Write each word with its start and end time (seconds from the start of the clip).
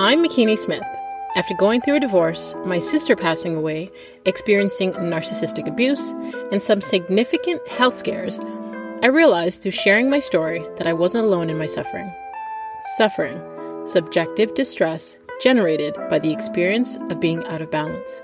I'm 0.00 0.22
Makini 0.22 0.56
Smith. 0.56 0.84
After 1.34 1.54
going 1.54 1.80
through 1.80 1.96
a 1.96 2.00
divorce, 2.00 2.54
my 2.64 2.78
sister 2.78 3.16
passing 3.16 3.56
away, 3.56 3.90
experiencing 4.26 4.92
narcissistic 4.92 5.66
abuse, 5.66 6.12
and 6.52 6.62
some 6.62 6.80
significant 6.80 7.66
health 7.66 7.96
scares, 7.96 8.38
I 9.02 9.08
realized 9.08 9.60
through 9.60 9.72
sharing 9.72 10.08
my 10.08 10.20
story 10.20 10.64
that 10.76 10.86
I 10.86 10.92
wasn't 10.92 11.24
alone 11.24 11.50
in 11.50 11.58
my 11.58 11.66
suffering. 11.66 12.08
Suffering, 12.96 13.40
subjective 13.88 14.54
distress 14.54 15.18
generated 15.40 15.96
by 16.08 16.20
the 16.20 16.32
experience 16.32 16.96
of 17.10 17.18
being 17.18 17.44
out 17.46 17.60
of 17.60 17.72
balance. 17.72 18.22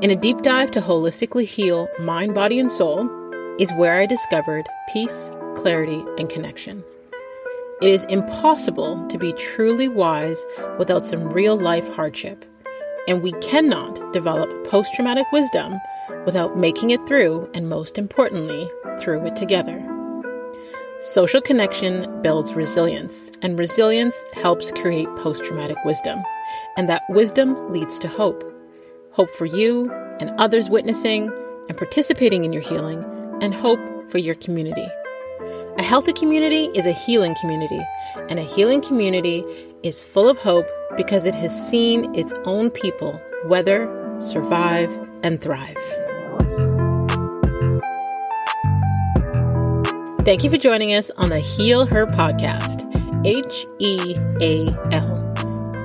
In 0.00 0.12
a 0.12 0.16
deep 0.16 0.42
dive 0.42 0.70
to 0.70 0.80
holistically 0.80 1.44
heal 1.44 1.88
mind, 1.98 2.36
body, 2.36 2.60
and 2.60 2.70
soul 2.70 3.10
is 3.58 3.72
where 3.72 3.98
I 3.98 4.06
discovered 4.06 4.68
peace, 4.92 5.32
clarity, 5.56 6.04
and 6.18 6.30
connection. 6.30 6.84
It 7.80 7.92
is 7.92 8.02
impossible 8.06 9.06
to 9.06 9.18
be 9.18 9.32
truly 9.34 9.86
wise 9.86 10.44
without 10.78 11.06
some 11.06 11.30
real 11.30 11.54
life 11.54 11.88
hardship, 11.94 12.44
and 13.06 13.22
we 13.22 13.30
cannot 13.40 14.12
develop 14.12 14.50
post 14.66 14.92
traumatic 14.94 15.26
wisdom 15.32 15.78
without 16.26 16.58
making 16.58 16.90
it 16.90 17.06
through, 17.06 17.48
and 17.54 17.68
most 17.68 17.96
importantly, 17.96 18.68
through 18.98 19.24
it 19.26 19.36
together. 19.36 19.80
Social 20.98 21.40
connection 21.40 22.20
builds 22.20 22.54
resilience, 22.54 23.30
and 23.42 23.56
resilience 23.56 24.24
helps 24.32 24.72
create 24.72 25.08
post 25.14 25.44
traumatic 25.44 25.78
wisdom, 25.84 26.20
and 26.76 26.88
that 26.88 27.04
wisdom 27.10 27.72
leads 27.72 27.96
to 28.00 28.08
hope. 28.08 28.42
Hope 29.12 29.30
for 29.36 29.46
you 29.46 29.88
and 30.18 30.32
others 30.38 30.68
witnessing 30.68 31.32
and 31.68 31.78
participating 31.78 32.44
in 32.44 32.52
your 32.52 32.62
healing, 32.62 33.04
and 33.40 33.54
hope 33.54 33.78
for 34.10 34.18
your 34.18 34.34
community. 34.34 34.88
A 35.78 35.82
healthy 35.82 36.12
community 36.12 36.64
is 36.74 36.86
a 36.86 36.92
healing 36.92 37.36
community, 37.40 37.80
and 38.28 38.40
a 38.40 38.42
healing 38.42 38.80
community 38.80 39.44
is 39.84 40.02
full 40.02 40.28
of 40.28 40.36
hope 40.36 40.66
because 40.96 41.24
it 41.24 41.36
has 41.36 41.70
seen 41.70 42.12
its 42.16 42.32
own 42.44 42.68
people 42.68 43.20
weather, 43.44 43.86
survive, 44.18 44.90
and 45.22 45.40
thrive. 45.40 45.76
Thank 50.24 50.42
you 50.42 50.50
for 50.50 50.58
joining 50.58 50.94
us 50.94 51.12
on 51.16 51.30
the 51.30 51.38
Heal 51.38 51.86
Her 51.86 52.06
podcast. 52.06 52.84
H 53.24 53.64
E 53.78 54.16
A 54.40 54.76
L. 54.90 55.34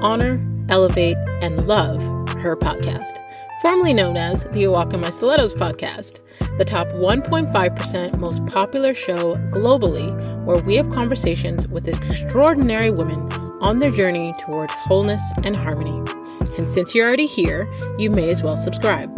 Honor, 0.02 0.44
elevate, 0.70 1.18
and 1.42 1.68
love 1.68 2.02
her 2.40 2.58
podcast 2.58 3.23
formerly 3.64 3.94
known 3.94 4.18
as 4.18 4.44
the 4.52 4.64
Owaka 4.64 5.00
My 5.00 5.10
Stilettos 5.10 5.54
podcast, 5.54 6.20
the 6.58 6.66
top 6.66 6.90
1.5% 6.90 8.20
most 8.20 8.46
popular 8.48 8.94
show 8.94 9.38
globally, 9.52 10.12
where 10.44 10.62
we 10.62 10.76
have 10.76 10.90
conversations 10.90 11.66
with 11.70 11.88
extraordinary 11.88 12.92
women 12.92 13.32
on 13.62 13.80
their 13.80 13.90
journey 13.90 14.34
toward 14.38 14.70
wholeness 14.70 15.22
and 15.46 15.56
harmony. 15.56 15.98
And 16.58 16.74
since 16.74 16.94
you're 16.94 17.08
already 17.08 17.26
here, 17.26 17.66
you 17.98 18.10
may 18.10 18.30
as 18.30 18.44
well 18.44 18.58
subscribe. 18.58 19.10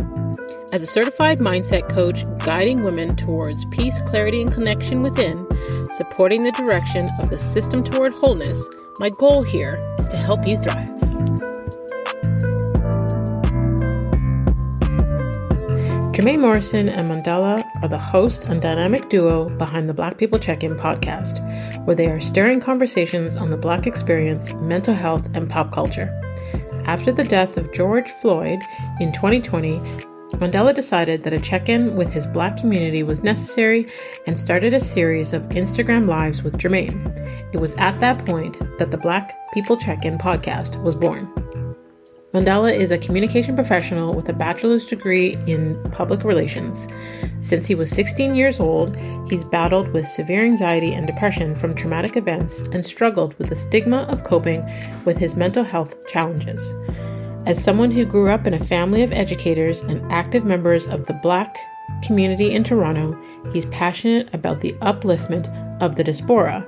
As 0.71 0.83
a 0.83 0.87
certified 0.87 1.39
mindset 1.39 1.89
coach 1.89 2.23
guiding 2.45 2.83
women 2.83 3.15
towards 3.15 3.65
peace, 3.71 3.99
clarity, 4.01 4.43
and 4.43 4.53
connection 4.53 5.01
within, 5.01 5.47
supporting 5.95 6.43
the 6.43 6.51
direction 6.51 7.09
of 7.19 7.31
the 7.31 7.39
system 7.39 7.83
toward 7.83 8.13
wholeness, 8.13 8.63
my 8.99 9.09
goal 9.09 9.41
here 9.41 9.81
is 9.97 10.07
to 10.09 10.17
help 10.17 10.45
you 10.45 10.59
thrive. 10.59 11.54
Jermaine 16.15 16.39
Morrison 16.39 16.87
and 16.87 17.11
Mandela 17.11 17.61
are 17.81 17.89
the 17.89 17.97
host 17.97 18.45
and 18.45 18.61
dynamic 18.61 19.09
duo 19.09 19.49
behind 19.57 19.89
the 19.89 19.93
Black 19.93 20.17
People 20.17 20.39
Check 20.39 20.63
In 20.63 20.73
podcast, 20.75 21.43
where 21.83 21.93
they 21.93 22.07
are 22.07 22.21
stirring 22.21 22.61
conversations 22.61 23.35
on 23.35 23.49
the 23.49 23.57
Black 23.57 23.85
experience, 23.85 24.53
mental 24.53 24.93
health, 24.93 25.27
and 25.33 25.49
pop 25.49 25.73
culture. 25.73 26.07
After 26.85 27.11
the 27.11 27.25
death 27.25 27.57
of 27.57 27.73
George 27.73 28.09
Floyd 28.11 28.59
in 29.01 29.11
2020, 29.11 29.79
Mandela 30.39 30.73
decided 30.73 31.21
that 31.23 31.33
a 31.33 31.39
check 31.39 31.67
in 31.67 31.97
with 31.97 32.11
his 32.11 32.25
Black 32.27 32.55
community 32.55 33.03
was 33.03 33.21
necessary 33.21 33.91
and 34.25 34.39
started 34.39 34.73
a 34.73 34.79
series 34.79 35.33
of 35.33 35.41
Instagram 35.49 36.07
Lives 36.07 36.43
with 36.43 36.57
Jermaine. 36.57 36.95
It 37.53 37.59
was 37.59 37.75
at 37.75 37.99
that 37.99 38.25
point 38.25 38.57
that 38.79 38.89
the 38.89 38.97
Black 38.99 39.33
People 39.53 39.75
Check 39.75 40.05
In 40.05 40.17
podcast 40.17 40.81
was 40.81 40.95
born. 40.95 41.29
Mandela 42.35 42.77
is 42.77 42.91
a 42.91 42.97
communication 42.97 43.55
professional 43.55 44.13
with 44.13 44.27
a 44.27 44.33
bachelor's 44.33 44.85
degree 44.85 45.37
in 45.47 45.81
public 45.93 46.25
relations. 46.25 46.85
Since 47.39 47.65
he 47.65 47.75
was 47.75 47.89
16 47.91 48.35
years 48.35 48.59
old, 48.59 48.99
he's 49.29 49.45
battled 49.45 49.87
with 49.93 50.05
severe 50.05 50.43
anxiety 50.43 50.91
and 50.91 51.07
depression 51.07 51.55
from 51.55 51.73
traumatic 51.73 52.17
events 52.17 52.59
and 52.73 52.85
struggled 52.85 53.39
with 53.39 53.47
the 53.47 53.55
stigma 53.55 53.99
of 54.09 54.25
coping 54.25 54.69
with 55.05 55.17
his 55.17 55.37
mental 55.37 55.63
health 55.63 55.95
challenges. 56.09 56.59
As 57.45 57.63
someone 57.63 57.89
who 57.89 58.03
grew 58.03 58.29
up 58.29 58.45
in 58.45 58.53
a 58.53 58.65
family 58.65 59.01
of 59.01 59.13
educators 59.13 59.79
and 59.79 60.05
active 60.11 60.43
members 60.43 60.87
of 60.87 61.05
the 61.05 61.13
Black 61.13 61.57
community 62.03 62.51
in 62.51 62.65
Toronto, 62.65 63.17
he's 63.53 63.65
passionate 63.67 64.27
about 64.33 64.59
the 64.59 64.73
upliftment 64.81 65.47
of 65.81 65.95
the 65.95 66.03
diaspora. 66.03 66.67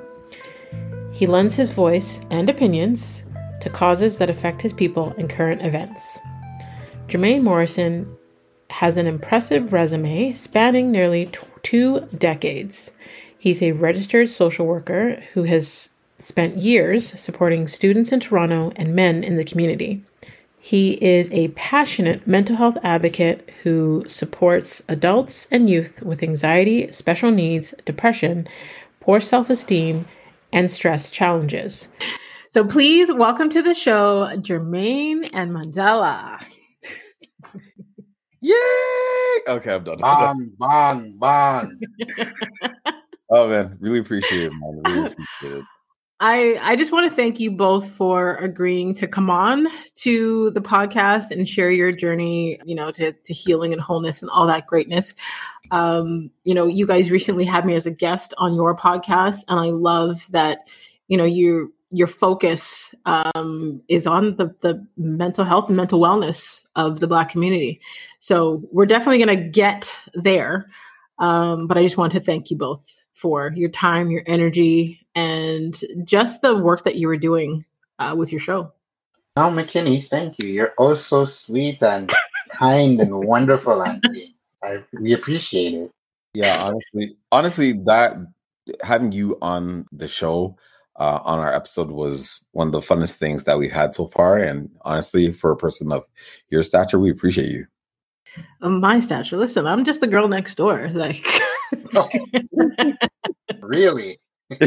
He 1.11 1.27
lends 1.27 1.55
his 1.55 1.71
voice 1.73 2.21
and 2.29 2.49
opinions 2.49 3.25
to 3.61 3.69
causes 3.69 4.17
that 4.17 4.29
affect 4.29 4.61
his 4.61 4.73
people 4.73 5.13
and 5.17 5.29
current 5.29 5.61
events. 5.65 6.19
Jermaine 7.07 7.43
Morrison 7.43 8.15
has 8.69 8.97
an 8.97 9.07
impressive 9.07 9.71
resume 9.71 10.33
spanning 10.33 10.91
nearly 10.91 11.27
t- 11.27 11.39
two 11.63 12.01
decades. 12.17 12.91
He's 13.37 13.61
a 13.61 13.71
registered 13.71 14.29
social 14.29 14.65
worker 14.65 15.23
who 15.33 15.43
has 15.43 15.89
spent 16.17 16.57
years 16.57 17.19
supporting 17.19 17.67
students 17.67 18.11
in 18.11 18.19
Toronto 18.19 18.71
and 18.75 18.95
men 18.95 19.23
in 19.23 19.35
the 19.35 19.43
community. 19.43 20.03
He 20.59 21.01
is 21.03 21.29
a 21.31 21.47
passionate 21.49 22.27
mental 22.27 22.57
health 22.57 22.77
advocate 22.83 23.49
who 23.63 24.03
supports 24.07 24.81
adults 24.89 25.47
and 25.49 25.69
youth 25.69 26.01
with 26.01 26.23
anxiety, 26.23 26.91
special 26.91 27.31
needs, 27.31 27.73
depression, 27.85 28.47
poor 28.99 29.21
self 29.21 29.49
esteem, 29.49 30.07
and 30.51 30.69
stress 30.69 31.09
challenges. 31.09 31.87
So 32.57 32.65
please 32.65 33.13
welcome 33.13 33.51
to 33.51 33.61
the 33.61 33.75
show, 33.75 34.29
Jermaine 34.37 35.29
and 35.31 35.51
Mandela. 35.51 36.43
Yay! 38.41 38.55
Okay, 39.47 39.75
I'm 39.75 39.83
done. 39.83 39.99
Bang, 39.99 40.51
bang, 40.59 41.17
bang. 41.19 41.79
oh 43.29 43.47
man, 43.47 43.77
really 43.79 43.99
appreciate 43.99 44.45
it, 44.45 44.53
man. 44.53 44.81
Really 44.87 44.99
appreciate 45.11 45.59
it. 45.59 45.65
I, 46.19 46.57
I 46.63 46.75
just 46.75 46.91
want 46.91 47.07
to 47.07 47.15
thank 47.15 47.39
you 47.39 47.51
both 47.51 47.91
for 47.91 48.37
agreeing 48.37 48.95
to 48.95 49.07
come 49.07 49.29
on 49.29 49.67
to 49.97 50.49
the 50.49 50.61
podcast 50.61 51.29
and 51.29 51.47
share 51.47 51.69
your 51.69 51.91
journey, 51.91 52.59
you 52.65 52.73
know, 52.73 52.89
to, 52.89 53.11
to 53.11 53.33
healing 53.35 53.71
and 53.71 53.79
wholeness 53.79 54.23
and 54.23 54.31
all 54.31 54.47
that 54.47 54.65
greatness. 54.65 55.13
Um, 55.69 56.31
you 56.43 56.55
know, 56.55 56.65
you 56.65 56.87
guys 56.87 57.11
recently 57.11 57.45
had 57.45 57.67
me 57.67 57.75
as 57.75 57.85
a 57.85 57.91
guest 57.91 58.33
on 58.39 58.55
your 58.55 58.75
podcast, 58.75 59.43
and 59.47 59.59
I 59.59 59.69
love 59.69 60.25
that, 60.31 60.61
you 61.07 61.17
know, 61.17 61.23
you 61.23 61.71
your 61.91 62.07
focus 62.07 62.93
um, 63.05 63.81
is 63.87 64.05
on 64.05 64.35
the, 64.35 64.53
the 64.61 64.85
mental 64.97 65.45
health 65.45 65.67
and 65.67 65.77
mental 65.77 65.99
wellness 65.99 66.61
of 66.75 66.99
the 66.99 67.07
Black 67.07 67.29
community. 67.29 67.79
So 68.19 68.61
we're 68.71 68.85
definitely 68.85 69.23
going 69.23 69.37
to 69.37 69.49
get 69.49 69.95
there. 70.13 70.69
Um, 71.19 71.67
but 71.67 71.77
I 71.77 71.83
just 71.83 71.97
want 71.97 72.13
to 72.13 72.19
thank 72.19 72.51
you 72.51 72.57
both 72.57 72.85
for 73.13 73.51
your 73.55 73.69
time, 73.69 74.11
your 74.11 74.23
energy, 74.27 75.05
and 75.15 75.79
just 76.03 76.41
the 76.41 76.55
work 76.55 76.83
that 76.83 76.95
you 76.95 77.07
were 77.07 77.17
doing 77.17 77.65
uh, 77.99 78.13
with 78.15 78.31
your 78.31 78.41
show. 78.41 78.71
Oh, 79.37 79.51
Makini, 79.51 80.05
thank 80.07 80.41
you. 80.41 80.49
You're 80.49 80.73
oh 80.77 80.95
so 80.95 81.25
sweet 81.25 81.81
and 81.81 82.11
kind 82.49 82.99
and 82.99 83.25
wonderful, 83.25 83.83
Auntie. 83.83 84.35
I 84.63 84.83
we 84.99 85.13
appreciate 85.13 85.73
it. 85.73 85.91
Yeah, 86.33 86.59
honestly, 86.63 87.17
honestly, 87.31 87.73
that 87.85 88.17
having 88.81 89.11
you 89.11 89.37
on 89.41 89.87
the 89.91 90.07
show 90.07 90.57
uh, 90.97 91.19
on 91.23 91.39
our 91.39 91.53
episode 91.53 91.91
was 91.91 92.43
one 92.51 92.67
of 92.67 92.73
the 92.73 92.81
funnest 92.81 93.15
things 93.15 93.43
that 93.43 93.59
we've 93.59 93.71
had 93.71 93.93
so 93.93 94.07
far. 94.07 94.37
And 94.37 94.69
honestly, 94.81 95.31
for 95.31 95.51
a 95.51 95.57
person 95.57 95.91
of 95.91 96.03
your 96.49 96.63
stature, 96.63 96.99
we 96.99 97.11
appreciate 97.11 97.51
you. 97.51 97.65
My 98.61 98.99
stature. 98.99 99.37
Listen, 99.37 99.67
I'm 99.67 99.85
just 99.85 100.01
the 100.01 100.07
girl 100.07 100.27
next 100.27 100.55
door. 100.55 100.89
Like, 100.97 101.25
really? 103.61 104.17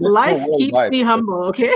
Life 0.00 0.46
keeps 0.58 0.72
life. 0.72 0.90
me 0.90 1.02
humble. 1.02 1.46
Okay. 1.46 1.72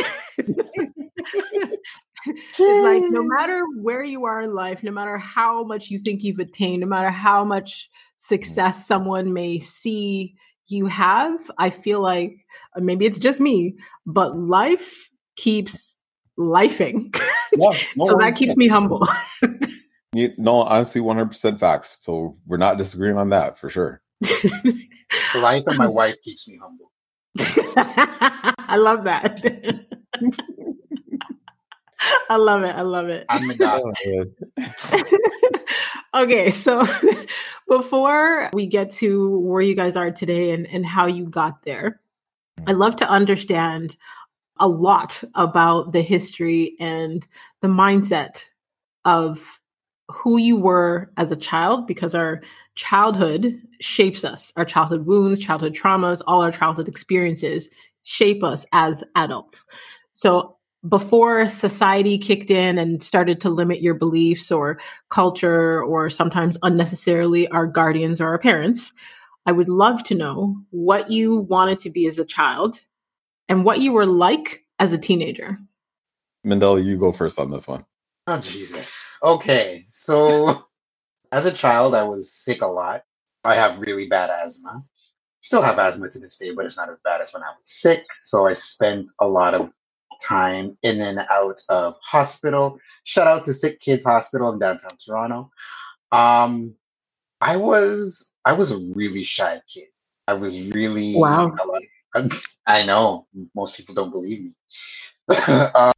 like 2.59 3.03
no 3.09 3.23
matter 3.25 3.65
where 3.81 4.05
you 4.05 4.25
are 4.27 4.43
in 4.43 4.55
life, 4.55 4.83
no 4.83 4.93
matter 4.93 5.19
how 5.19 5.65
much 5.65 5.91
you 5.91 5.99
think 5.99 6.23
you've 6.23 6.39
attained, 6.39 6.83
no 6.83 6.87
matter 6.87 7.11
how 7.11 7.43
much 7.45 7.91
success 8.21 8.87
someone 8.87 9.33
may 9.33 9.59
see 9.59 10.35
you 10.69 10.87
have, 10.87 11.51
I 11.59 11.71
feel 11.71 12.01
like 12.01 12.37
uh, 12.77 12.81
maybe 12.81 13.07
it's 13.07 13.19
just 13.19 13.41
me, 13.41 13.75
but 14.07 14.37
life 14.37 15.11
keeps 15.37 15.97
lifing. 16.39 17.17
Yeah, 17.53 17.73
no 17.97 18.07
so 18.07 18.17
that 18.21 18.37
keeps 18.37 18.57
me 18.57 18.69
humble. 18.69 19.05
you, 20.15 20.33
no, 20.39 20.63
honestly, 20.63 21.01
100% 21.01 21.59
facts. 21.59 21.99
So 22.01 22.39
we're 22.47 22.59
not 22.59 22.79
disagreeing 22.79 23.19
on 23.19 23.31
that 23.31 23.59
for 23.59 23.69
sure. 23.69 24.01
life 25.35 25.65
and 25.67 25.77
my 25.77 25.89
wife 25.89 26.15
keeps 26.23 26.47
me 26.47 26.61
humble. 26.63 26.93
I 27.77 28.77
love 28.77 29.03
that. 29.03 29.45
I 32.29 32.37
love 32.37 32.62
it. 32.62 32.75
I 32.75 32.82
love 32.82 33.08
it. 33.08 33.26
I'm 33.29 33.49
the 33.49 33.55
doctor. 33.55 34.26
okay, 36.14 36.50
so 36.50 36.87
before 37.69 38.50
we 38.52 38.67
get 38.67 38.91
to 38.93 39.38
where 39.41 39.62
you 39.62 39.75
guys 39.75 39.97
are 39.97 40.11
today 40.11 40.52
and, 40.52 40.67
and 40.67 40.85
how 40.85 41.06
you 41.06 41.26
got 41.26 41.62
there, 41.64 42.00
I'd 42.67 42.76
love 42.76 42.97
to 42.97 43.08
understand 43.08 43.97
a 44.58 44.69
lot 44.69 45.23
about 45.35 45.93
the 45.93 46.02
history 46.02 46.76
and 46.81 47.26
the 47.62 47.69
mindset 47.69 48.44
of 49.05 49.61
who 50.11 50.37
you 50.38 50.56
were 50.56 51.11
as 51.17 51.31
a 51.31 51.37
child 51.37 51.87
because 51.87 52.14
our 52.14 52.43
childhood 52.75 53.61
shapes 53.81 54.25
us. 54.25 54.52
Our 54.56 54.64
childhood 54.64 55.06
wounds, 55.06 55.41
childhood 55.41 55.75
traumas, 55.75 56.20
all 56.26 56.43
our 56.43 56.52
childhood 56.52 56.88
experiences 56.88 57.69
shape 58.02 58.43
us 58.43 58.67
as 58.73 59.05
adults. 59.14 59.64
So 60.12 60.56
before 60.88 61.47
society 61.47 62.17
kicked 62.17 62.50
in 62.50 62.79
and 62.79 63.03
started 63.03 63.41
to 63.43 63.50
limit 63.50 63.82
your 63.82 63.94
beliefs 63.94 64.50
or 64.50 64.81
culture 65.11 65.82
or 65.82 66.09
sometimes 66.09 66.59
unnecessarily 66.62 67.49
our 67.49 67.67
guardians 67.67 68.21
or 68.21 68.29
our 68.29 68.38
parents, 68.38 68.93
I 69.47 69.53
would 69.53 69.69
love 69.69 70.03
to 70.05 70.15
know 70.15 70.56
what 70.71 71.11
you 71.11 71.37
wanted 71.37 71.81
to 71.81 71.91
be 71.91 72.06
as 72.06 72.19
a 72.19 72.25
child 72.25 72.81
and 73.49 73.65
what 73.65 73.81
you 73.81 73.93
were 73.93 74.06
like 74.06 74.65
as 74.79 74.93
a 74.93 74.99
teenager. 74.99 75.59
Mandela, 76.47 76.83
you 76.83 76.97
go 76.97 77.12
first 77.12 77.38
on 77.38 77.50
this 77.50 77.69
one. 77.69 77.85
Oh 78.26 78.41
Jesus. 78.41 79.06
Okay, 79.23 79.87
so 79.91 80.65
as 81.33 81.47
a 81.47 81.53
child, 81.53 81.94
I 81.94 82.05
was 82.05 82.33
sick 82.33 82.62
a 82.62 82.67
lot. 82.67 83.03
I 83.44 83.55
have 83.55 83.81
really 83.81 84.06
bad 84.06 84.31
asthma. 84.31 84.83
Still 85.43 85.62
have 85.62 85.79
asthma 85.79 86.11
to 86.11 86.19
this 86.19 86.38
day, 86.38 86.53
but 86.55 86.67
it's 86.67 86.76
not 86.76 86.91
as 86.91 87.00
bad 87.03 87.21
as 87.21 87.33
when 87.33 87.43
I 87.43 87.49
was 87.49 87.69
sick. 87.69 88.05
So 88.21 88.47
I 88.47 88.55
spent 88.55 89.11
a 89.21 89.26
lot 89.26 89.55
of 89.55 89.71
time 90.21 90.77
in 90.83 91.01
and 91.01 91.19
out 91.31 91.61
of 91.69 91.95
hospital. 92.03 92.79
Shout 93.05 93.27
out 93.27 93.45
to 93.47 93.55
Sick 93.55 93.81
Kids 93.81 94.05
Hospital 94.05 94.53
in 94.53 94.59
downtown 94.59 94.97
Toronto. 95.05 95.51
Um, 96.13 96.75
I 97.41 97.57
was 97.57 98.33
I 98.45 98.53
was 98.53 98.71
a 98.71 98.79
really 98.95 99.25
shy 99.25 99.61
kid. 99.73 99.89
I 100.27 100.35
was 100.35 100.61
really 100.71 101.15
Wow. 101.17 101.57
I 102.67 102.85
know 102.85 103.27
most 103.55 103.77
people 103.77 103.95
don't 103.95 104.11
believe 104.11 104.43
me. 104.43 104.55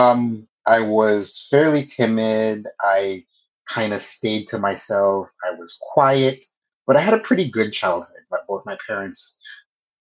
um, 0.00 0.46
I 0.66 0.80
was 0.80 1.46
fairly 1.50 1.84
timid. 1.84 2.66
I 2.80 3.24
kind 3.66 3.92
of 3.92 4.02
stayed 4.02 4.48
to 4.48 4.58
myself. 4.58 5.30
I 5.44 5.52
was 5.52 5.78
quiet, 5.80 6.44
but 6.86 6.96
I 6.96 7.00
had 7.00 7.14
a 7.14 7.18
pretty 7.18 7.50
good 7.50 7.72
childhood. 7.72 8.16
But 8.30 8.46
both 8.46 8.64
my 8.64 8.76
parents 8.86 9.36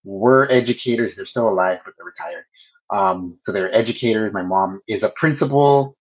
were 0.04 0.48
educators. 0.52 1.16
They're 1.16 1.26
still 1.26 1.50
alive, 1.50 1.80
but 1.84 1.94
they're 1.98 2.06
retired. 2.06 2.46
Um, 2.92 3.38
so 3.42 3.52
they're 3.52 3.74
educators. 3.74 4.34
My 4.34 4.44
mom 4.44 4.82
is 4.88 5.04
a 5.04 5.10
principal, 5.10 5.96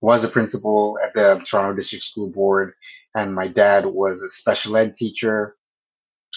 was 0.00 0.24
a 0.24 0.28
principal 0.28 0.98
at 1.02 1.12
the 1.14 1.42
Toronto 1.44 1.74
District 1.74 2.04
School 2.04 2.28
Board, 2.28 2.74
and 3.14 3.34
my 3.34 3.48
dad 3.48 3.86
was 3.86 4.22
a 4.22 4.30
special 4.30 4.76
ed 4.76 4.94
teacher, 4.94 5.56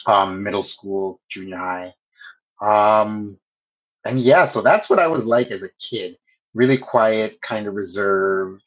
um, 0.08 0.44
middle 0.44 0.64
school, 0.64 1.20
junior 1.30 1.58
high. 1.58 1.94
Um, 2.62 3.38
and 4.06 4.20
yeah, 4.20 4.46
so 4.46 4.62
that's 4.62 4.90
what 4.90 5.00
I 5.00 5.08
was 5.08 5.26
like 5.26 5.52
as 5.52 5.64
a 5.64 5.70
kid. 5.80 6.18
Really 6.54 6.78
quiet, 6.78 7.42
kind 7.42 7.68
of 7.68 7.76
reserved, 7.76 8.64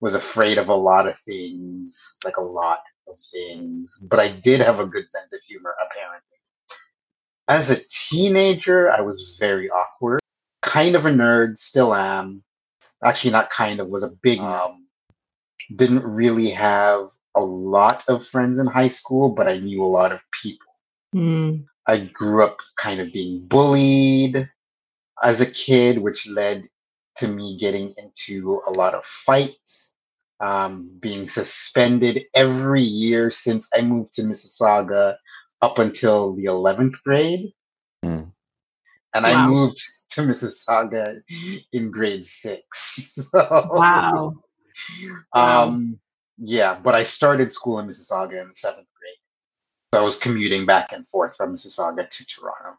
was 0.00 0.14
afraid 0.14 0.58
of 0.58 0.68
a 0.68 0.74
lot 0.74 1.06
of 1.06 1.18
things, 1.20 2.16
like 2.24 2.38
a 2.38 2.42
lot 2.42 2.80
of 3.06 3.16
things. 3.32 3.98
But 4.10 4.20
I 4.20 4.30
did 4.30 4.60
have 4.60 4.80
a 4.80 4.86
good 4.86 5.08
sense 5.10 5.34
of 5.34 5.40
humor, 5.46 5.74
apparently. 5.80 6.20
As 7.48 7.70
a 7.70 7.82
teenager, 7.90 8.90
I 8.90 9.00
was 9.00 9.36
very 9.38 9.68
awkward, 9.68 10.19
kind 10.70 10.94
of 10.94 11.04
a 11.04 11.10
nerd, 11.10 11.58
still 11.58 11.92
am. 11.92 12.44
Actually, 13.04 13.32
not 13.32 13.50
kind 13.50 13.80
of, 13.80 13.88
was 13.88 14.04
a 14.04 14.10
big, 14.22 14.38
um, 14.38 14.86
didn't 15.74 16.04
really 16.04 16.50
have 16.50 17.08
a 17.36 17.40
lot 17.40 18.04
of 18.08 18.26
friends 18.26 18.58
in 18.58 18.66
high 18.66 18.88
school, 18.88 19.34
but 19.34 19.48
I 19.48 19.58
knew 19.58 19.82
a 19.82 19.86
lot 19.86 20.12
of 20.12 20.20
people. 20.42 20.72
Mm. 21.14 21.64
I 21.88 21.98
grew 21.98 22.44
up 22.44 22.58
kind 22.76 23.00
of 23.00 23.12
being 23.12 23.46
bullied 23.48 24.48
as 25.20 25.40
a 25.40 25.50
kid, 25.50 25.98
which 25.98 26.28
led 26.28 26.68
to 27.16 27.26
me 27.26 27.58
getting 27.58 27.92
into 27.96 28.62
a 28.66 28.70
lot 28.70 28.94
of 28.94 29.04
fights, 29.04 29.96
um, 30.38 30.88
being 31.00 31.28
suspended 31.28 32.26
every 32.32 32.82
year 32.82 33.32
since 33.32 33.68
I 33.74 33.82
moved 33.82 34.12
to 34.12 34.22
Mississauga 34.22 35.16
up 35.62 35.80
until 35.80 36.34
the 36.36 36.44
11th 36.44 37.02
grade. 37.02 37.52
And 39.14 39.26
I 39.26 39.46
moved 39.46 39.80
to 40.10 40.22
Mississauga 40.22 41.20
in 41.72 41.90
grade 41.90 42.26
six. 42.26 43.18
So, 43.30 43.30
Wow. 43.34 44.34
Wow. 45.34 45.64
um, 45.64 46.00
yeah, 46.38 46.78
but 46.82 46.94
I 46.94 47.04
started 47.04 47.52
school 47.52 47.78
in 47.80 47.86
Mississauga 47.86 48.40
in 48.40 48.48
the 48.48 48.54
seventh 48.54 48.86
grade. 48.98 49.16
So 49.94 50.00
I 50.00 50.04
was 50.04 50.18
commuting 50.18 50.66
back 50.66 50.92
and 50.92 51.06
forth 51.08 51.36
from 51.36 51.54
Mississauga 51.54 52.08
to 52.08 52.26
Toronto. 52.26 52.78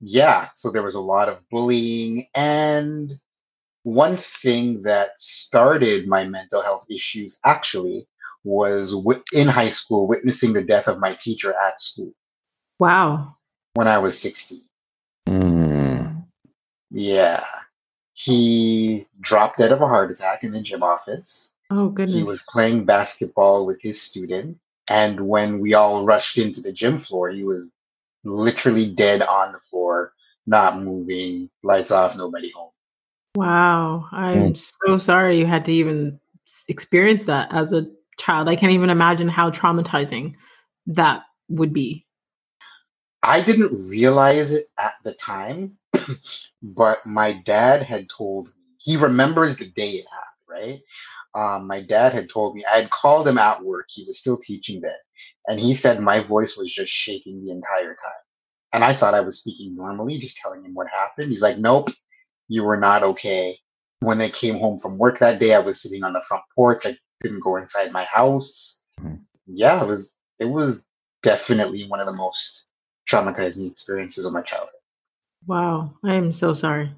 Yeah, 0.00 0.48
so 0.54 0.70
there 0.70 0.82
was 0.84 0.94
a 0.94 1.00
lot 1.00 1.28
of 1.28 1.38
bullying. 1.50 2.26
And 2.34 3.12
one 3.82 4.16
thing 4.16 4.82
that 4.82 5.10
started 5.18 6.06
my 6.06 6.24
mental 6.24 6.62
health 6.62 6.86
issues 6.88 7.38
actually 7.44 8.06
was 8.44 8.92
wi- 8.92 9.22
in 9.34 9.48
high 9.48 9.70
school, 9.70 10.06
witnessing 10.06 10.52
the 10.52 10.62
death 10.62 10.86
of 10.88 10.98
my 11.00 11.14
teacher 11.14 11.54
at 11.60 11.80
school 11.80 12.12
Wow. 12.78 13.36
when 13.74 13.88
I 13.88 13.98
was 13.98 14.18
16. 14.18 14.62
Mm. 16.92 17.00
Yeah. 17.00 17.44
He 18.12 19.06
dropped 19.20 19.58
dead 19.58 19.72
of 19.72 19.80
a 19.80 19.86
heart 19.86 20.10
attack 20.10 20.42
in 20.42 20.52
the 20.52 20.60
gym 20.60 20.82
office. 20.82 21.54
Oh 21.70 21.88
goodness. 21.88 22.16
He 22.16 22.24
was 22.24 22.42
playing 22.48 22.84
basketball 22.84 23.66
with 23.66 23.80
his 23.80 24.00
students. 24.02 24.66
And 24.90 25.28
when 25.28 25.60
we 25.60 25.74
all 25.74 26.04
rushed 26.04 26.38
into 26.38 26.60
the 26.60 26.72
gym 26.72 26.98
floor, 26.98 27.30
he 27.30 27.44
was 27.44 27.72
literally 28.24 28.92
dead 28.92 29.22
on 29.22 29.52
the 29.52 29.60
floor, 29.60 30.14
not 30.46 30.78
moving, 30.80 31.50
lights 31.62 31.90
off, 31.90 32.16
nobody 32.16 32.50
home. 32.50 32.70
Wow. 33.36 34.06
I'm 34.10 34.54
so 34.54 34.98
sorry 34.98 35.38
you 35.38 35.46
had 35.46 35.64
to 35.66 35.72
even 35.72 36.18
experience 36.66 37.24
that 37.24 37.52
as 37.52 37.72
a 37.72 37.86
child. 38.18 38.48
I 38.48 38.56
can't 38.56 38.72
even 38.72 38.90
imagine 38.90 39.28
how 39.28 39.50
traumatizing 39.50 40.34
that 40.86 41.22
would 41.48 41.72
be. 41.72 42.06
I 43.22 43.42
didn't 43.42 43.88
realize 43.88 44.52
it 44.52 44.66
at 44.78 44.94
the 45.04 45.14
time, 45.14 45.78
but 46.62 47.04
my 47.06 47.32
dad 47.44 47.82
had 47.82 48.08
told 48.08 48.48
me, 48.48 48.52
he 48.78 48.96
remembers 48.96 49.56
the 49.56 49.66
day 49.66 49.90
it 49.92 50.06
happened, 50.06 50.48
right? 50.48 50.80
Um, 51.34 51.66
my 51.66 51.82
dad 51.82 52.12
had 52.12 52.30
told 52.30 52.54
me, 52.56 52.64
I 52.64 52.80
had 52.80 52.90
called 52.90 53.28
him 53.28 53.38
at 53.38 53.62
work. 53.62 53.86
He 53.90 54.04
was 54.06 54.18
still 54.18 54.38
teaching 54.38 54.80
then. 54.80 54.94
And 55.48 55.60
he 55.60 55.74
said 55.74 56.00
my 56.00 56.20
voice 56.22 56.56
was 56.56 56.72
just 56.72 56.92
shaking 56.92 57.44
the 57.44 57.50
entire 57.52 57.94
time. 57.94 58.24
And 58.72 58.84
I 58.84 58.94
thought 58.94 59.14
I 59.14 59.20
was 59.20 59.40
speaking 59.40 59.74
normally, 59.76 60.18
just 60.18 60.36
telling 60.38 60.64
him 60.64 60.74
what 60.74 60.88
happened. 60.88 61.30
He's 61.30 61.42
like, 61.42 61.58
nope, 61.58 61.90
you 62.48 62.64
were 62.64 62.76
not 62.76 63.02
okay. 63.02 63.58
When 64.00 64.18
they 64.18 64.30
came 64.30 64.58
home 64.58 64.78
from 64.78 64.98
work 64.98 65.18
that 65.20 65.40
day, 65.40 65.54
I 65.54 65.60
was 65.60 65.82
sitting 65.82 66.04
on 66.04 66.12
the 66.12 66.22
front 66.28 66.44
porch. 66.54 66.82
I 66.86 66.96
didn't 67.22 67.42
go 67.42 67.56
inside 67.56 67.92
my 67.92 68.04
house. 68.04 68.82
Mhm. 69.00 69.22
Yeah, 69.46 69.82
it 69.82 69.88
was, 69.88 70.18
it 70.40 70.46
was 70.46 70.86
definitely 71.22 71.86
one 71.88 72.00
of 72.00 72.06
the 72.06 72.14
most 72.14 72.67
traumatizing 73.08 73.70
experiences 73.70 74.24
of 74.24 74.32
my 74.32 74.42
childhood. 74.42 74.80
Wow. 75.46 75.94
I 76.04 76.14
am 76.14 76.32
so 76.32 76.52
sorry. 76.52 76.90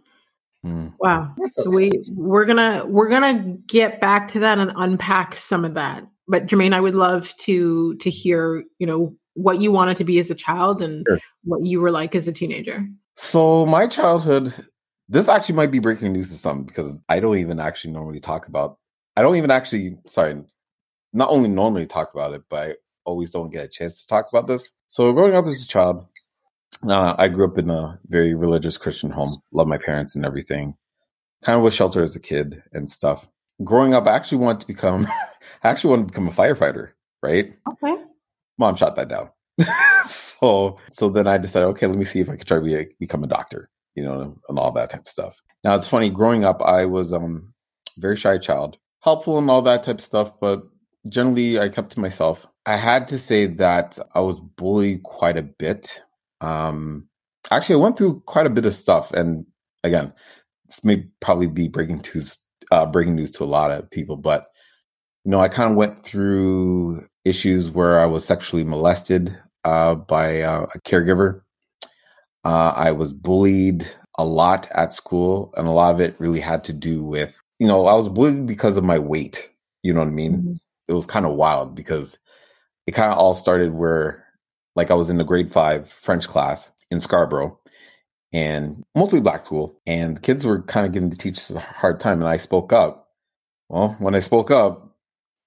Mm. 0.65 0.93
Wow. 0.99 1.35
That's 1.39 1.57
So 1.57 1.71
we 1.71 1.91
we're 2.09 2.45
gonna 2.45 2.85
we're 2.87 3.09
gonna 3.09 3.57
get 3.67 4.01
back 4.01 4.29
to 4.29 4.41
that 4.41 4.59
and 4.59 4.73
unpack 4.77 5.37
some 5.37 5.65
of 5.65 5.75
that. 5.75 6.07
But 6.29 6.47
Jermaine, 6.47 6.75
I 6.75 6.81
would 6.81 6.95
love 6.95 7.35
to 7.39 7.95
to 7.97 8.11
hear, 8.11 8.65
you 8.79 8.87
know, 8.87 9.17
what 9.35 9.61
you 9.61 9.73
wanted 9.73 9.97
to 9.99 10.05
be 10.05 10.19
as 10.19 10.31
a 10.31 10.35
child 10.35 10.83
and 10.83 11.07
Sure. 11.09 11.19
what 11.45 11.65
you 11.65 11.81
were 11.81 11.91
like 11.91 12.15
as 12.15 12.29
a 12.29 12.33
teenager. 12.33 12.87
So 13.17 13.65
my 13.67 13.87
childhood, 13.87 14.55
this 15.09 15.29
actually 15.29 15.55
might 15.55 15.71
be 15.71 15.79
breaking 15.79 16.13
news 16.13 16.29
to 16.31 16.37
some 16.37 16.65
because 16.65 17.03
I 17.09 17.21
don't 17.21 17.39
even 17.39 17.61
actually 17.61 17.93
normally 17.93 18.21
talk 18.21 18.49
about. 18.49 18.79
I 19.17 19.23
don't 19.23 19.37
even 19.37 19.51
actually, 19.51 19.99
sorry, 20.07 20.43
not 21.13 21.31
only 21.31 21.49
normally 21.49 21.87
talk 21.87 22.13
about 22.13 22.35
it, 22.35 22.43
but 22.49 22.69
I 22.71 22.75
always 23.05 23.33
don't 23.33 23.53
get 23.53 23.65
a 23.67 23.69
chance 23.69 24.01
to 24.01 24.07
talk 24.07 24.27
about 24.33 24.47
this. 24.49 24.73
So 24.89 25.13
growing 25.13 25.35
up 25.35 25.47
as 25.47 25.63
a 25.63 25.69
child, 25.69 26.07
uh, 26.89 27.15
I 27.19 27.29
grew 27.29 27.47
up 27.47 27.59
in 27.59 27.71
a 27.71 27.99
very 28.09 28.35
religious 28.35 28.79
Christian 28.79 29.11
home. 29.11 29.39
Love 29.53 29.69
my 29.69 29.79
parents 29.79 30.17
and 30.17 30.27
everything. 30.27 30.77
Kind 31.45 31.57
of 31.59 31.63
was 31.65 31.75
shelter 31.75 32.03
as 32.03 32.17
a 32.17 32.21
kid 32.21 32.63
and 32.73 32.91
stuff. 32.91 33.29
Growing 33.65 33.95
up, 33.95 34.07
I 34.07 34.13
actually 34.17 34.39
wanted 34.39 34.61
to 34.63 34.67
become. 34.69 35.07
I 35.65 35.71
actually 35.71 35.91
wanted 35.91 36.03
to 36.05 36.13
become 36.13 36.29
a 36.29 36.33
firefighter. 36.33 36.91
Right 37.23 37.55
Okay. 37.69 37.97
mom 38.59 38.77
shot 38.77 38.97
that 38.97 39.09
down. 39.09 39.31
so 40.05 40.77
so 40.93 41.09
then 41.11 41.27
I 41.27 41.39
decided, 41.39 41.67
okay, 41.69 41.87
let 41.87 41.97
me 41.97 42.05
see 42.05 42.21
if 42.21 42.31
I 42.31 42.37
could 42.37 42.47
try 42.47 42.59
to 42.59 42.65
be 42.65 42.77
a, 42.77 42.87
become 42.99 43.25
a 43.25 43.29
doctor, 43.29 43.71
you 43.95 44.03
know, 44.05 44.37
and 44.49 44.59
all 44.59 44.73
that 44.73 44.91
type 44.91 45.03
of 45.03 45.09
stuff. 45.09 45.37
Now 45.65 45.75
it's 45.77 45.89
funny, 45.89 46.11
growing 46.11 46.45
up, 46.45 46.63
I 46.63 46.87
was 46.87 47.13
um 47.13 47.55
very 47.99 48.17
shy 48.17 48.39
child, 48.39 48.79
helpful 49.03 49.39
and 49.39 49.51
all 49.51 49.63
that 49.63 49.83
type 49.83 49.99
of 49.99 50.05
stuff, 50.05 50.33
but 50.41 50.63
generally 51.09 51.59
I 51.61 51.69
kept 51.69 51.93
to 51.93 52.01
myself. 52.01 52.47
I 52.67 52.77
had 52.77 53.09
to 53.09 53.19
say 53.19 53.47
that 53.47 53.99
I 54.15 54.21
was 54.21 54.41
bullied 54.41 55.03
quite 55.03 55.37
a 55.37 55.43
bit. 55.43 56.03
Um 56.41 57.09
actually, 57.51 57.77
I 57.77 57.85
went 57.85 57.97
through 57.99 58.21
quite 58.21 58.47
a 58.47 58.51
bit 58.51 58.67
of 58.67 58.75
stuff, 58.75 59.13
and 59.13 59.47
again, 59.85 60.13
this 60.67 60.85
may 60.85 61.05
probably 61.21 61.49
be 61.49 61.69
breaking 61.69 62.03
news, 62.15 62.39
uh, 62.71 62.87
breaking 62.87 63.17
news 63.17 63.31
to 63.33 63.45
a 63.45 63.47
lot 63.47 63.71
of 63.71 63.91
people, 63.91 64.17
but 64.17 64.47
you 65.25 65.31
know, 65.31 65.41
I 65.41 65.49
kind 65.49 65.71
of 65.71 65.77
went 65.77 65.95
through 65.95 67.07
issues 67.25 67.69
where 67.71 68.01
I 68.01 68.07
was 68.07 68.25
sexually 68.25 68.65
molested 68.65 69.37
uh, 69.65 69.95
by 69.95 70.41
uh, 70.43 70.67
a 70.75 70.79
caregiver. 70.81 71.43
Uh, 72.45 72.73
I 72.75 72.93
was 72.93 73.13
bullied 73.13 73.87
a 74.17 74.25
lot 74.25 74.69
at 74.75 74.95
school, 74.95 75.53
and 75.57 75.67
a 75.67 75.73
lot 75.73 75.95
of 75.95 76.01
it 76.01 76.17
really 76.19 76.41
had 76.41 76.65
to 76.65 76.73
do 76.73 77.03
with, 77.03 77.39
you 77.59 77.67
know, 77.67 77.87
I 77.87 77.95
was 77.95 78.09
bullied 78.09 78.47
because 78.47 78.77
of 78.77 78.85
my 78.85 78.99
weight. 78.99 79.51
You 79.83 79.93
know 79.93 80.01
what 80.01 80.09
I 80.09 80.13
mean? 80.13 80.37
Mm-hmm. 80.37 80.55
It 80.89 80.93
was 80.95 81.07
kind 81.07 81.27
of 81.27 81.35
wild 81.35 81.75
because 81.75 82.17
it 82.91 82.95
kind 82.95 83.13
of 83.13 83.19
all 83.19 83.35
started 83.35 83.73
where, 83.73 84.25
like, 84.77 84.91
I 84.91 84.95
was 84.95 85.11
in 85.11 85.19
the 85.19 85.25
grade 85.25 85.51
five 85.51 85.89
French 85.89 86.29
class 86.29 86.73
in 86.91 87.01
Scarborough, 87.01 87.59
and 88.33 88.85
mostly 88.95 89.21
black 89.21 89.47
school, 89.47 89.81
and 89.87 90.17
the 90.17 90.21
kids 90.21 90.45
were 90.45 90.63
kind 90.63 90.87
of 90.87 90.93
giving 90.93 91.11
the 91.11 91.17
teachers 91.17 91.51
a 91.51 91.61
hard 91.61 92.01
time, 92.01 92.21
and 92.21 92.29
I 92.29 92.37
spoke 92.37 92.73
up. 92.73 93.09
Well, 93.69 93.97
when 93.99 94.15
I 94.15 94.21
spoke 94.21 94.51
up, 94.51 94.97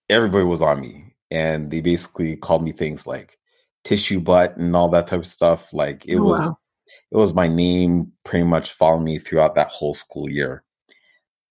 everybody 0.09 0.45
was 0.45 0.61
on 0.61 0.79
me, 0.81 1.13
and 1.29 1.71
they 1.71 1.81
basically 1.81 2.35
called 2.35 2.63
me 2.63 2.71
things 2.71 3.05
like 3.05 3.37
tissue 3.83 4.21
butt 4.21 4.55
and 4.57 4.75
all 4.75 4.89
that 4.89 5.07
type 5.07 5.19
of 5.19 5.27
stuff. 5.27 5.73
Like 5.73 6.05
it 6.05 6.15
oh, 6.17 6.23
was 6.23 6.39
wow 6.39 6.57
it 7.13 7.17
was 7.17 7.35
my 7.35 7.47
name 7.47 8.11
pretty 8.25 8.43
much 8.43 8.73
following 8.73 9.03
me 9.03 9.19
throughout 9.19 9.53
that 9.53 9.67
whole 9.67 9.93
school 9.93 10.27
year. 10.27 10.63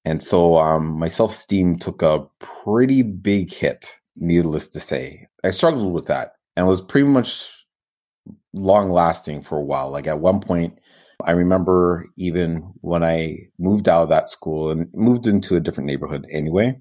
And 0.05 0.21
so 0.21 0.59
um, 0.59 0.99
my 0.99 1.07
self 1.07 1.31
esteem 1.31 1.79
took 1.79 2.03
a 2.03 2.27
pretty 2.41 3.03
big 3.03 3.53
hit, 3.53 4.01
needless 4.17 4.69
to 4.69 4.81
say. 4.81 5.29
I 5.45 5.51
struggled 5.51 5.93
with 5.93 6.07
that 6.07 6.33
and 6.57 6.67
was 6.67 6.81
pretty 6.81 7.07
much 7.07 7.65
long 8.53 8.91
lasting 8.91 9.43
for 9.43 9.59
a 9.59 9.65
while. 9.65 9.91
Like 9.91 10.07
at 10.07 10.21
one 10.21 10.41
point, 10.41 10.79
I 11.25 11.33
remember 11.33 12.07
even 12.17 12.73
when 12.81 13.03
I 13.05 13.39
moved 13.59 13.89
out 13.89 14.05
of 14.05 14.09
that 14.11 14.29
school 14.29 14.71
and 14.71 14.89
moved 14.93 15.27
into 15.27 15.57
a 15.57 15.61
different 15.61 15.87
neighborhood 15.87 16.27
anyway, 16.31 16.79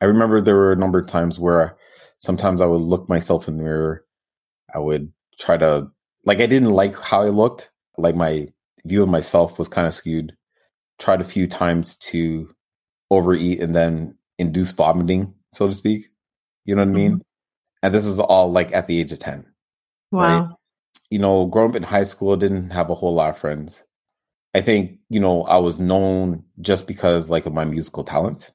I 0.00 0.04
remember 0.06 0.40
there 0.40 0.56
were 0.56 0.72
a 0.72 0.76
number 0.76 0.98
of 0.98 1.06
times 1.06 1.38
where 1.38 1.76
sometimes 2.18 2.60
I 2.60 2.66
would 2.66 2.82
look 2.82 3.08
myself 3.08 3.48
in 3.48 3.56
the 3.56 3.62
mirror. 3.62 4.04
I 4.74 4.78
would 4.78 5.12
try 5.38 5.56
to, 5.56 5.88
like, 6.24 6.40
I 6.40 6.46
didn't 6.46 6.70
like 6.70 6.96
how 6.98 7.22
I 7.22 7.28
looked 7.28 7.70
like 7.96 8.14
my 8.14 8.48
view 8.84 9.02
of 9.02 9.08
myself 9.08 9.58
was 9.58 9.68
kind 9.68 9.86
of 9.86 9.94
skewed. 9.94 10.34
Tried 10.98 11.20
a 11.20 11.24
few 11.24 11.46
times 11.46 11.96
to 11.96 12.54
overeat 13.10 13.60
and 13.60 13.74
then 13.74 14.18
induce 14.38 14.72
vomiting, 14.72 15.34
so 15.52 15.66
to 15.66 15.72
speak. 15.72 16.08
You 16.68 16.74
know 16.74 16.82
what 16.82 16.90
I 16.90 16.92
mean? 16.92 17.12
Mm-hmm. 17.12 17.22
And 17.82 17.94
this 17.94 18.04
is 18.04 18.20
all 18.20 18.52
like 18.52 18.74
at 18.74 18.86
the 18.86 19.00
age 19.00 19.10
of 19.10 19.18
10. 19.18 19.46
Wow. 20.12 20.20
Right? 20.20 20.48
You 21.08 21.18
know, 21.18 21.46
growing 21.46 21.70
up 21.70 21.76
in 21.76 21.82
high 21.82 22.02
school, 22.02 22.36
didn't 22.36 22.70
have 22.70 22.90
a 22.90 22.94
whole 22.94 23.14
lot 23.14 23.30
of 23.30 23.38
friends. 23.38 23.86
I 24.54 24.60
think, 24.60 24.98
you 25.08 25.18
know, 25.18 25.44
I 25.44 25.56
was 25.56 25.80
known 25.80 26.44
just 26.60 26.86
because 26.86 27.30
like 27.30 27.46
of 27.46 27.54
my 27.54 27.64
musical 27.64 28.04
talents. 28.04 28.52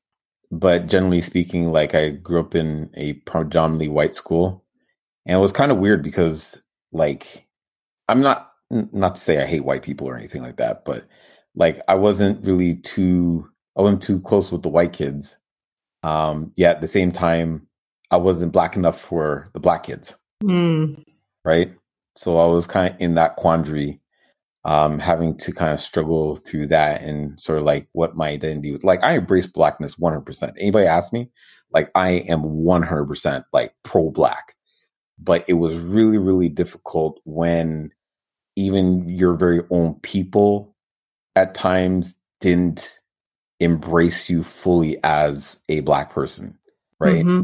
But 0.51 0.85
generally 0.85 1.21
speaking, 1.21 1.71
like 1.71 1.95
I 1.95 2.11
grew 2.11 2.39
up 2.39 2.53
in 2.53 2.91
a 2.93 3.13
predominantly 3.13 3.87
white 3.87 4.13
school. 4.13 4.63
And 5.25 5.35
it 5.35 5.41
was 5.41 5.51
kind 5.51 5.71
of 5.71 5.79
weird 5.79 6.03
because 6.03 6.61
like 6.91 7.47
I'm 8.07 8.21
not 8.21 8.51
not 8.69 9.15
to 9.15 9.21
say 9.21 9.41
I 9.41 9.47
hate 9.47 9.65
white 9.65 9.81
people 9.81 10.07
or 10.07 10.15
anything 10.15 10.43
like 10.43 10.57
that, 10.57 10.85
but 10.85 11.05
like 11.55 11.81
I 11.87 11.95
wasn't 11.95 12.45
really 12.45 12.75
too 12.75 13.49
I 13.75 13.81
wasn't 13.81 14.03
too 14.03 14.21
close 14.21 14.51
with 14.51 14.61
the 14.61 14.69
white 14.69 14.93
kids. 14.93 15.35
Um, 16.03 16.51
yet 16.55 16.75
at 16.75 16.81
the 16.81 16.87
same 16.87 17.11
time, 17.11 17.67
I 18.13 18.17
wasn't 18.17 18.53
black 18.53 18.75
enough 18.75 18.99
for 18.99 19.49
the 19.53 19.59
black 19.59 19.83
kids. 19.83 20.15
Mm. 20.43 21.03
Right. 21.43 21.71
So 22.15 22.37
I 22.37 22.45
was 22.45 22.67
kind 22.67 22.93
of 22.93 23.01
in 23.01 23.15
that 23.15 23.37
quandary, 23.37 23.99
um, 24.65 24.99
having 24.99 25.35
to 25.39 25.51
kind 25.51 25.73
of 25.73 25.79
struggle 25.79 26.35
through 26.35 26.67
that 26.67 27.01
and 27.01 27.39
sort 27.39 27.57
of 27.57 27.65
like 27.65 27.87
what 27.93 28.15
my 28.15 28.29
identity 28.29 28.71
was. 28.71 28.83
Like 28.83 29.03
I 29.03 29.13
embrace 29.13 29.47
blackness 29.47 29.95
100%. 29.95 30.53
Anybody 30.59 30.85
ask 30.85 31.11
me, 31.11 31.31
like 31.73 31.89
I 31.95 32.09
am 32.11 32.43
100% 32.43 33.45
like 33.51 33.73
pro 33.81 34.11
black, 34.11 34.53
but 35.17 35.43
it 35.47 35.53
was 35.53 35.75
really, 35.79 36.19
really 36.19 36.49
difficult 36.49 37.19
when 37.23 37.89
even 38.55 39.09
your 39.09 39.33
very 39.33 39.61
own 39.71 39.95
people 40.01 40.75
at 41.35 41.55
times 41.55 42.21
didn't 42.41 42.99
embrace 43.59 44.29
you 44.29 44.43
fully 44.43 45.03
as 45.03 45.61
a 45.69 45.79
black 45.79 46.11
person 46.11 46.59
right 46.99 47.23
mm-hmm. 47.23 47.43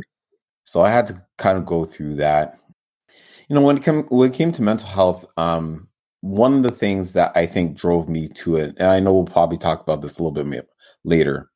So 0.69 0.81
i 0.81 0.89
had 0.89 1.07
to 1.07 1.21
kind 1.37 1.57
of 1.57 1.65
go 1.65 1.83
through 1.83 2.15
that 2.15 2.59
you 3.47 3.55
know 3.55 3.61
when 3.61 3.77
it 3.77 3.83
came 3.83 4.03
when 4.03 4.29
it 4.29 4.35
came 4.35 4.51
to 4.51 4.61
mental 4.61 4.87
health 4.87 5.25
um 5.37 5.87
one 6.21 6.53
of 6.53 6.63
the 6.63 6.71
things 6.71 7.13
that 7.13 7.31
i 7.35 7.45
think 7.45 7.77
drove 7.77 8.07
me 8.09 8.27
to 8.27 8.55
it 8.55 8.75
and 8.77 8.87
i 8.87 8.99
know 8.99 9.13
we'll 9.13 9.25
probably 9.25 9.57
talk 9.57 9.81
about 9.81 10.01
this 10.01 10.19
a 10.19 10.23
little 10.23 10.43
bit 10.43 10.67
later 11.03 11.49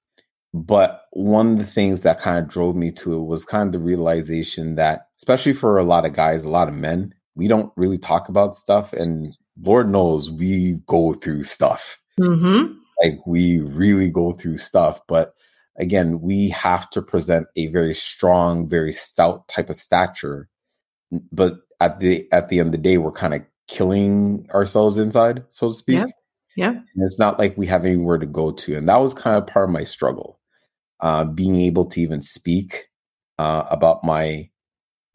but 0.55 1.05
one 1.11 1.53
of 1.53 1.57
the 1.57 1.63
things 1.63 2.01
that 2.01 2.19
kind 2.19 2.37
of 2.37 2.47
drove 2.47 2.75
me 2.75 2.91
to 2.91 3.13
it 3.15 3.25
was 3.25 3.45
kind 3.45 3.67
of 3.67 3.71
the 3.73 3.85
realization 3.85 4.75
that 4.75 5.07
especially 5.17 5.53
for 5.53 5.77
a 5.77 5.83
lot 5.83 6.05
of 6.05 6.13
guys 6.13 6.43
a 6.43 6.49
lot 6.49 6.67
of 6.67 6.73
men 6.73 7.13
we 7.35 7.47
don't 7.47 7.71
really 7.75 7.97
talk 7.97 8.29
about 8.29 8.55
stuff 8.55 8.93
and 8.93 9.35
Lord 9.61 9.89
knows 9.89 10.31
we 10.31 10.79
go 10.85 11.13
through 11.13 11.43
stuff. 11.43 12.01
Mm-hmm. 12.19 12.73
Like 13.03 13.19
we 13.25 13.59
really 13.59 14.09
go 14.09 14.31
through 14.33 14.57
stuff. 14.57 15.01
But 15.07 15.33
again, 15.77 16.21
we 16.21 16.49
have 16.49 16.89
to 16.91 17.01
present 17.01 17.47
a 17.55 17.67
very 17.67 17.93
strong, 17.93 18.67
very 18.67 18.93
stout 18.93 19.47
type 19.47 19.69
of 19.69 19.75
stature. 19.75 20.49
But 21.31 21.59
at 21.79 21.99
the 21.99 22.27
at 22.31 22.49
the 22.49 22.59
end 22.59 22.67
of 22.67 22.71
the 22.73 22.77
day, 22.77 22.97
we're 22.97 23.11
kind 23.11 23.33
of 23.33 23.41
killing 23.67 24.47
ourselves 24.53 24.97
inside, 24.97 25.43
so 25.49 25.69
to 25.69 25.73
speak. 25.73 25.97
Yeah. 25.97 26.05
yeah. 26.55 26.69
And 26.69 26.85
it's 26.97 27.19
not 27.19 27.39
like 27.39 27.57
we 27.57 27.67
have 27.67 27.85
anywhere 27.85 28.17
to 28.17 28.25
go 28.25 28.51
to. 28.51 28.75
And 28.75 28.89
that 28.89 28.97
was 28.97 29.13
kind 29.13 29.37
of 29.37 29.47
part 29.47 29.65
of 29.65 29.71
my 29.73 29.83
struggle. 29.83 30.39
Uh, 30.99 31.25
being 31.25 31.57
able 31.57 31.85
to 31.85 31.99
even 31.99 32.21
speak 32.21 32.87
uh, 33.37 33.65
about 33.69 34.03
my 34.03 34.49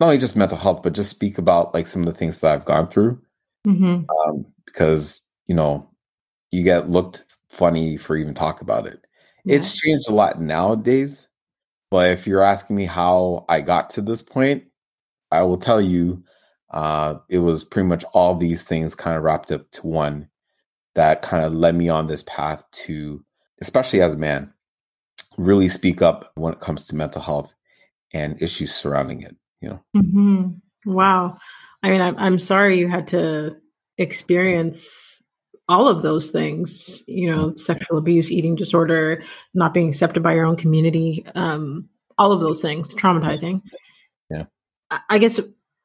not 0.01 0.07
only 0.07 0.19
just 0.19 0.37
mental 0.37 0.59
health, 0.59 0.83
but 0.83 0.93
just 0.93 1.11
speak 1.11 1.39
about 1.39 1.75
like 1.75 1.87
some 1.87 2.03
of 2.03 2.07
the 2.07 2.13
things 2.13 2.41
that 2.41 2.53
I've 2.53 2.65
gone 2.65 2.89
through 2.89 3.21
mm-hmm. 3.67 4.05
um, 4.11 4.47
because 4.67 5.23
you 5.47 5.55
know 5.55 5.91
you 6.51 6.63
get 6.63 6.91
looked 6.91 7.25
funny 7.49 7.97
for 7.97 8.17
even 8.17 8.35
talk 8.35 8.61
about 8.61 8.87
it. 8.87 9.05
Yeah. 9.45 9.57
It's 9.57 9.79
changed 9.79 10.09
a 10.09 10.15
lot 10.15 10.41
nowadays, 10.41 11.29
but 11.91 12.11
if 12.11 12.27
you're 12.27 12.43
asking 12.43 12.77
me 12.77 12.85
how 12.85 13.45
I 13.49 13.61
got 13.61 13.91
to 13.91 14.03
this 14.03 14.23
point, 14.23 14.65
I 15.31 15.43
will 15.43 15.59
tell 15.59 15.81
you 15.81 16.23
uh, 16.71 17.17
it 17.29 17.39
was 17.39 17.65
pretty 17.65 17.89
much 17.89 18.05
all 18.13 18.35
these 18.35 18.65
things 18.65 18.95
kind 18.95 19.17
of 19.17 19.23
wrapped 19.23 19.51
up 19.51 19.71
to 19.73 19.87
one 19.87 20.29
that 20.95 21.23
kind 21.23 21.45
of 21.45 21.55
led 21.55 21.75
me 21.75 21.89
on 21.89 22.07
this 22.07 22.23
path 22.25 22.65
to, 22.73 23.25
especially 23.61 24.03
as 24.03 24.15
a 24.15 24.19
man, 24.19 24.53
really 25.37 25.69
speak 25.69 26.03
up 26.03 26.33
when 26.35 26.53
it 26.53 26.61
comes 26.61 26.87
to 26.87 26.97
mental 26.97 27.23
health 27.23 27.55
and 28.13 28.41
issues 28.43 28.75
surrounding 28.75 29.23
it. 29.23 29.37
You 29.61 29.69
know. 29.69 29.85
Mm-hmm. 29.97 30.93
Wow. 30.93 31.37
I 31.83 31.91
mean, 31.91 32.01
I'm, 32.01 32.17
I'm 32.19 32.39
sorry 32.39 32.79
you 32.79 32.89
had 32.89 33.09
to 33.09 33.57
experience 33.99 35.18
all 35.69 35.87
of 35.87 36.03
those 36.03 36.31
things, 36.31 37.03
you 37.07 37.31
know, 37.31 37.55
sexual 37.57 37.99
abuse, 37.99 38.31
eating 38.31 38.57
disorder, 38.57 39.23
not 39.55 39.75
being 39.75 39.89
accepted 39.89 40.23
by 40.23 40.35
your 40.35 40.47
own 40.47 40.57
community, 40.57 41.25
um, 41.35 41.89
all 42.17 42.33
of 42.33 42.41
those 42.41 42.63
things, 42.63 42.95
traumatizing. 42.95 43.63
Yeah. 44.31 44.45
I 45.11 45.19
guess 45.19 45.39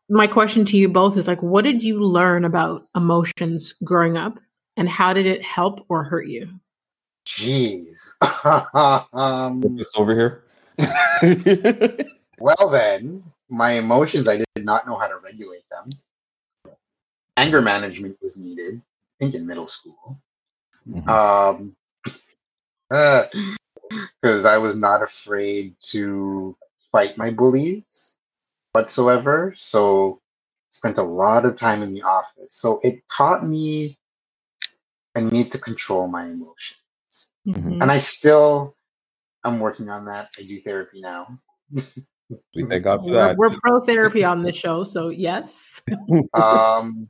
my 0.09 0.27
question 0.27 0.65
to 0.65 0.77
you 0.77 0.87
both 0.87 1.17
is 1.17 1.27
like, 1.27 1.43
what 1.43 1.63
did 1.63 1.83
you 1.83 2.01
learn 2.01 2.45
about 2.45 2.87
emotions 2.95 3.73
growing 3.83 4.17
up 4.17 4.39
and 4.77 4.87
how 4.87 5.13
did 5.13 5.25
it 5.25 5.43
help 5.43 5.85
or 5.89 6.03
hurt 6.03 6.27
you? 6.27 6.49
Jeez. 7.25 8.13
um, 9.13 9.61
this 9.75 9.93
over 9.97 10.15
here. 10.15 10.43
well, 12.39 12.69
then, 12.69 13.23
my 13.49 13.73
emotions, 13.73 14.27
I 14.27 14.37
did 14.37 14.65
not 14.65 14.87
know 14.87 14.97
how 14.97 15.07
to 15.07 15.17
regulate 15.17 15.63
them. 15.69 15.89
Anger 17.37 17.61
management 17.61 18.17
was 18.21 18.37
needed, 18.37 18.75
I 18.75 18.92
think 19.24 19.36
in 19.36 19.48
middle 19.48 19.68
school. 19.68 20.20
Mm-hmm. 20.88 21.10
Um, 21.10 21.75
because 24.22 24.46
uh, 24.46 24.50
I 24.50 24.58
was 24.58 24.77
not 24.77 25.01
afraid 25.01 25.75
to 25.92 26.56
fight 26.92 27.18
my 27.18 27.32
bullies 27.32 28.18
whatsoever. 28.74 29.53
So 29.58 30.22
spent 30.70 30.98
a 30.98 31.03
lot 31.03 31.46
of 31.46 31.56
time 31.56 31.82
in 31.82 31.94
the 31.94 32.01
office. 32.01 32.56
So 32.56 32.80
it 32.84 33.03
taught 33.12 33.48
me 33.48 33.98
I 35.15 35.22
need 35.22 35.51
to 35.51 35.60
control 35.60 36.08
my 36.08 36.25
emotions. 36.25 37.30
Mm-hmm. 37.48 37.82
And 37.82 37.92
I 37.92 38.00
still 38.00 38.75
I'm 39.44 39.60
working 39.60 39.89
on 39.89 40.06
that. 40.06 40.30
I 40.39 40.44
do 40.44 40.62
therapy 40.62 41.01
now. 41.01 41.39
We 42.56 42.63
thank 42.63 42.84
God 42.84 43.01
for 43.01 43.10
we're, 43.10 43.13
that. 43.13 43.38
We're 43.38 43.50
pro 43.50 43.82
therapy 43.82 44.24
on 44.24 44.42
this 44.42 44.56
show, 44.56 44.84
so 44.84 45.10
yes. 45.10 45.82
um, 46.34 47.10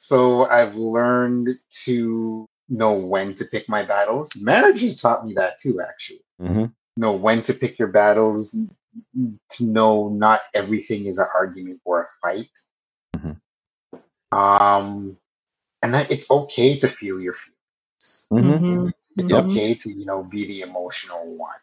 so 0.00 0.44
I've 0.44 0.76
learned 0.76 1.48
to 1.84 2.46
know 2.68 2.94
when 2.94 3.34
to 3.34 3.44
pick 3.44 3.68
my 3.68 3.82
battles. 3.82 4.30
Marriage 4.36 4.82
has 4.82 5.00
taught 5.00 5.26
me 5.26 5.34
that 5.34 5.58
too, 5.58 5.80
actually. 5.80 6.22
Mm-hmm. 6.40 6.66
Know 6.96 7.12
when 7.16 7.42
to 7.42 7.52
pick 7.52 7.80
your 7.80 7.88
battles, 7.88 8.52
to 8.52 9.64
know 9.64 10.08
not 10.08 10.40
everything 10.54 11.06
is 11.06 11.18
an 11.18 11.26
argument 11.34 11.80
or 11.84 12.02
a 12.02 12.06
fight. 12.22 12.58
Mm-hmm. 13.16 14.38
Um, 14.38 15.16
and 15.82 15.94
that 15.94 16.12
it's 16.12 16.30
okay 16.30 16.78
to 16.78 16.86
feel 16.86 17.20
your 17.20 17.34
feelings. 17.34 18.28
Mm-hmm. 18.32 18.64
Mhm. 18.86 18.92
It's 19.16 19.32
Mhm. 19.32 19.46
okay 19.50 19.74
to 19.74 19.90
you 19.90 20.06
know 20.06 20.22
be 20.22 20.46
the 20.46 20.60
emotional 20.60 21.26
one, 21.36 21.58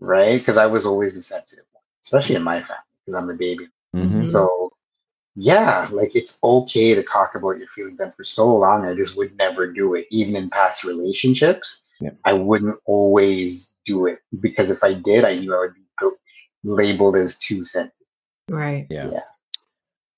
right? 0.00 0.38
Because 0.38 0.56
I 0.58 0.66
was 0.66 0.84
always 0.84 1.14
the 1.14 1.22
sensitive 1.22 1.66
one, 1.72 1.84
especially 2.02 2.34
in 2.34 2.42
my 2.42 2.60
family 2.60 2.82
because 3.06 3.14
I'm 3.20 3.28
the 3.28 3.36
baby. 3.36 3.68
Mm-hmm. 3.94 4.20
Mhm. 4.20 4.26
So 4.26 4.61
yeah, 5.34 5.88
like 5.90 6.14
it's 6.14 6.38
okay 6.42 6.94
to 6.94 7.02
talk 7.02 7.34
about 7.34 7.58
your 7.58 7.68
feelings. 7.68 8.00
And 8.00 8.14
for 8.14 8.24
so 8.24 8.54
long, 8.54 8.86
I 8.86 8.94
just 8.94 9.16
would 9.16 9.36
never 9.36 9.72
do 9.72 9.94
it, 9.94 10.06
even 10.10 10.36
in 10.36 10.50
past 10.50 10.84
relationships. 10.84 11.86
Yeah. 12.00 12.10
I 12.24 12.32
wouldn't 12.32 12.78
always 12.84 13.74
do 13.86 14.06
it 14.06 14.18
because 14.40 14.70
if 14.70 14.82
I 14.82 14.94
did, 14.94 15.24
I 15.24 15.38
knew 15.38 15.54
I 15.54 15.60
would 15.60 15.74
be 15.74 15.82
labeled 16.64 17.16
as 17.16 17.38
too 17.38 17.64
sensitive. 17.64 18.06
Right. 18.48 18.86
Yeah. 18.90 19.10
Yeah. 19.10 19.20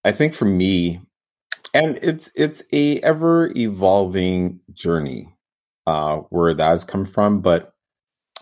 I 0.04 0.12
think 0.12 0.34
for 0.34 0.44
me, 0.44 1.00
and 1.72 1.98
it's 2.02 2.30
it's 2.34 2.64
a 2.72 3.00
ever 3.00 3.52
evolving 3.56 4.60
journey 4.72 5.34
uh 5.86 6.18
where 6.30 6.54
that 6.54 6.68
has 6.68 6.84
come 6.84 7.04
from. 7.04 7.40
But 7.40 7.72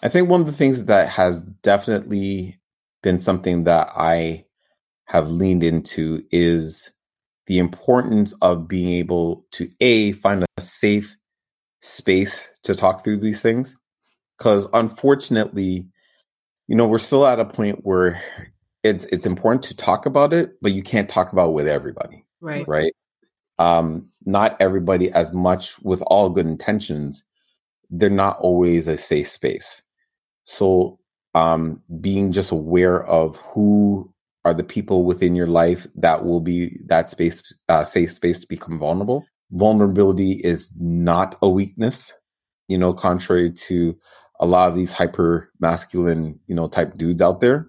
I 0.02 0.08
think 0.08 0.28
one 0.28 0.40
of 0.40 0.46
the 0.46 0.52
things 0.52 0.86
that 0.86 1.08
has 1.08 1.42
definitely 1.42 2.58
been 3.02 3.20
something 3.20 3.64
that 3.64 3.90
I 3.94 4.46
have 5.06 5.30
leaned 5.30 5.62
into 5.62 6.22
is 6.30 6.90
the 7.46 7.58
importance 7.58 8.32
of 8.42 8.68
being 8.68 8.88
able 8.88 9.44
to 9.52 9.70
a 9.80 10.12
find 10.12 10.44
a 10.56 10.60
safe 10.60 11.16
space 11.80 12.48
to 12.62 12.74
talk 12.74 13.02
through 13.02 13.18
these 13.18 13.42
things. 13.42 13.76
Because 14.38 14.68
unfortunately 14.72 15.86
you 16.68 16.76
know 16.76 16.86
we're 16.86 16.98
still 16.98 17.26
at 17.26 17.40
a 17.40 17.44
point 17.44 17.84
where 17.84 18.20
it's 18.82 19.04
it's 19.06 19.26
important 19.26 19.62
to 19.62 19.76
talk 19.76 20.06
about 20.06 20.32
it 20.32 20.54
but 20.62 20.72
you 20.72 20.82
can't 20.82 21.08
talk 21.08 21.32
about 21.32 21.50
it 21.50 21.52
with 21.52 21.68
everybody 21.68 22.24
Right. 22.40 22.66
right? 22.66 22.92
Um 23.58 24.08
not 24.24 24.56
everybody 24.58 25.10
as 25.12 25.32
much 25.32 25.78
with 25.82 26.02
all 26.06 26.30
good 26.30 26.46
intentions 26.46 27.24
they're 27.90 28.08
not 28.08 28.38
always 28.38 28.88
a 28.88 28.96
safe 28.96 29.28
space. 29.28 29.82
So 30.44 30.98
um 31.34 31.82
being 32.00 32.32
just 32.32 32.52
aware 32.52 33.04
of 33.04 33.36
who 33.36 34.12
are 34.44 34.54
the 34.54 34.64
people 34.64 35.04
within 35.04 35.34
your 35.34 35.46
life 35.46 35.86
that 35.94 36.24
will 36.24 36.40
be 36.40 36.78
that 36.86 37.10
space 37.10 37.52
uh, 37.68 37.84
safe 37.84 38.12
space 38.12 38.40
to 38.40 38.46
become 38.48 38.78
vulnerable. 38.78 39.24
Vulnerability 39.52 40.40
is 40.44 40.74
not 40.80 41.36
a 41.42 41.48
weakness 41.48 42.12
you 42.68 42.78
know 42.78 42.92
contrary 42.94 43.52
to 43.52 43.94
a 44.40 44.46
lot 44.46 44.68
of 44.68 44.74
these 44.74 44.92
hyper 44.92 45.50
masculine 45.60 46.40
you 46.46 46.54
know 46.54 46.68
type 46.68 46.96
dudes 46.96 47.22
out 47.22 47.40
there. 47.40 47.68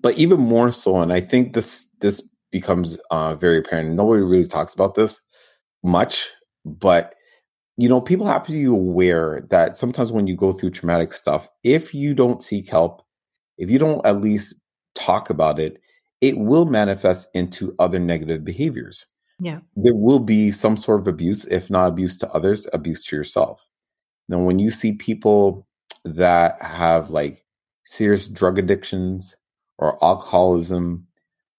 But 0.00 0.16
even 0.16 0.40
more 0.40 0.72
so 0.72 1.00
and 1.00 1.12
i 1.12 1.20
think 1.20 1.52
this 1.52 1.86
this 2.00 2.22
becomes 2.50 2.96
uh, 3.10 3.34
very 3.34 3.58
apparent 3.58 3.90
nobody 3.90 4.22
really 4.22 4.46
talks 4.46 4.72
about 4.72 4.94
this 4.94 5.20
much 5.82 6.30
but 6.64 7.14
you 7.76 7.88
know 7.88 8.00
people 8.00 8.26
have 8.26 8.46
to 8.46 8.52
be 8.52 8.64
aware 8.64 9.46
that 9.50 9.76
sometimes 9.76 10.12
when 10.12 10.26
you 10.26 10.34
go 10.34 10.52
through 10.52 10.70
traumatic 10.70 11.12
stuff 11.12 11.48
if 11.62 11.92
you 11.92 12.14
don't 12.14 12.42
seek 12.42 12.70
help 12.70 13.02
if 13.58 13.70
you 13.70 13.78
don't 13.78 14.04
at 14.06 14.20
least 14.20 14.54
talk 14.96 15.30
about 15.30 15.60
it 15.60 15.80
it 16.20 16.38
will 16.38 16.64
manifest 16.66 17.28
into 17.34 17.74
other 17.78 17.98
negative 17.98 18.44
behaviors 18.44 19.06
Yeah. 19.38 19.60
there 19.76 19.94
will 19.94 20.20
be 20.20 20.50
some 20.50 20.76
sort 20.76 21.00
of 21.00 21.06
abuse 21.06 21.44
if 21.46 21.70
not 21.70 21.88
abuse 21.88 22.16
to 22.18 22.30
others 22.32 22.66
abuse 22.72 23.04
to 23.04 23.16
yourself 23.16 23.66
now 24.28 24.38
when 24.40 24.58
you 24.58 24.70
see 24.70 24.94
people 24.96 25.66
that 26.04 26.60
have 26.62 27.10
like 27.10 27.44
serious 27.84 28.26
drug 28.28 28.58
addictions 28.58 29.36
or 29.78 30.02
alcoholism 30.02 31.06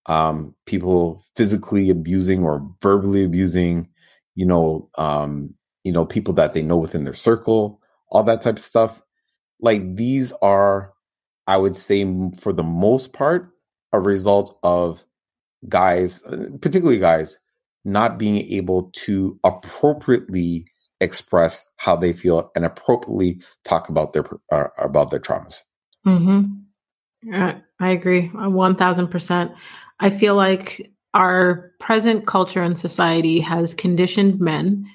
um, 0.07 0.55
people 0.65 1.23
physically 1.35 1.89
abusing 1.89 2.43
or 2.43 2.67
verbally 2.81 3.23
abusing, 3.23 3.89
you 4.35 4.45
know, 4.45 4.89
um, 4.97 5.53
you 5.83 5.91
know, 5.91 6.05
people 6.05 6.33
that 6.35 6.53
they 6.53 6.61
know 6.63 6.77
within 6.77 7.03
their 7.03 7.13
circle, 7.13 7.81
all 8.09 8.23
that 8.23 8.41
type 8.41 8.57
of 8.57 8.63
stuff. 8.63 9.01
Like 9.59 9.95
these 9.95 10.31
are, 10.41 10.93
I 11.47 11.57
would 11.57 11.75
say, 11.75 12.05
for 12.39 12.53
the 12.53 12.63
most 12.63 13.13
part, 13.13 13.49
a 13.93 13.99
result 13.99 14.59
of 14.63 15.05
guys, 15.67 16.23
uh, 16.25 16.47
particularly 16.61 16.99
guys, 16.99 17.37
not 17.85 18.17
being 18.17 18.45
able 18.51 18.91
to 18.93 19.39
appropriately 19.43 20.65
express 20.99 21.69
how 21.77 21.95
they 21.95 22.11
feel 22.11 22.51
and 22.55 22.65
appropriately 22.65 23.41
talk 23.63 23.87
about 23.87 24.13
their 24.13 24.25
uh, 24.51 24.67
about 24.77 25.09
their 25.09 25.19
traumas. 25.19 25.61
Mm-hmm. 26.05 27.33
Uh, 27.33 27.53
I 27.79 27.89
agree, 27.89 28.27
one 28.27 28.75
thousand 28.75 29.07
percent. 29.07 29.51
I 29.99 30.09
feel 30.09 30.35
like 30.35 30.91
our 31.13 31.71
present 31.79 32.27
culture 32.27 32.61
and 32.61 32.77
society 32.77 33.39
has 33.39 33.73
conditioned 33.73 34.39
men, 34.39 34.85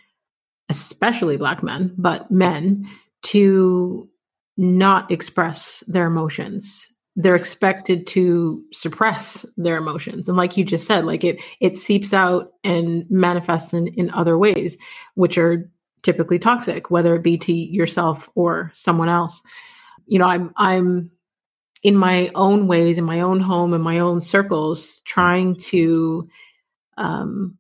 especially 0.69 1.37
black 1.37 1.63
men, 1.63 1.95
but 1.97 2.31
men, 2.31 2.89
to 3.23 4.09
not 4.57 5.11
express 5.11 5.83
their 5.87 6.07
emotions. 6.07 6.89
They're 7.17 7.37
expected 7.37 8.07
to 8.09 8.63
suppress 8.73 9.45
their 9.57 9.77
emotions, 9.77 10.29
and 10.29 10.37
like 10.37 10.57
you 10.57 10.65
just 10.65 10.87
said, 10.87 11.05
like 11.05 11.25
it 11.25 11.43
it 11.61 11.77
seeps 11.77 12.15
out 12.15 12.53
and 12.65 13.05
manifests 13.11 13.75
in 13.75 13.89
in 13.89 14.11
other 14.11 14.39
ways, 14.39 14.79
which 15.15 15.37
are 15.37 15.71
typically 16.03 16.39
toxic, 16.39 16.91
whether 16.91 17.15
it 17.15 17.23
be 17.23 17.37
to 17.39 17.53
yourself 17.53 18.31
or 18.35 18.73
someone 18.75 19.11
else. 19.11 19.43
You 20.07 20.19
know, 20.19 20.27
I'm 20.27 20.53
I'm 20.57 21.11
in 21.83 21.97
my 21.97 22.31
own 22.35 22.67
ways, 22.67 22.97
in 22.97 23.05
my 23.05 23.21
own 23.21 23.41
home, 23.41 23.75
in 23.75 23.83
my 23.83 23.99
own 23.99 24.21
circles, 24.23 25.01
trying 25.05 25.57
to 25.57 26.29
um, 26.97 27.59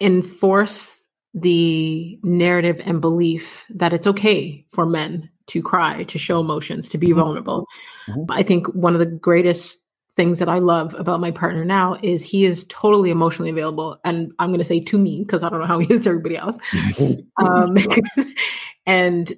enforce 0.00 1.02
the 1.32 2.18
narrative 2.22 2.80
and 2.84 3.00
belief 3.00 3.64
that 3.70 3.92
it's 3.92 4.06
okay 4.06 4.64
for 4.70 4.86
men 4.86 5.30
to 5.48 5.62
cry, 5.62 6.04
to 6.04 6.18
show 6.18 6.40
emotions, 6.40 6.88
to 6.88 6.98
be 6.98 7.08
Mhm. 7.08 7.16
vulnerable. 7.16 7.66
Mhm. 8.08 8.26
I 8.30 8.42
think 8.42 8.66
one 8.68 8.94
of 8.94 9.00
the 9.00 9.06
greatest 9.06 9.80
things 10.16 10.38
that 10.38 10.48
I 10.48 10.60
love 10.60 10.94
about 10.96 11.20
my 11.20 11.32
partner 11.32 11.64
now 11.64 11.96
is 12.02 12.22
he 12.22 12.44
is 12.44 12.64
totally 12.68 13.10
emotionally 13.10 13.50
available. 13.50 13.98
And 14.04 14.32
I'm 14.38 14.50
going 14.50 14.58
to 14.60 14.64
say 14.64 14.78
to 14.80 14.96
me, 14.98 15.22
because 15.24 15.42
I 15.42 15.48
don't 15.48 15.58
know 15.58 15.66
how 15.66 15.80
he 15.80 15.92
is 15.92 16.02
to 16.04 16.10
everybody 16.10 16.36
else. 16.36 16.58
Um, 17.36 17.76
and 18.86 19.32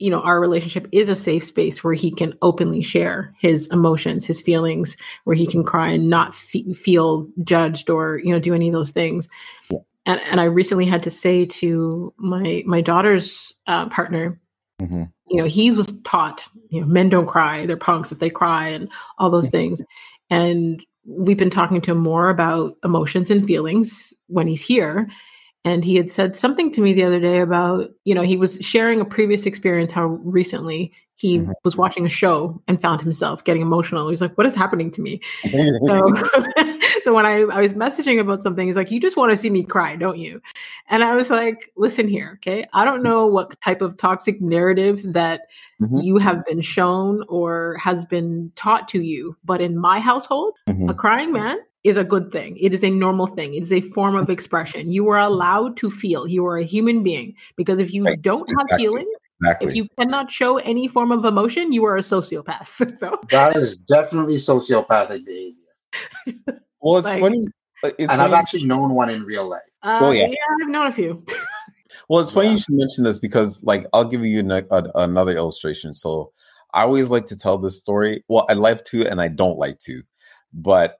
you 0.00 0.10
know 0.10 0.20
our 0.22 0.40
relationship 0.40 0.88
is 0.90 1.08
a 1.08 1.14
safe 1.14 1.44
space 1.44 1.84
where 1.84 1.94
he 1.94 2.10
can 2.10 2.34
openly 2.42 2.82
share 2.82 3.32
his 3.40 3.68
emotions 3.68 4.26
his 4.26 4.42
feelings 4.42 4.96
where 5.22 5.36
he 5.36 5.46
can 5.46 5.62
cry 5.62 5.88
and 5.90 6.10
not 6.10 6.34
fe- 6.34 6.72
feel 6.72 7.28
judged 7.44 7.88
or 7.88 8.18
you 8.24 8.32
know 8.32 8.40
do 8.40 8.54
any 8.54 8.66
of 8.66 8.72
those 8.72 8.90
things 8.90 9.28
Yeah. 9.70 9.78
and 10.06 10.20
and 10.22 10.40
i 10.40 10.44
recently 10.44 10.84
had 10.84 11.04
to 11.04 11.10
say 11.10 11.46
to 11.46 12.12
my 12.16 12.64
my 12.66 12.80
daughter's 12.80 13.54
uh, 13.68 13.88
partner 13.88 14.40
Mhm. 14.82 15.10
you 15.28 15.36
know 15.36 15.44
he 15.46 15.70
was 15.70 15.86
taught 16.04 16.44
you 16.68 16.80
know 16.80 16.86
men 16.86 17.08
don't 17.08 17.26
cry 17.26 17.64
they're 17.64 17.76
punks 17.76 18.10
if 18.10 18.18
they 18.18 18.30
cry 18.30 18.68
and 18.68 18.88
all 19.18 19.30
those 19.30 19.48
things. 19.50 19.80
And 20.30 20.84
we've 21.06 21.36
been 21.38 21.50
talking 21.50 21.80
to 21.82 21.92
him 21.92 21.98
more 21.98 22.28
about 22.30 22.76
emotions 22.82 23.30
and 23.30 23.46
feelings 23.46 24.12
when 24.28 24.46
he's 24.48 24.62
here. 24.62 25.06
And 25.66 25.84
he 25.84 25.96
had 25.96 26.10
said 26.10 26.34
something 26.36 26.70
to 26.72 26.80
me 26.80 26.92
the 26.92 27.04
other 27.04 27.20
day 27.20 27.38
about 27.40 27.90
you 28.04 28.14
know 28.14 28.22
he 28.22 28.36
was 28.36 28.58
sharing 28.60 29.00
a 29.00 29.04
previous 29.04 29.46
experience 29.46 29.92
how 29.92 30.06
recently 30.24 30.92
he 31.16 31.38
Mhm. 31.38 31.52
was 31.62 31.76
watching 31.76 32.04
a 32.04 32.08
show 32.08 32.60
and 32.66 32.82
found 32.82 33.00
himself 33.00 33.44
getting 33.44 33.62
emotional. 33.62 34.08
He's 34.08 34.20
like 34.20 34.36
what 34.36 34.46
is 34.46 34.54
happening 34.54 34.90
to 34.92 35.00
me? 35.00 35.20
So, 35.86 36.12
so 37.04 37.12
when 37.14 37.26
I, 37.26 37.42
I 37.42 37.60
was 37.60 37.74
messaging 37.74 38.18
about 38.18 38.42
something, 38.42 38.66
he's 38.66 38.76
like, 38.76 38.90
You 38.90 38.98
just 38.98 39.16
want 39.16 39.30
to 39.30 39.36
see 39.36 39.50
me 39.50 39.62
cry, 39.62 39.94
don't 39.94 40.18
you? 40.18 40.40
And 40.88 41.04
I 41.04 41.14
was 41.14 41.28
like, 41.30 41.70
Listen 41.76 42.08
here, 42.08 42.32
okay? 42.36 42.66
I 42.72 42.84
don't 42.84 43.02
know 43.02 43.26
what 43.26 43.60
type 43.60 43.82
of 43.82 43.96
toxic 43.98 44.40
narrative 44.40 45.02
that 45.12 45.42
Mhm. 45.82 46.02
you 46.04 46.16
have 46.18 46.44
been 46.46 46.60
shown 46.60 47.24
or 47.28 47.76
has 47.78 48.06
been 48.06 48.50
taught 48.56 48.88
to 48.88 49.02
you, 49.02 49.36
but 49.44 49.60
in 49.60 49.76
my 49.76 50.00
household, 50.00 50.54
Mhm. 50.68 50.88
a 50.90 50.94
crying 50.94 51.32
man 51.32 51.58
is 51.82 51.96
a 51.98 52.04
good 52.04 52.32
thing. 52.32 52.56
It 52.58 52.72
is 52.72 52.82
a 52.82 52.88
normal 52.90 53.26
thing. 53.26 53.52
It 53.54 53.62
is 53.62 53.72
a 53.72 53.80
form 53.82 54.16
of 54.16 54.30
expression. 54.30 54.90
You 54.90 55.08
are 55.10 55.18
allowed 55.18 55.76
to 55.78 55.90
feel. 55.90 56.26
You 56.26 56.46
are 56.46 56.56
a 56.56 56.64
human 56.64 57.02
being. 57.02 57.34
Because 57.56 57.78
if 57.78 57.92
you 57.92 58.04
Right. 58.04 58.22
don't 58.22 58.48
have 58.48 58.64
Exactly. 58.64 58.86
feelings, 58.86 59.08
exactly. 59.42 59.68
if 59.68 59.76
you 59.76 59.86
cannot 59.98 60.30
show 60.30 60.56
any 60.58 60.88
form 60.88 61.12
of 61.12 61.24
emotion, 61.26 61.72
you 61.72 61.84
are 61.84 61.96
a 61.96 62.00
sociopath. 62.02 62.68
so 62.98 63.20
That 63.30 63.56
is 63.56 63.76
definitely 63.76 64.36
sociopathic 64.36 65.26
behavior. 65.26 65.54
well, 66.84 66.98
it's 66.98 67.06
like- 67.06 67.20
funny. 67.20 67.46
uh, 67.82 67.90
It's 67.98 68.12
and 68.12 68.22
I've 68.22 68.32
actually 68.32 68.64
known 68.64 68.94
one 68.94 69.10
in 69.10 69.24
real 69.24 69.48
life. 69.48 69.62
uh, 69.82 69.98
Oh, 70.02 70.10
yeah. 70.12 70.26
yeah, 70.28 70.36
I've 70.62 70.68
known 70.68 70.86
a 70.86 70.92
few. 70.92 71.24
Well, 72.08 72.20
it's 72.20 72.32
funny 72.32 72.48
Yeah. 72.48 72.52
you 72.54 72.58
should 72.58 72.74
mention 72.74 73.04
this 73.04 73.18
because, 73.18 73.62
like, 73.62 73.86
I'll 73.92 74.04
give 74.04 74.24
you 74.24 74.40
an, 74.40 74.50
a, 74.50 74.64
another 74.96 75.32
illustration. 75.32 75.94
So, 75.94 76.32
I 76.74 76.82
always 76.82 77.10
like 77.10 77.24
to 77.26 77.36
tell 77.36 77.56
this 77.56 77.78
story. 77.78 78.22
Well, 78.28 78.44
I 78.48 78.54
like 78.54 78.84
to, 78.86 79.06
and 79.06 79.20
I 79.22 79.28
don't 79.28 79.58
like 79.58 79.78
to, 79.80 80.02
but 80.52 80.98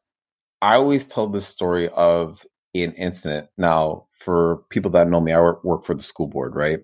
I 0.62 0.77
always 0.77 1.07
tell 1.09 1.27
this 1.27 1.47
story 1.47 1.88
of 1.90 2.47
an 2.75 2.92
incident. 2.92 3.49
Now, 3.59 4.07
for 4.18 4.62
people 4.70 4.90
that 4.92 5.09
know 5.09 5.20
me, 5.20 5.33
I 5.33 5.40
work, 5.40 5.62
work 5.64 5.85
for 5.85 5.94
the 5.94 6.03
school 6.03 6.29
board, 6.29 6.55
right? 6.55 6.81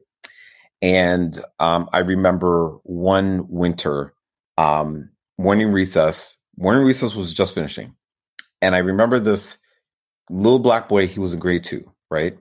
And 0.83 1.39
um, 1.61 1.89
I 1.93 2.01
remember 2.01 2.79
one 2.83 3.47
winter, 3.49 4.13
um, 4.59 5.09
morning 5.39 5.71
recess. 5.73 6.37
Morning 6.59 6.85
recess 6.85 7.15
was 7.15 7.33
just 7.33 7.55
finishing, 7.55 7.95
and 8.63 8.75
I 8.75 8.79
remember 8.79 9.19
this 9.19 9.59
little 10.29 10.59
black 10.59 10.89
boy. 10.89 11.07
He 11.07 11.21
was 11.21 11.33
in 11.33 11.41
grade 11.41 11.65
two, 11.65 11.91
right? 12.11 12.39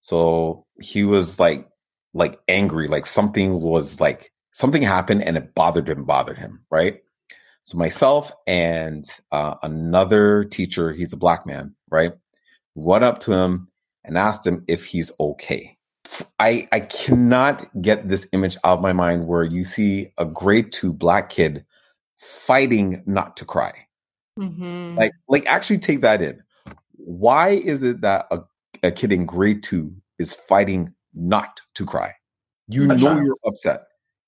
So 0.00 0.66
he 0.80 1.04
was 1.04 1.38
like 1.40 1.68
like 2.12 2.38
angry, 2.48 2.88
like 2.88 3.06
something 3.06 3.60
was 3.60 4.00
like 4.00 4.32
something 4.52 4.82
happened 4.82 5.22
and 5.22 5.36
it 5.36 5.54
bothered 5.54 5.88
him, 5.88 6.04
bothered 6.04 6.38
him, 6.38 6.64
right? 6.70 7.00
So 7.64 7.78
myself 7.78 8.32
and 8.46 9.04
uh, 9.32 9.54
another 9.62 10.44
teacher, 10.44 10.92
he's 10.92 11.12
a 11.12 11.16
black 11.16 11.46
man, 11.46 11.74
right? 11.90 12.12
Went 12.74 13.04
up 13.04 13.20
to 13.20 13.32
him 13.32 13.68
and 14.04 14.18
asked 14.18 14.46
him 14.46 14.64
if 14.68 14.84
he's 14.84 15.10
okay. 15.18 15.76
I 16.38 16.68
I 16.70 16.80
cannot 16.80 17.64
get 17.80 18.08
this 18.08 18.28
image 18.32 18.56
out 18.64 18.78
of 18.78 18.82
my 18.82 18.92
mind 18.92 19.26
where 19.26 19.42
you 19.42 19.64
see 19.64 20.12
a 20.18 20.24
grade 20.24 20.70
two 20.70 20.92
black 20.92 21.30
kid 21.30 21.64
fighting 22.18 23.02
not 23.06 23.36
to 23.38 23.44
cry. 23.44 23.72
Mm-hmm. 24.38 24.96
Like 24.96 25.12
like 25.28 25.46
actually 25.46 25.78
take 25.78 26.00
that 26.00 26.22
in. 26.22 26.42
Why 26.96 27.50
is 27.50 27.82
it 27.82 28.00
that 28.00 28.26
a, 28.30 28.40
a 28.82 28.90
kid 28.90 29.12
in 29.12 29.26
grade 29.26 29.62
two 29.62 29.94
is 30.18 30.34
fighting 30.34 30.94
not 31.14 31.60
to 31.74 31.86
cry? 31.86 32.12
You 32.68 32.86
know 32.86 33.20
you're 33.20 33.36
upset. 33.46 33.82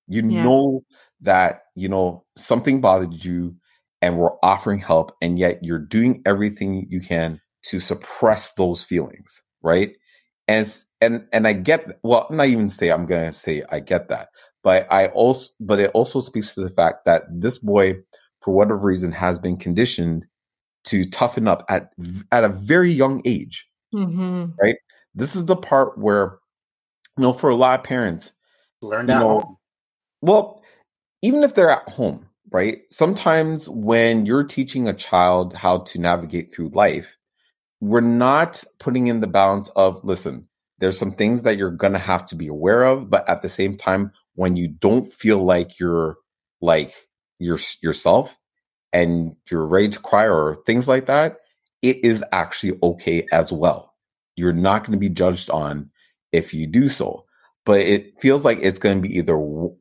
You 0.08 0.22
yeah. 0.28 0.42
know 0.42 0.84
that 1.20 1.62
you 1.74 1.88
know 1.88 2.24
something 2.36 2.80
bothered 2.80 3.24
you 3.24 3.56
and 4.02 4.18
we're 4.18 4.36
offering 4.42 4.78
help 4.78 5.12
and 5.22 5.38
yet 5.38 5.58
you're 5.62 5.78
doing 5.78 6.22
everything 6.26 6.86
you 6.90 7.00
can 7.00 7.40
to 7.62 7.80
suppress 7.80 8.54
those 8.54 8.82
feelings 8.82 9.42
right 9.62 9.96
and 10.46 10.72
and 11.00 11.26
and 11.32 11.48
i 11.48 11.52
get 11.52 11.98
well 12.02 12.26
I'm 12.28 12.36
not 12.36 12.48
even 12.48 12.68
say 12.68 12.90
i'm 12.90 13.06
gonna 13.06 13.32
say 13.32 13.62
i 13.70 13.80
get 13.80 14.08
that 14.08 14.28
but 14.62 14.86
i 14.92 15.08
also 15.08 15.50
but 15.60 15.80
it 15.80 15.90
also 15.94 16.20
speaks 16.20 16.54
to 16.54 16.60
the 16.60 16.70
fact 16.70 17.04
that 17.06 17.22
this 17.30 17.58
boy 17.58 17.94
for 18.46 18.54
whatever 18.54 18.78
reason 18.78 19.12
has 19.12 19.38
been 19.38 19.58
conditioned 19.58 20.24
to 20.84 21.04
toughen 21.04 21.46
up 21.46 21.66
at 21.68 21.90
at 22.32 22.44
a 22.44 22.48
very 22.48 22.90
young 22.90 23.20
age 23.26 23.66
mm-hmm. 23.94 24.46
right 24.62 24.76
this 25.14 25.36
is 25.36 25.44
the 25.44 25.56
part 25.56 25.98
where 25.98 26.38
you 27.18 27.22
know 27.22 27.34
for 27.34 27.50
a 27.50 27.56
lot 27.56 27.78
of 27.78 27.84
parents 27.84 28.32
learn 28.80 29.04
that 29.04 29.20
know, 29.20 29.58
well 30.22 30.62
even 31.22 31.42
if 31.42 31.54
they're 31.54 31.70
at 31.70 31.88
home, 31.88 32.28
right? 32.52 32.82
Sometimes 32.90 33.68
when 33.68 34.26
you're 34.26 34.44
teaching 34.44 34.88
a 34.88 34.94
child 34.94 35.54
how 35.54 35.78
to 35.78 35.98
navigate 35.98 36.52
through 36.52 36.68
life, 36.68 37.16
we're 37.80 38.00
not 38.00 38.62
putting 38.78 39.08
in 39.08 39.20
the 39.20 39.26
balance 39.26 39.68
of, 39.70 40.02
listen, 40.04 40.48
there's 40.78 40.98
some 40.98 41.10
things 41.10 41.42
that 41.42 41.56
you're 41.56 41.70
going 41.70 41.94
to 41.94 41.98
have 41.98 42.26
to 42.26 42.36
be 42.36 42.46
aware 42.46 42.84
of, 42.84 43.10
but 43.10 43.28
at 43.28 43.42
the 43.42 43.48
same 43.48 43.76
time, 43.76 44.12
when 44.34 44.56
you 44.56 44.68
don't 44.68 45.12
feel 45.12 45.38
like 45.38 45.80
you're 45.80 46.16
like 46.60 46.94
your 47.38 47.58
yourself 47.82 48.38
and 48.92 49.36
you're 49.50 49.66
ready 49.66 49.88
to 49.88 49.98
cry 49.98 50.26
or 50.26 50.56
things 50.66 50.88
like 50.88 51.06
that, 51.06 51.38
it 51.82 52.04
is 52.04 52.24
actually 52.32 52.78
okay 52.82 53.26
as 53.32 53.52
well. 53.52 53.94
You're 54.36 54.52
not 54.52 54.82
going 54.82 54.92
to 54.92 54.98
be 54.98 55.08
judged 55.08 55.50
on 55.50 55.90
if 56.32 56.52
you 56.52 56.66
do 56.66 56.88
so 56.88 57.26
but 57.66 57.80
it 57.80 58.18
feels 58.20 58.44
like 58.44 58.58
it's 58.62 58.78
going 58.78 59.02
to 59.02 59.06
be 59.06 59.18
either 59.18 59.36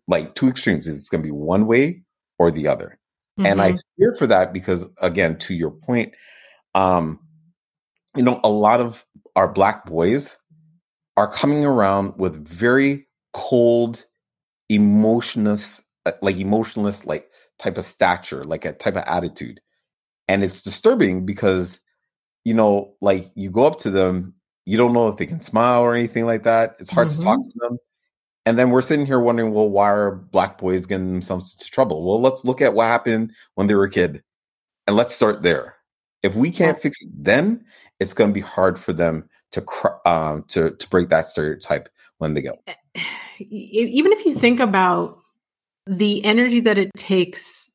like 0.07 0.33
two 0.33 0.49
extremes. 0.49 0.87
It's 0.87 1.07
going 1.07 1.21
to 1.21 1.27
be 1.27 1.31
one 1.31 1.67
way 1.67 2.01
or 2.39 2.51
the 2.51 2.67
other. 2.67 2.97
Mm-hmm. 3.39 3.45
And 3.45 3.61
I 3.61 3.71
mm-hmm. 3.71 3.79
fear 3.97 4.15
for 4.15 4.27
that 4.27 4.51
because, 4.51 4.91
again, 5.01 5.37
to 5.39 5.53
your 5.53 5.69
point, 5.69 6.13
um, 6.73 7.19
you 8.15 8.23
know, 8.23 8.41
a 8.43 8.49
lot 8.49 8.81
of 8.81 9.05
our 9.35 9.47
black 9.47 9.85
boys 9.85 10.35
are 11.15 11.31
coming 11.31 11.63
around 11.63 12.15
with 12.17 12.45
very 12.45 13.07
cold, 13.33 14.05
emotionless, 14.67 15.81
uh, 16.07 16.13
like 16.23 16.37
emotionless, 16.37 17.05
like 17.05 17.29
type 17.59 17.77
of 17.77 17.85
stature, 17.85 18.43
like 18.43 18.65
a 18.65 18.73
type 18.73 18.95
of 18.95 19.03
attitude. 19.05 19.61
And 20.27 20.43
it's 20.43 20.61
disturbing 20.61 21.25
because, 21.25 21.79
you 22.43 22.53
know, 22.53 22.95
like 23.01 23.25
you 23.35 23.51
go 23.51 23.65
up 23.65 23.79
to 23.79 23.91
them 23.91 24.35
you 24.65 24.77
don't 24.77 24.93
know 24.93 25.07
if 25.07 25.17
they 25.17 25.25
can 25.25 25.41
smile 25.41 25.81
or 25.81 25.95
anything 25.95 26.25
like 26.25 26.43
that. 26.43 26.75
It's 26.79 26.89
hard 26.89 27.09
mm-hmm. 27.09 27.19
to 27.19 27.23
talk 27.23 27.39
mm-hmm. 27.39 27.49
to 27.49 27.59
them. 27.69 27.77
And 28.47 28.59
then 28.59 28.69
we're 28.69 28.81
sitting 28.81 29.05
here 29.05 29.19
wondering, 29.19 29.53
well, 29.53 29.69
why 29.69 29.89
are 29.89 30.11
black 30.11 30.59
boys 30.59 30.85
getting 30.85 31.11
themselves 31.11 31.55
into 31.55 31.71
trouble? 31.71 32.05
Well, 32.05 32.21
let's 32.21 32.45
look 32.45 32.61
at 32.61 32.73
what 32.73 32.85
happened 32.85 33.31
when 33.55 33.67
they 33.67 33.75
were 33.75 33.85
a 33.85 33.89
kid 33.89 34.23
and 34.85 34.95
let's 34.95 35.15
start 35.15 35.41
there. 35.41 35.75
If 36.21 36.35
we 36.35 36.51
can't 36.51 36.79
fix 36.79 37.01
it 37.01 37.09
then, 37.15 37.65
it's 37.99 38.13
going 38.13 38.31
to 38.31 38.33
be 38.33 38.41
hard 38.41 38.77
for 38.77 38.93
them 38.93 39.29
to 39.51 39.63
um, 40.05 40.43
to 40.49 40.71
to 40.71 40.89
break 40.89 41.09
that 41.09 41.27
stereotype 41.27 41.87
when 42.17 42.33
they 42.33 42.41
go. 42.41 42.59
Even 43.39 44.11
if 44.11 44.25
you 44.25 44.35
think 44.35 44.59
about 44.59 45.19
the 45.87 46.23
energy 46.25 46.59
that 46.61 46.77
it 46.77 46.91
takes 46.95 47.69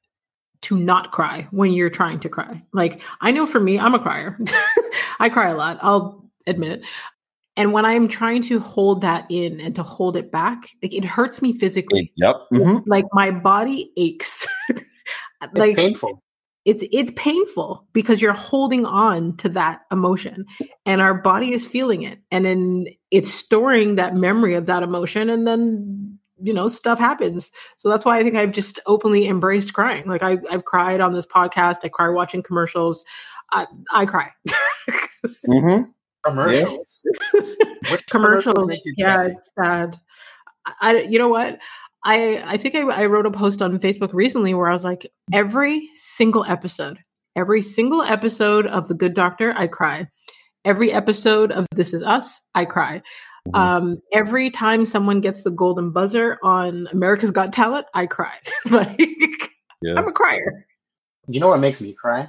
to 0.62 0.76
not 0.76 1.10
cry 1.12 1.48
when 1.50 1.72
you're 1.72 1.90
trying 1.90 2.20
to 2.20 2.28
cry. 2.28 2.62
Like 2.72 3.02
I 3.20 3.30
know 3.30 3.46
for 3.46 3.60
me, 3.60 3.78
I'm 3.78 3.94
a 3.94 3.98
crier. 3.98 4.38
I 5.20 5.28
cry 5.28 5.48
a 5.48 5.56
lot. 5.56 5.78
I'll 5.82 6.30
admit 6.46 6.72
it. 6.72 6.82
And 7.56 7.72
when 7.72 7.84
I'm 7.84 8.08
trying 8.08 8.42
to 8.44 8.60
hold 8.60 9.02
that 9.02 9.26
in 9.28 9.60
and 9.60 9.74
to 9.76 9.82
hold 9.82 10.16
it 10.16 10.30
back, 10.30 10.68
like 10.82 10.94
it 10.94 11.04
hurts 11.04 11.42
me 11.42 11.52
physically. 11.52 12.12
Yep. 12.16 12.36
Mm-hmm. 12.52 12.88
Like 12.88 13.06
my 13.12 13.30
body 13.30 13.92
aches. 13.96 14.46
like 15.54 15.70
it's 15.70 15.74
painful. 15.74 16.22
It's 16.64 16.84
it's 16.92 17.12
painful 17.16 17.86
because 17.92 18.20
you're 18.20 18.32
holding 18.32 18.84
on 18.84 19.36
to 19.38 19.48
that 19.50 19.80
emotion 19.90 20.44
and 20.84 21.00
our 21.00 21.14
body 21.14 21.52
is 21.52 21.66
feeling 21.66 22.02
it. 22.02 22.20
And 22.30 22.44
then 22.44 22.86
it's 23.10 23.32
storing 23.32 23.96
that 23.96 24.14
memory 24.14 24.54
of 24.54 24.66
that 24.66 24.82
emotion 24.82 25.30
and 25.30 25.46
then 25.46 26.09
you 26.42 26.52
know 26.52 26.68
stuff 26.68 26.98
happens 26.98 27.50
so 27.76 27.88
that's 27.88 28.04
why 28.04 28.18
i 28.18 28.22
think 28.22 28.36
i've 28.36 28.52
just 28.52 28.80
openly 28.86 29.26
embraced 29.26 29.72
crying 29.72 30.06
like 30.06 30.22
I, 30.22 30.38
i've 30.50 30.64
cried 30.64 31.00
on 31.00 31.12
this 31.12 31.26
podcast 31.26 31.78
i 31.84 31.88
cry 31.88 32.08
watching 32.08 32.42
commercials 32.42 33.04
i, 33.52 33.66
I 33.92 34.06
cry 34.06 34.30
mm-hmm 35.46 35.90
commercials. 36.24 37.02
Yeah. 37.34 37.96
commercials. 38.08 38.76
Yeah, 38.96 39.24
it's 39.24 39.50
sad. 39.60 39.98
I, 40.80 41.00
you 41.00 41.18
know 41.18 41.28
what? 41.28 41.58
I 42.04 42.42
I 42.46 42.56
think 42.56 42.74
I, 42.74 42.80
I 42.80 43.06
wrote 43.06 43.26
a 43.26 43.30
post 43.30 43.62
on 43.62 43.78
Facebook 43.78 44.12
recently 44.12 44.54
where 44.54 44.68
I 44.68 44.72
was 44.72 44.84
like, 44.84 45.06
every 45.32 45.88
single 45.94 46.44
episode, 46.44 46.98
every 47.36 47.62
single 47.62 48.02
episode 48.02 48.66
of 48.66 48.88
The 48.88 48.94
Good 48.94 49.14
Doctor, 49.14 49.54
I 49.56 49.66
cry. 49.66 50.08
Every 50.64 50.92
episode 50.92 51.52
of 51.52 51.66
This 51.74 51.94
Is 51.94 52.02
Us, 52.02 52.42
I 52.54 52.66
cry. 52.66 53.02
Mm-hmm. 53.48 53.56
Um, 53.56 54.02
every 54.12 54.50
time 54.50 54.84
someone 54.84 55.20
gets 55.20 55.42
the 55.42 55.50
golden 55.50 55.90
buzzer 55.90 56.38
on 56.42 56.88
America's 56.92 57.30
Got 57.30 57.52
Talent, 57.52 57.86
I 57.94 58.06
cry. 58.06 58.34
like, 58.70 58.98
yeah. 59.82 59.94
I'm 59.96 60.06
a 60.06 60.12
crier. 60.12 60.66
You 61.26 61.40
know 61.40 61.48
what 61.48 61.60
makes 61.60 61.80
me 61.80 61.94
cry? 61.94 62.28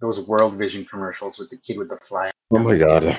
those 0.00 0.26
World 0.26 0.54
Vision 0.54 0.84
commercials 0.84 1.38
with 1.38 1.50
the 1.50 1.56
kid 1.56 1.78
with 1.78 1.88
the 1.88 1.96
fly. 1.96 2.30
Oh 2.50 2.58
my 2.58 2.76
god! 2.76 3.16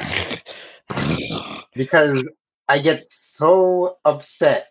because 1.73 2.35
I 2.67 2.79
get 2.79 3.03
so 3.03 3.97
upset. 4.05 4.69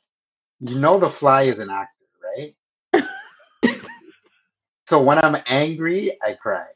You 0.61 0.79
know, 0.79 0.99
the 0.99 1.11
fly 1.11 1.43
is 1.43 1.61
an 1.61 1.71
actor, 1.71 2.55
right? 2.95 3.05
so 4.89 5.03
when 5.03 5.19
I'm 5.19 5.37
angry, 5.47 6.13
I 6.27 6.33
cry. 6.33 6.67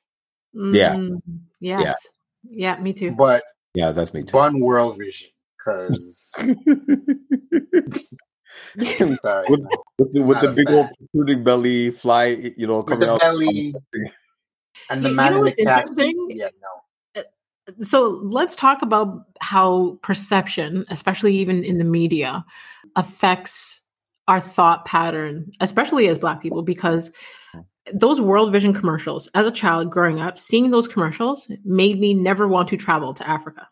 Yeah. 0.54 0.94
Mm, 0.94 1.20
yes. 1.60 1.96
Yeah. 2.44 2.74
yeah, 2.74 2.82
me 2.82 2.92
too. 2.92 3.12
But 3.12 3.42
yeah, 3.74 3.92
that's 3.92 4.14
me 4.14 4.22
too. 4.22 4.32
Fun 4.32 4.60
World 4.60 4.98
Vision 4.98 5.30
because. 5.58 6.32
Sorry, 9.22 9.46
with, 9.48 9.60
with, 9.98 10.12
the, 10.12 10.22
with 10.22 10.40
the 10.40 10.52
big 10.54 10.66
fan. 10.66 10.76
old 10.76 10.88
protruding 10.98 11.44
belly, 11.44 11.90
fly, 11.90 12.26
you 12.56 12.66
know, 12.66 12.82
coming 12.82 13.08
out. 13.08 13.20
Belly, 13.20 13.72
and 14.90 15.04
the 15.04 15.10
you, 15.10 15.14
man 15.14 15.36
in 15.36 15.44
the 15.44 15.52
cat. 15.52 15.86
Yeah, 15.96 16.48
no. 16.60 17.22
Uh, 17.22 17.84
so 17.84 18.20
let's 18.24 18.54
talk 18.54 18.82
about 18.82 19.26
how 19.40 19.98
perception, 20.02 20.84
especially 20.90 21.34
even 21.36 21.64
in 21.64 21.78
the 21.78 21.84
media, 21.84 22.44
affects 22.96 23.80
our 24.28 24.40
thought 24.40 24.84
pattern, 24.84 25.50
especially 25.60 26.08
as 26.08 26.18
Black 26.18 26.40
people, 26.40 26.62
because 26.62 27.10
those 27.92 28.20
World 28.20 28.52
Vision 28.52 28.72
commercials, 28.72 29.28
as 29.34 29.46
a 29.46 29.50
child 29.50 29.90
growing 29.90 30.20
up, 30.20 30.38
seeing 30.38 30.70
those 30.70 30.88
commercials 30.88 31.48
made 31.64 31.98
me 31.98 32.14
never 32.14 32.46
want 32.46 32.68
to 32.68 32.76
travel 32.76 33.14
to 33.14 33.28
Africa. 33.28 33.68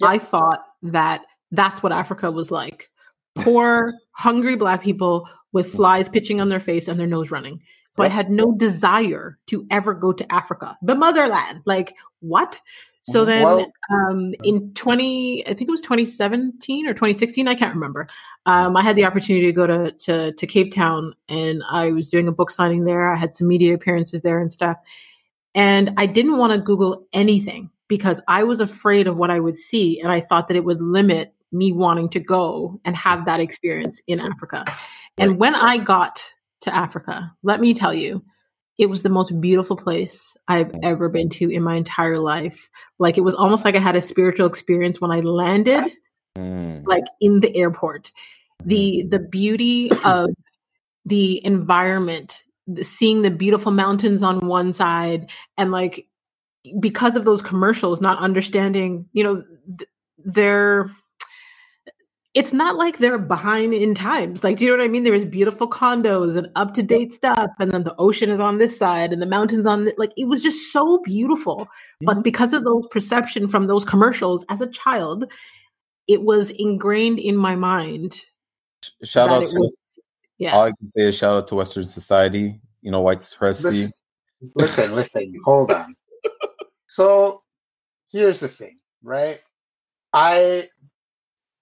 Yep. 0.00 0.10
I 0.10 0.18
thought 0.18 0.64
that 0.82 1.22
that's 1.50 1.82
what 1.82 1.92
Africa 1.92 2.30
was 2.30 2.50
like 2.50 2.90
poor, 3.36 3.94
hungry 4.12 4.56
Black 4.56 4.82
people 4.82 5.28
with 5.52 5.72
flies 5.72 6.08
pitching 6.08 6.40
on 6.40 6.48
their 6.48 6.60
face 6.60 6.88
and 6.88 6.98
their 6.98 7.06
nose 7.06 7.30
running. 7.30 7.60
So 7.96 8.02
I 8.02 8.08
had 8.08 8.28
no 8.28 8.52
desire 8.56 9.38
to 9.46 9.64
ever 9.70 9.94
go 9.94 10.12
to 10.12 10.32
Africa, 10.32 10.76
the 10.82 10.96
motherland. 10.96 11.62
Like, 11.64 11.94
what? 12.18 12.60
So 13.04 13.20
mm-hmm. 13.20 13.26
then 13.26 13.42
well, 13.42 13.72
um, 13.90 14.34
in 14.42 14.72
20, 14.74 15.46
I 15.46 15.54
think 15.54 15.68
it 15.68 15.70
was 15.70 15.80
2017 15.82 16.86
or 16.86 16.94
2016, 16.94 17.46
I 17.46 17.54
can't 17.54 17.74
remember. 17.74 18.06
Um, 18.46 18.76
I 18.76 18.82
had 18.82 18.96
the 18.96 19.04
opportunity 19.04 19.46
to 19.46 19.52
go 19.52 19.66
to, 19.66 19.92
to, 19.92 20.32
to 20.32 20.46
Cape 20.46 20.74
Town 20.74 21.14
and 21.28 21.62
I 21.70 21.92
was 21.92 22.08
doing 22.08 22.28
a 22.28 22.32
book 22.32 22.50
signing 22.50 22.84
there. 22.84 23.12
I 23.12 23.16
had 23.16 23.34
some 23.34 23.48
media 23.48 23.74
appearances 23.74 24.22
there 24.22 24.40
and 24.40 24.52
stuff. 24.52 24.76
And 25.54 25.92
I 25.96 26.06
didn't 26.06 26.38
want 26.38 26.52
to 26.52 26.58
Google 26.58 27.06
anything 27.12 27.70
because 27.88 28.20
I 28.26 28.42
was 28.42 28.60
afraid 28.60 29.06
of 29.06 29.18
what 29.18 29.30
I 29.30 29.38
would 29.38 29.56
see. 29.56 30.00
And 30.00 30.10
I 30.10 30.20
thought 30.20 30.48
that 30.48 30.56
it 30.56 30.64
would 30.64 30.80
limit 30.80 31.32
me 31.52 31.72
wanting 31.72 32.08
to 32.08 32.20
go 32.20 32.80
and 32.84 32.96
have 32.96 33.26
that 33.26 33.38
experience 33.38 34.02
in 34.08 34.18
Africa. 34.18 34.64
And 35.18 35.38
when 35.38 35.54
I 35.54 35.78
got 35.78 36.24
to 36.64 36.74
Africa. 36.74 37.32
Let 37.42 37.60
me 37.60 37.72
tell 37.72 37.94
you, 37.94 38.24
it 38.78 38.86
was 38.86 39.02
the 39.02 39.08
most 39.08 39.40
beautiful 39.40 39.76
place 39.76 40.36
I've 40.48 40.74
ever 40.82 41.08
been 41.08 41.28
to 41.30 41.50
in 41.50 41.62
my 41.62 41.76
entire 41.76 42.18
life. 42.18 42.68
Like 42.98 43.16
it 43.16 43.22
was 43.22 43.34
almost 43.34 43.64
like 43.64 43.76
I 43.76 43.80
had 43.80 43.96
a 43.96 44.02
spiritual 44.02 44.46
experience 44.46 45.00
when 45.00 45.10
I 45.10 45.20
landed, 45.20 45.92
mm. 46.36 46.86
like 46.86 47.04
in 47.20 47.40
the 47.40 47.54
airport. 47.56 48.10
The 48.64 49.00
mm-hmm. 49.00 49.08
the 49.10 49.18
beauty 49.18 49.90
of 50.04 50.30
the 51.04 51.44
environment, 51.44 52.42
the, 52.66 52.84
seeing 52.84 53.22
the 53.22 53.30
beautiful 53.30 53.72
mountains 53.72 54.22
on 54.22 54.46
one 54.46 54.72
side, 54.72 55.30
and 55.56 55.70
like 55.70 56.06
because 56.80 57.16
of 57.16 57.24
those 57.24 57.42
commercials, 57.42 58.00
not 58.00 58.18
understanding, 58.18 59.06
you 59.12 59.22
know, 59.22 59.44
th- 59.78 59.90
they're 60.24 60.90
it's 62.34 62.52
not 62.52 62.74
like 62.76 62.98
they're 62.98 63.18
behind 63.18 63.72
in 63.72 63.94
times. 63.94 64.42
Like, 64.42 64.56
do 64.56 64.64
you 64.64 64.70
know 64.72 64.78
what 64.78 64.84
I 64.84 64.88
mean? 64.88 65.04
There's 65.04 65.24
beautiful 65.24 65.70
condos 65.70 66.36
and 66.36 66.48
up 66.56 66.74
to 66.74 66.82
date 66.82 67.12
stuff, 67.12 67.50
and 67.60 67.70
then 67.70 67.84
the 67.84 67.94
ocean 67.96 68.28
is 68.28 68.40
on 68.40 68.58
this 68.58 68.76
side 68.76 69.12
and 69.12 69.22
the 69.22 69.26
mountains 69.26 69.66
on 69.66 69.84
the, 69.84 69.94
like 69.98 70.12
it 70.16 70.26
was 70.26 70.42
just 70.42 70.72
so 70.72 70.98
beautiful. 70.98 71.58
Mm-hmm. 71.58 72.06
But 72.06 72.22
because 72.24 72.52
of 72.52 72.64
those 72.64 72.86
perception 72.88 73.46
from 73.46 73.68
those 73.68 73.84
commercials 73.84 74.44
as 74.48 74.60
a 74.60 74.66
child, 74.66 75.26
it 76.08 76.22
was 76.22 76.50
ingrained 76.50 77.20
in 77.20 77.36
my 77.36 77.54
mind. 77.54 78.20
Shout 79.04 79.30
out 79.30 79.48
to 79.48 79.58
was, 79.58 79.98
yeah. 80.38 80.56
All 80.56 80.64
I 80.64 80.72
can 80.72 80.88
say 80.88 81.02
is 81.02 81.16
shout 81.16 81.36
out 81.36 81.48
to 81.48 81.54
Western 81.54 81.86
society. 81.86 82.60
You 82.82 82.90
know, 82.90 83.00
white 83.00 83.22
supremacy. 83.22 83.86
Listen, 84.54 84.92
listen, 84.92 84.94
listen 84.94 85.34
hold 85.44 85.70
on. 85.70 85.94
so 86.88 87.42
here's 88.10 88.40
the 88.40 88.48
thing, 88.48 88.78
right? 89.02 89.40
I 90.12 90.64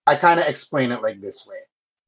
I 0.07 0.17
kind 0.17 0.41
of 0.41 0.47
explain 0.47 0.93
it 0.93 1.03
like 1.03 1.21
this 1.21 1.47
way. 1.47 1.59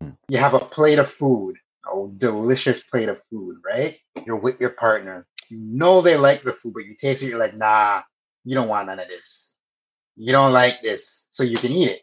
Hmm. 0.01 0.11
You 0.29 0.39
have 0.39 0.55
a 0.55 0.59
plate 0.59 0.99
of 0.99 1.11
food, 1.11 1.57
a 1.87 2.09
delicious 2.17 2.83
plate 2.83 3.09
of 3.09 3.23
food, 3.31 3.59
right? 3.65 3.99
You're 4.27 4.37
with 4.37 4.61
your 4.61 4.71
partner. 4.71 5.27
You 5.49 5.59
know 5.59 6.01
they 6.01 6.17
like 6.17 6.43
the 6.43 6.53
food, 6.53 6.75
but 6.75 6.87
you 6.87 6.95
taste 6.97 7.23
it, 7.23 7.27
you're 7.27 7.39
like, 7.39 7.57
nah, 7.57 8.03
you 8.45 8.55
don't 8.55 8.69
want 8.69 8.87
none 8.87 8.99
of 8.99 9.09
this. 9.09 9.57
You 10.17 10.33
don't 10.33 10.53
like 10.53 10.81
this, 10.81 11.27
so 11.31 11.43
you 11.43 11.59
can 11.59 11.73
eat 11.73 11.91
it, 11.91 12.03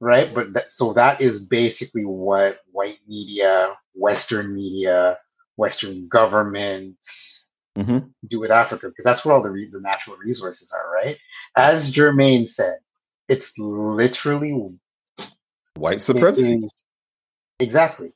right? 0.00 0.32
But 0.32 0.52
that, 0.54 0.72
so 0.72 0.92
that 0.94 1.20
is 1.20 1.44
basically 1.44 2.04
what 2.04 2.60
white 2.70 2.98
media, 3.08 3.76
Western 3.94 4.54
media, 4.54 5.18
Western 5.56 6.08
governments 6.08 7.50
mm-hmm. 7.76 8.06
do 8.26 8.40
with 8.40 8.50
Africa, 8.50 8.88
because 8.88 9.04
that's 9.04 9.24
where 9.24 9.34
all 9.34 9.42
the, 9.42 9.50
re- 9.50 9.70
the 9.70 9.80
natural 9.80 10.16
resources 10.16 10.72
are, 10.72 10.92
right? 10.92 11.18
As 11.56 11.92
Jermaine 11.92 12.48
said, 12.48 12.78
it's 13.28 13.58
literally 13.58 14.70
White 15.76 16.00
supremacy. 16.00 16.66
exactly. 17.58 18.12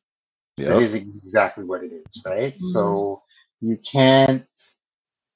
Yep. 0.57 0.69
That 0.71 0.83
is 0.83 0.95
exactly 0.95 1.65
what 1.65 1.85
it 1.85 1.93
is, 1.93 2.23
right? 2.25 2.53
Mm-hmm. 2.53 2.65
So 2.73 3.23
you 3.61 3.77
can't 3.79 4.47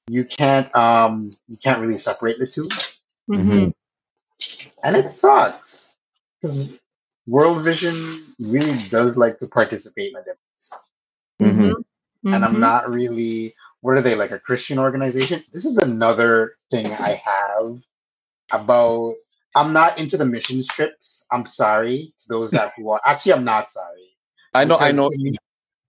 you 0.07 0.25
can't 0.25 0.73
um 0.75 1.29
you 1.47 1.57
can't 1.57 1.79
really 1.79 1.97
separate 1.97 2.39
the 2.39 2.47
2 2.47 2.67
mm-hmm. 3.29 3.69
and 4.83 4.95
it 4.97 5.11
sucks 5.11 5.95
because 6.41 6.69
World 7.25 7.63
Vision 7.63 7.95
really 8.39 8.77
does 8.89 9.15
like 9.15 9.39
to 9.39 9.47
participate 9.47 10.13
in 10.13 10.23
this, 10.25 10.73
mm-hmm. 11.41 11.61
mm-hmm. 11.61 12.33
and 12.33 12.43
I'm 12.43 12.59
not 12.59 12.89
really. 12.89 13.53
What 13.79 13.97
are 13.97 14.01
they 14.01 14.15
like 14.15 14.31
a 14.31 14.39
Christian 14.39 14.79
organization? 14.79 15.43
This 15.51 15.65
is 15.65 15.77
another 15.77 16.55
thing 16.71 16.85
I 16.85 17.21
have 17.25 17.81
about 18.51 19.15
I'm 19.55 19.73
not 19.73 19.99
into 19.99 20.17
the 20.17 20.25
mission 20.25 20.63
trips. 20.63 21.25
I'm 21.31 21.45
sorry 21.45 22.13
to 22.17 22.23
those 22.29 22.51
that 22.51 22.73
who 22.77 22.89
are. 22.91 23.01
Actually, 23.05 23.33
I'm 23.33 23.43
not 23.43 23.69
sorry. 23.69 24.15
I 24.53 24.65
know. 24.65 24.77
I 24.77 24.91
know. 24.91 25.09
To 25.09 25.17
me, 25.17 25.35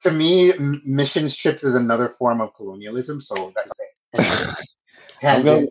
to 0.00 0.10
me, 0.10 0.52
mission 0.84 1.28
trips 1.28 1.64
is 1.64 1.74
another 1.74 2.14
form 2.18 2.40
of 2.40 2.54
colonialism. 2.54 3.20
So 3.20 3.52
that's 3.54 3.80
it. 3.80 4.66
I'm, 5.22 5.42
going, 5.42 5.68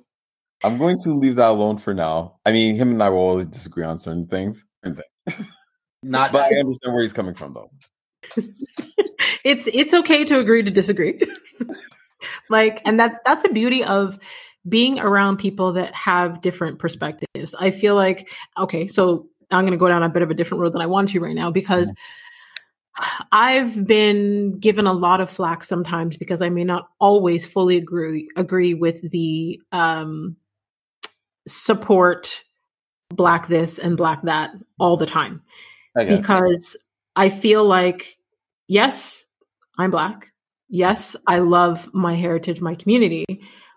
I'm 0.64 0.78
going 0.78 1.00
to 1.02 1.10
leave 1.12 1.36
that 1.36 1.50
alone 1.50 1.78
for 1.78 1.94
now. 1.94 2.40
I 2.46 2.52
mean, 2.52 2.76
him 2.76 2.92
and 2.92 3.04
I 3.04 3.10
will 3.10 3.20
always 3.20 3.48
disagree 3.48 3.84
on 3.84 3.98
certain 3.98 4.28
things. 4.28 4.66
Not, 6.04 6.32
but 6.32 6.52
I 6.52 6.58
understand 6.58 6.94
where 6.94 7.04
he's 7.04 7.14
coming 7.14 7.34
from, 7.34 7.54
though. 7.54 7.72
it's 9.46 9.68
it's 9.72 9.94
okay 9.94 10.26
to 10.26 10.40
agree 10.40 10.64
to 10.64 10.72
disagree. 10.72 11.20
like, 12.50 12.82
and 12.86 13.00
that's 13.00 13.20
that's 13.26 13.44
the 13.44 13.54
beauty 13.54 13.84
of 13.84 14.20
being 14.68 15.00
around 15.00 15.38
people 15.38 15.74
that 15.74 15.94
have 15.94 16.42
different 16.42 16.80
perspectives. 16.80 17.54
I 17.60 17.72
feel 17.72 17.96
like, 17.96 18.30
okay, 18.58 18.88
so 18.88 19.28
I'm 19.52 19.64
going 19.64 19.72
to 19.72 19.78
go 19.78 19.88
down 19.88 20.04
a 20.04 20.10
bit 20.10 20.22
of 20.22 20.32
a 20.32 20.34
different 20.34 20.62
road 20.62 20.74
than 20.74 20.82
I 20.82 20.86
want 20.86 21.10
to 21.10 21.20
right 21.20 21.36
now 21.36 21.52
because 21.52 21.92
I've 23.32 23.86
been 23.86 24.52
given 24.52 24.86
a 24.86 24.94
lot 24.94 25.20
of 25.20 25.30
flack 25.30 25.64
sometimes 25.64 26.16
because 26.16 26.42
I 26.42 26.50
may 26.50 26.64
not 26.64 26.88
always 27.00 27.46
fully 27.46 27.78
agree 27.78 28.30
agree 28.36 28.74
with 28.74 29.10
the 29.10 29.60
um, 29.72 30.36
support 31.48 32.44
black 33.10 33.48
this 33.48 33.80
and 33.80 33.98
black 33.98 34.22
that 34.24 34.52
all 34.80 34.98
the 34.98 35.06
time 35.06 35.42
because 35.96 36.76
I 37.16 37.30
feel 37.30 37.66
like 37.66 38.18
yes, 38.68 39.26
I'm 39.78 39.92
black. 39.92 40.32
Yes, 40.70 41.16
I 41.28 41.40
love 41.40 41.90
my 41.94 42.16
heritage, 42.16 42.62
my 42.62 42.76
community, 42.76 43.26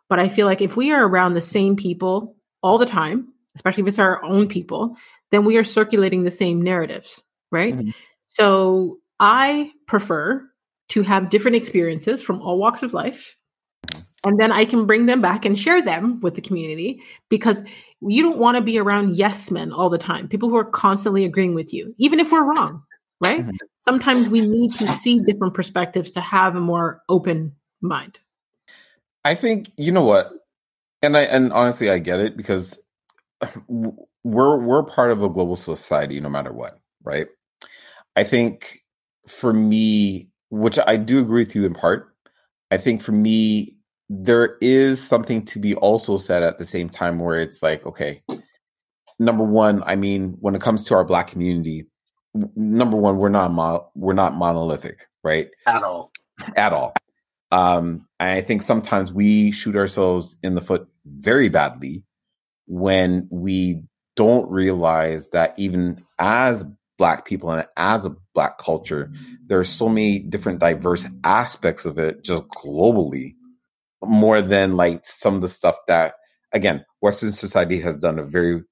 but 0.09 0.19
I 0.19 0.29
feel 0.29 0.47
like 0.47 0.61
if 0.61 0.77
we 0.77 0.93
are 0.93 1.07
around 1.07 1.35
the 1.35 1.41
same 1.41 1.77
people 1.77 2.37
all 2.63 2.79
the 2.79 2.87
time, 2.87 3.33
especially 3.55 3.83
if 3.83 3.89
it's 3.89 3.99
our 3.99 4.23
own 4.25 4.49
people, 4.49 4.97
then 5.31 5.45
we 5.45 5.57
are 5.57 5.65
circulating 5.65 6.23
the 6.23 6.31
same 6.31 6.63
narratives, 6.63 7.23
right? 7.51 7.75
Mm-hmm. 7.75 7.91
So 8.29 8.99
I 9.19 9.73
prefer 9.87 10.49
to 10.91 11.03
have 11.03 11.31
different 11.31 11.57
experiences 11.57 12.23
from 12.23 12.41
all 12.41 12.59
walks 12.59 12.83
of 12.83 12.95
life. 12.95 13.37
And 14.25 14.41
then 14.41 14.53
I 14.53 14.65
can 14.65 14.87
bring 14.87 15.07
them 15.07 15.21
back 15.21 15.45
and 15.45 15.59
share 15.59 15.81
them 15.83 16.21
with 16.21 16.35
the 16.35 16.41
community 16.41 17.01
because 17.29 17.63
you 18.01 18.23
don't 18.23 18.39
want 18.39 18.57
to 18.57 18.61
be 18.61 18.79
around 18.79 19.17
yes 19.17 19.51
men 19.51 19.73
all 19.73 19.89
the 19.89 19.99
time, 19.99 20.29
people 20.29 20.49
who 20.49 20.57
are 20.57 20.65
constantly 20.65 21.25
agreeing 21.25 21.55
with 21.55 21.73
you, 21.73 21.95
even 21.99 22.19
if 22.19 22.33
we're 22.33 22.45
wrong, 22.45 22.83
right? 23.23 23.41
Mm-hmm. 23.41 23.57
Sometimes 23.81 24.29
we 24.29 24.41
need 24.41 24.73
to 24.75 24.89
see 24.89 25.21
different 25.21 25.55
perspectives 25.55 26.11
to 26.13 26.21
have 26.21 26.57
a 26.57 26.61
more 26.61 27.03
open 27.09 27.55
mind. 27.81 28.19
I 29.27 29.35
think 29.35 29.73
you 29.77 29.91
know 29.91 30.05
what, 30.05 30.31
and 31.03 31.17
I 31.17 31.23
and 31.23 31.53
honestly, 31.53 31.91
I 31.91 31.99
get 31.99 32.21
it 32.21 32.37
because 32.37 32.81
we're 33.67 34.61
we're 34.61 34.85
part 34.85 35.11
of 35.11 35.21
a 35.21 35.29
global 35.29 35.57
society, 35.57 36.21
no 36.21 36.29
matter 36.29 36.53
what, 36.53 36.79
right? 37.03 37.27
I 38.15 38.23
think 38.23 38.85
for 39.27 39.53
me, 39.53 40.29
which 40.51 40.79
I 40.87 40.97
do 40.97 41.19
agree 41.19 41.43
with 41.43 41.57
you 41.57 41.67
in 41.67 41.75
part, 41.75 42.15
I 42.71 42.77
think 42.77 43.03
for 43.03 43.11
me, 43.11 43.77
there 44.09 44.59
is 44.61 45.05
something 45.05 45.45
to 45.47 45.59
be 45.59 45.75
also 45.75 46.19
said 46.19 46.45
at 46.45 46.59
the 46.59 46.65
same 46.65 46.89
time 46.89 47.19
where 47.19 47.37
it's 47.37 47.65
like, 47.65 47.85
okay, 47.85 48.23
number 49.19 49.43
one, 49.43 49.83
I 49.87 49.97
mean, 49.97 50.37
when 50.39 50.55
it 50.55 50.61
comes 50.61 50.85
to 50.85 50.95
our 50.95 51.05
black 51.05 51.27
community, 51.27 51.87
number 52.55 52.97
one, 52.97 53.17
we're 53.17 53.29
not 53.29 53.53
mo- 53.53 53.91
we're 53.97 54.13
not 54.13 54.37
monolithic, 54.37 55.05
right? 55.25 55.49
At 55.67 55.83
all. 55.83 56.13
At 56.57 56.73
all. 56.73 56.95
Um, 57.53 58.07
I 58.19 58.41
think 58.41 58.63
sometimes 58.63 59.13
we 59.13 59.53
shoot 59.53 59.77
ourselves 59.77 60.39
in 60.43 60.55
the 60.55 60.63
foot 60.63 60.89
very 61.05 61.49
badly 61.49 62.03
when 62.67 63.29
we 63.31 63.83
don't 64.17 64.51
realize 64.51 65.31
that 65.31 65.55
even 65.57 66.05
as 66.19 66.65
black 66.99 67.25
people 67.25 67.51
and 67.51 67.67
as 67.77 68.05
a 68.05 68.17
black 68.35 68.59
culture, 68.59 69.13
there 69.47 69.61
are 69.61 69.65
so 69.65 69.89
many 69.89 70.19
different 70.19 70.59
diverse 70.59 71.07
aspects 71.23 71.85
of 71.85 71.99
it 71.99 72.25
just 72.25 72.45
globally, 72.49 73.35
more 74.03 74.43
than 74.43 74.77
like 74.77 75.05
some 75.05 75.35
of 75.35 75.43
the 75.43 75.49
stuff 75.49 75.77
that 75.87 76.15
again, 76.53 76.85
Western 77.01 77.33
society 77.33 77.81
has 77.81 77.97
done 77.97 78.19
a 78.19 78.25
very 78.25 78.63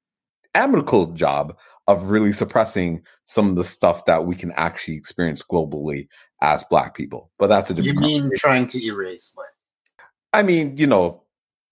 amicable 0.55 1.07
job 1.13 1.57
of 1.87 2.11
really 2.11 2.33
suppressing 2.33 3.03
some 3.27 3.51
of 3.51 3.57
the 3.57 3.65
stuff 3.65 4.07
that 4.07 4.25
we 4.25 4.35
can 4.35 4.53
actually 4.53 4.97
experience 4.97 5.43
globally 5.43 6.09
as 6.41 6.65
black 6.65 6.95
people. 6.95 7.31
But 7.39 7.49
that's 7.49 7.71
a 7.71 7.75
different. 7.75 8.01
You 8.01 8.07
mean 8.07 8.31
trying 8.37 8.67
to 8.69 8.85
erase 8.85 9.33
what? 9.35 9.47
I 10.33 10.43
mean, 10.43 10.77
you 10.77 10.87
know, 10.87 11.23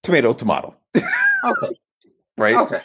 tomato, 0.03 0.33
tomato. 0.33 0.77
okay. 0.96 1.75
right. 2.37 2.57
Okay. 2.57 2.81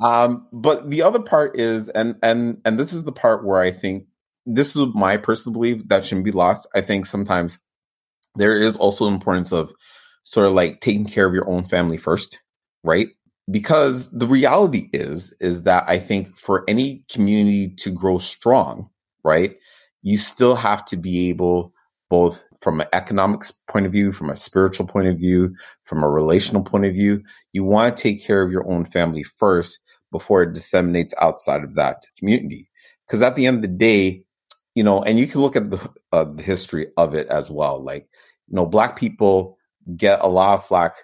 Um, 0.00 0.46
but 0.52 0.90
the 0.90 1.02
other 1.02 1.20
part 1.20 1.58
is, 1.58 1.88
and 1.88 2.16
and 2.22 2.60
and 2.64 2.78
this 2.78 2.92
is 2.92 3.04
the 3.04 3.12
part 3.12 3.44
where 3.44 3.60
I 3.60 3.70
think 3.70 4.06
this 4.46 4.76
is 4.76 4.86
my 4.94 5.16
personal 5.16 5.54
belief 5.54 5.86
that 5.88 6.04
shouldn't 6.04 6.24
be 6.24 6.32
lost. 6.32 6.66
I 6.74 6.80
think 6.80 7.06
sometimes 7.06 7.58
there 8.36 8.56
is 8.56 8.76
also 8.76 9.06
importance 9.06 9.52
of 9.52 9.72
sort 10.22 10.46
of 10.46 10.52
like 10.52 10.80
taking 10.80 11.06
care 11.06 11.26
of 11.26 11.34
your 11.34 11.48
own 11.48 11.64
family 11.64 11.96
first, 11.96 12.40
right? 12.84 13.08
Because 13.50 14.10
the 14.10 14.26
reality 14.26 14.90
is, 14.92 15.34
is 15.40 15.64
that 15.64 15.84
I 15.88 15.98
think 15.98 16.36
for 16.36 16.64
any 16.68 17.04
community 17.10 17.70
to 17.78 17.90
grow 17.90 18.18
strong, 18.18 18.90
right, 19.24 19.56
you 20.02 20.18
still 20.18 20.54
have 20.54 20.84
to 20.86 20.96
be 20.96 21.28
able 21.28 21.72
both 22.10 22.44
from 22.60 22.80
an 22.80 22.88
economics 22.92 23.52
point 23.68 23.86
of 23.86 23.92
view, 23.92 24.12
from 24.12 24.30
a 24.30 24.36
spiritual 24.36 24.86
point 24.86 25.06
of 25.06 25.18
view, 25.18 25.54
from 25.84 26.02
a 26.02 26.08
relational 26.08 26.62
point 26.62 26.84
of 26.84 26.94
view, 26.94 27.22
you 27.52 27.64
want 27.64 27.96
to 27.96 28.02
take 28.02 28.24
care 28.24 28.42
of 28.42 28.50
your 28.50 28.68
own 28.70 28.84
family 28.84 29.22
first 29.22 29.78
before 30.10 30.42
it 30.42 30.54
disseminates 30.54 31.14
outside 31.20 31.62
of 31.62 31.74
that 31.74 32.04
community. 32.18 32.68
Because 33.06 33.22
at 33.22 33.36
the 33.36 33.46
end 33.46 33.56
of 33.56 33.62
the 33.62 33.68
day, 33.68 34.22
you 34.74 34.82
know, 34.82 35.02
and 35.02 35.18
you 35.18 35.26
can 35.26 35.40
look 35.40 35.56
at 35.56 35.70
the, 35.70 35.90
uh, 36.12 36.24
the 36.24 36.42
history 36.42 36.88
of 36.96 37.14
it 37.14 37.26
as 37.28 37.50
well. 37.50 37.82
Like, 37.82 38.08
you 38.48 38.54
know, 38.54 38.66
black 38.66 38.96
people 38.96 39.58
get 39.96 40.20
a 40.22 40.28
lot 40.28 40.54
of 40.54 40.66
flack 40.66 40.94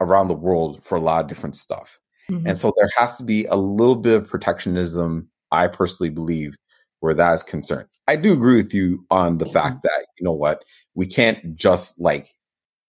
around 0.00 0.28
the 0.28 0.34
world 0.34 0.82
for 0.82 0.96
a 0.96 1.00
lot 1.00 1.22
of 1.22 1.28
different 1.28 1.56
stuff. 1.56 1.98
Mm-hmm. 2.30 2.48
And 2.48 2.58
so 2.58 2.72
there 2.76 2.88
has 2.96 3.16
to 3.18 3.24
be 3.24 3.44
a 3.46 3.56
little 3.56 3.96
bit 3.96 4.14
of 4.14 4.28
protectionism, 4.28 5.28
I 5.50 5.68
personally 5.68 6.10
believe, 6.10 6.56
where 7.04 7.14
that 7.14 7.34
is 7.34 7.42
concerned. 7.42 7.86
I 8.08 8.16
do 8.16 8.32
agree 8.32 8.56
with 8.56 8.72
you 8.72 9.04
on 9.10 9.36
the 9.36 9.44
mm-hmm. 9.44 9.52
fact 9.52 9.82
that, 9.82 10.06
you 10.18 10.24
know 10.24 10.32
what, 10.32 10.64
we 10.94 11.06
can't 11.06 11.54
just 11.54 12.00
like, 12.00 12.34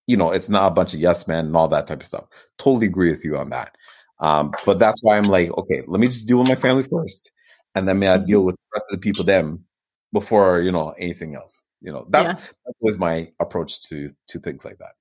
you 0.08 0.15
know, 0.15 0.32
it's 0.32 0.47
not 0.47 0.71
a 0.71 0.73
bunch 0.73 0.93
of 0.93 1.01
yes 1.01 1.28
men 1.28 1.47
and 1.47 1.56
all 1.56 1.67
that 1.67 1.86
type 1.86 1.99
of 1.99 2.06
stuff. 2.08 2.25
Totally 2.58 2.88
agree 2.88 3.10
with 3.10 3.25
you 3.25 3.38
on 3.38 3.49
that. 3.49 3.75
Um, 4.21 4.54
but 4.65 4.80
that's 4.80 5.04
why 5.04 5.17
I'm 5.17 5.25
like, 5.25 5.51
okay, 5.58 5.84
let 5.86 5.99
me 5.99 6.08
just 6.08 6.30
deal 6.30 6.39
with 6.39 6.47
my 6.47 6.56
family 6.56 6.84
first. 6.84 7.32
And 7.75 7.89
then 7.89 7.99
may 7.99 8.08
I 8.08 8.17
deal 8.17 8.39
mm-hmm. 8.39 8.45
with 8.45 8.56
the 8.56 8.62
rest 8.73 8.86
of 8.89 9.01
the 9.01 9.04
people 9.04 9.25
then 9.25 9.65
before, 10.13 10.62
you 10.62 10.71
know, 10.71 10.91
anything 10.97 11.36
else. 11.36 11.62
You 11.82 11.91
know, 11.91 12.06
that's 12.10 12.43
yeah. 12.45 12.51
that 12.65 12.73
was 12.80 12.97
my 12.97 13.32
approach 13.41 13.82
to 13.89 14.13
to 14.30 14.39
things 14.39 14.63
like 14.63 14.78
that. 14.78 14.93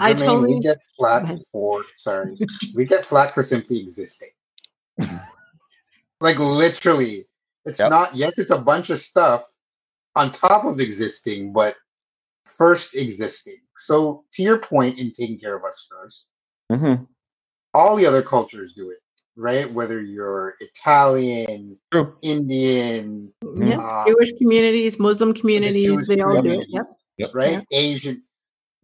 I, 0.00 0.14
mean, 0.14 0.24
totally... 0.24 0.54
we 0.54 0.60
get 0.62 0.78
flat 0.98 1.38
for 1.52 1.84
sorry, 1.96 2.34
we 2.74 2.86
get 2.86 3.04
flat 3.04 3.34
for 3.34 3.42
simply 3.42 3.80
existing. 3.80 4.30
like 6.20 6.38
literally, 6.38 7.26
it's 7.64 7.78
yep. 7.78 7.90
not. 7.90 8.14
Yes, 8.14 8.38
it's 8.38 8.50
a 8.50 8.60
bunch 8.60 8.90
of 8.90 8.98
stuff 8.98 9.44
on 10.16 10.32
top 10.32 10.64
of 10.64 10.80
existing, 10.80 11.52
but 11.52 11.74
first 12.44 12.94
existing. 12.94 13.58
So 13.76 14.24
to 14.32 14.42
your 14.42 14.58
point 14.58 14.98
in 14.98 15.12
taking 15.12 15.38
care 15.38 15.56
of 15.56 15.64
us 15.64 15.88
1st 15.92 16.78
mm-hmm. 16.78 17.04
all 17.72 17.96
the 17.96 18.06
other 18.06 18.22
cultures 18.22 18.72
do 18.76 18.90
it, 18.90 18.98
right? 19.36 19.70
Whether 19.72 20.00
you're 20.00 20.54
Italian, 20.60 21.76
True. 21.92 22.14
Indian, 22.22 23.32
yeah. 23.42 23.76
Um, 23.76 24.04
Jewish 24.06 24.32
communities, 24.38 24.98
Muslim 24.98 25.34
communities, 25.34 26.06
the 26.06 26.16
they 26.16 26.22
all 26.22 26.40
do 26.40 26.60
it. 26.60 26.66
Yep. 26.68 26.86
Yep. 27.18 27.30
Right? 27.34 27.52
Yep. 27.52 27.64
Asian 27.72 28.22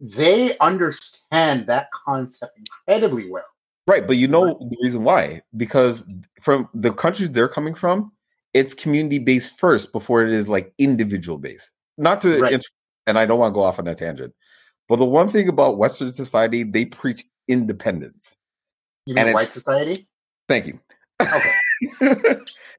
they 0.01 0.57
understand 0.57 1.67
that 1.67 1.87
concept 1.91 2.57
incredibly 2.57 3.29
well. 3.29 3.45
Right, 3.87 4.05
but 4.05 4.17
you 4.17 4.27
know 4.27 4.57
the 4.59 4.77
reason 4.81 5.03
why? 5.03 5.43
Because 5.55 6.05
from 6.41 6.67
the 6.73 6.91
countries 6.91 7.31
they're 7.31 7.47
coming 7.47 7.75
from, 7.75 8.11
it's 8.53 8.73
community 8.73 9.19
based 9.19 9.59
first 9.59 9.91
before 9.93 10.23
it 10.23 10.31
is 10.31 10.47
like 10.47 10.73
individual 10.77 11.37
based. 11.37 11.71
Not 11.97 12.21
to, 12.21 12.39
right. 12.39 12.61
and 13.07 13.17
I 13.17 13.25
don't 13.25 13.39
want 13.39 13.53
to 13.53 13.55
go 13.55 13.63
off 13.63 13.79
on 13.79 13.87
a 13.87 13.95
tangent, 13.95 14.33
but 14.87 14.97
the 14.97 15.05
one 15.05 15.27
thing 15.29 15.47
about 15.47 15.77
Western 15.77 16.13
society, 16.13 16.63
they 16.63 16.85
preach 16.85 17.25
independence. 17.47 18.35
You 19.05 19.15
mean 19.15 19.33
white 19.33 19.53
society? 19.53 20.07
Thank 20.47 20.67
you. 20.67 20.79
Okay. 21.21 21.53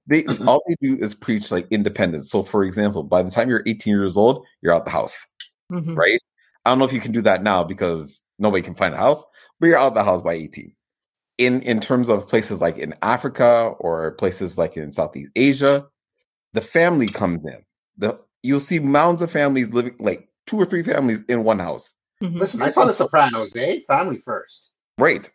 they 0.06 0.22
mm-hmm. 0.22 0.48
all 0.48 0.62
they 0.66 0.76
do 0.80 0.96
is 0.96 1.14
preach 1.14 1.50
like 1.50 1.66
independence. 1.70 2.30
So, 2.30 2.42
for 2.42 2.64
example, 2.64 3.02
by 3.02 3.22
the 3.22 3.30
time 3.30 3.48
you're 3.48 3.62
18 3.66 3.92
years 3.92 4.16
old, 4.16 4.44
you're 4.60 4.74
out 4.74 4.84
the 4.84 4.90
house, 4.90 5.26
mm-hmm. 5.70 5.94
right? 5.94 6.20
I 6.64 6.70
don't 6.70 6.78
know 6.78 6.84
if 6.84 6.92
you 6.92 7.00
can 7.00 7.12
do 7.12 7.22
that 7.22 7.42
now 7.42 7.64
because 7.64 8.22
nobody 8.38 8.62
can 8.62 8.74
find 8.74 8.94
a 8.94 8.98
house, 8.98 9.24
but 9.58 9.66
you're 9.66 9.78
out 9.78 9.94
the 9.94 10.04
house 10.04 10.22
by 10.22 10.34
18. 10.34 10.72
In 11.38 11.62
in 11.62 11.80
terms 11.80 12.08
of 12.08 12.28
places 12.28 12.60
like 12.60 12.78
in 12.78 12.94
Africa 13.02 13.72
or 13.78 14.12
places 14.12 14.58
like 14.58 14.76
in 14.76 14.90
Southeast 14.92 15.30
Asia, 15.34 15.88
the 16.52 16.60
family 16.60 17.06
comes 17.06 17.44
in. 17.46 17.64
The 17.96 18.20
you'll 18.42 18.60
see 18.60 18.78
mounds 18.78 19.22
of 19.22 19.30
families 19.30 19.70
living 19.70 19.96
like 19.98 20.28
two 20.46 20.56
or 20.56 20.66
three 20.66 20.82
families 20.82 21.22
in 21.28 21.44
one 21.44 21.58
house. 21.58 21.94
Mm-hmm. 22.22 22.38
Listen, 22.38 22.62
I 22.62 22.70
saw 22.70 22.84
The 22.84 22.94
Sopranos, 22.94 23.56
eh? 23.56 23.80
Family 23.88 24.22
first, 24.24 24.70
right? 24.98 25.30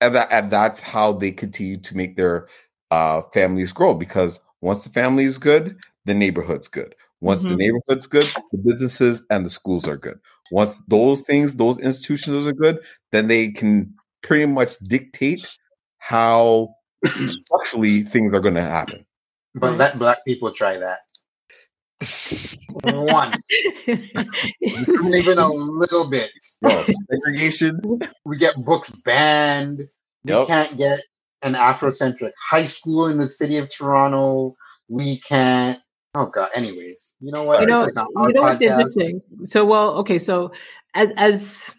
And 0.00 0.14
that 0.14 0.32
and 0.32 0.50
that's 0.50 0.82
how 0.82 1.12
they 1.12 1.30
continue 1.30 1.76
to 1.76 1.96
make 1.96 2.16
their 2.16 2.48
uh, 2.90 3.22
families 3.32 3.72
grow 3.72 3.94
because 3.94 4.40
once 4.60 4.84
the 4.84 4.90
family 4.90 5.24
is 5.24 5.38
good, 5.38 5.78
the 6.04 6.14
neighborhood's 6.14 6.68
good. 6.68 6.94
Once 7.20 7.42
mm-hmm. 7.42 7.50
the 7.50 7.56
neighborhood's 7.56 8.06
good, 8.06 8.26
the 8.52 8.58
businesses 8.58 9.24
and 9.30 9.46
the 9.46 9.50
schools 9.50 9.88
are 9.88 9.96
good. 9.96 10.18
Once 10.50 10.82
those 10.82 11.22
things, 11.22 11.56
those 11.56 11.78
institutions 11.78 12.46
are 12.46 12.52
good, 12.52 12.78
then 13.10 13.28
they 13.28 13.50
can 13.50 13.94
pretty 14.26 14.46
much 14.46 14.76
dictate 14.78 15.48
how 15.98 16.74
structurally 17.26 18.02
things 18.02 18.34
are 18.34 18.40
going 18.40 18.54
to 18.54 18.62
happen. 18.62 19.06
But 19.54 19.76
let 19.76 19.98
black 19.98 20.18
people 20.26 20.52
try 20.52 20.78
that. 20.78 20.98
Once. 22.84 23.48
Even 23.86 25.38
a 25.38 25.48
little 25.48 26.10
bit. 26.10 26.30
Bro, 26.60 26.84
segregation. 27.10 27.80
We 28.24 28.36
get 28.36 28.54
books 28.56 28.90
banned. 28.90 29.88
Yep. 30.24 30.40
We 30.40 30.46
can't 30.46 30.76
get 30.76 31.00
an 31.42 31.54
Afrocentric 31.54 32.32
high 32.50 32.66
school 32.66 33.06
in 33.06 33.18
the 33.18 33.28
city 33.28 33.56
of 33.56 33.70
Toronto. 33.70 34.56
We 34.88 35.20
can't 35.20 35.80
Oh 36.18 36.30
God. 36.30 36.48
Anyways, 36.54 37.14
you 37.20 37.30
know 37.30 37.42
what? 37.42 37.60
You 37.60 37.66
know, 37.66 37.84
you 37.84 38.32
know 38.32 38.40
what's 38.40 38.62
interesting. 38.62 39.20
So, 39.44 39.66
well, 39.66 39.96
okay. 39.96 40.18
So, 40.18 40.50
as 40.94 41.12
as 41.18 41.74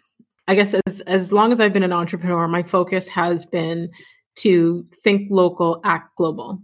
I 0.48 0.54
guess 0.54 0.74
as 0.86 1.00
as 1.02 1.30
long 1.30 1.52
as 1.52 1.60
I've 1.60 1.74
been 1.74 1.82
an 1.82 1.92
entrepreneur, 1.92 2.48
my 2.48 2.62
focus 2.62 3.06
has 3.08 3.44
been 3.44 3.90
to 4.36 4.86
think 5.04 5.28
local, 5.30 5.80
act 5.84 6.16
global. 6.16 6.60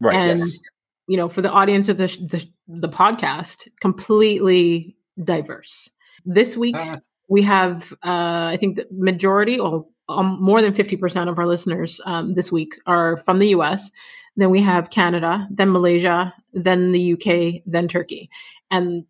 Right. 0.00 0.16
And 0.16 0.40
yes. 0.40 0.58
you 1.06 1.16
know, 1.16 1.28
for 1.28 1.42
the 1.42 1.50
audience 1.50 1.88
of 1.88 1.98
the 1.98 2.06
the, 2.06 2.44
the 2.66 2.88
podcast, 2.88 3.68
completely 3.80 4.96
diverse. 5.22 5.90
This 6.24 6.56
week 6.56 6.76
uh, 6.76 6.96
we 7.28 7.42
have, 7.42 7.92
uh, 8.02 8.48
I 8.52 8.56
think, 8.58 8.76
the 8.76 8.86
majority 8.90 9.58
or 9.58 9.86
um, 10.08 10.38
more 10.40 10.62
than 10.62 10.72
fifty 10.72 10.96
percent 10.96 11.28
of 11.28 11.38
our 11.38 11.46
listeners 11.46 12.00
um, 12.06 12.32
this 12.32 12.50
week 12.50 12.76
are 12.86 13.18
from 13.18 13.40
the 13.40 13.48
U.S. 13.48 13.90
Then 14.36 14.48
we 14.48 14.62
have 14.62 14.88
Canada, 14.88 15.46
then 15.50 15.70
Malaysia, 15.70 16.32
then 16.54 16.92
the 16.92 17.12
UK, 17.12 17.62
then 17.66 17.88
Turkey. 17.88 18.30
And 18.70 19.04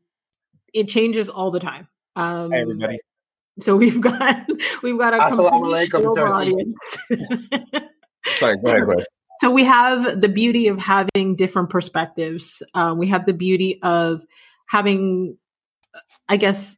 it 0.72 0.88
changes 0.88 1.28
all 1.28 1.50
the 1.50 1.60
time. 1.60 1.86
Um, 2.16 2.50
hey 2.50 2.62
everybody. 2.62 2.98
So 3.60 3.76
we've 3.76 4.00
got 4.00 4.46
we've 4.82 4.98
got 4.98 5.14
a 5.14 5.34
global 5.34 6.18
audience. 6.18 6.78
Sorry, 8.36 8.58
go 8.58 8.68
ahead, 8.68 8.86
go 8.86 8.92
ahead. 8.92 9.06
So 9.40 9.50
we 9.52 9.64
have 9.64 10.20
the 10.20 10.28
beauty 10.28 10.66
of 10.66 10.78
having 10.78 11.36
different 11.36 11.70
perspectives. 11.70 12.62
Uh, 12.74 12.94
we 12.96 13.06
have 13.08 13.24
the 13.24 13.32
beauty 13.32 13.78
of 13.82 14.24
having, 14.68 15.36
I 16.28 16.36
guess, 16.36 16.76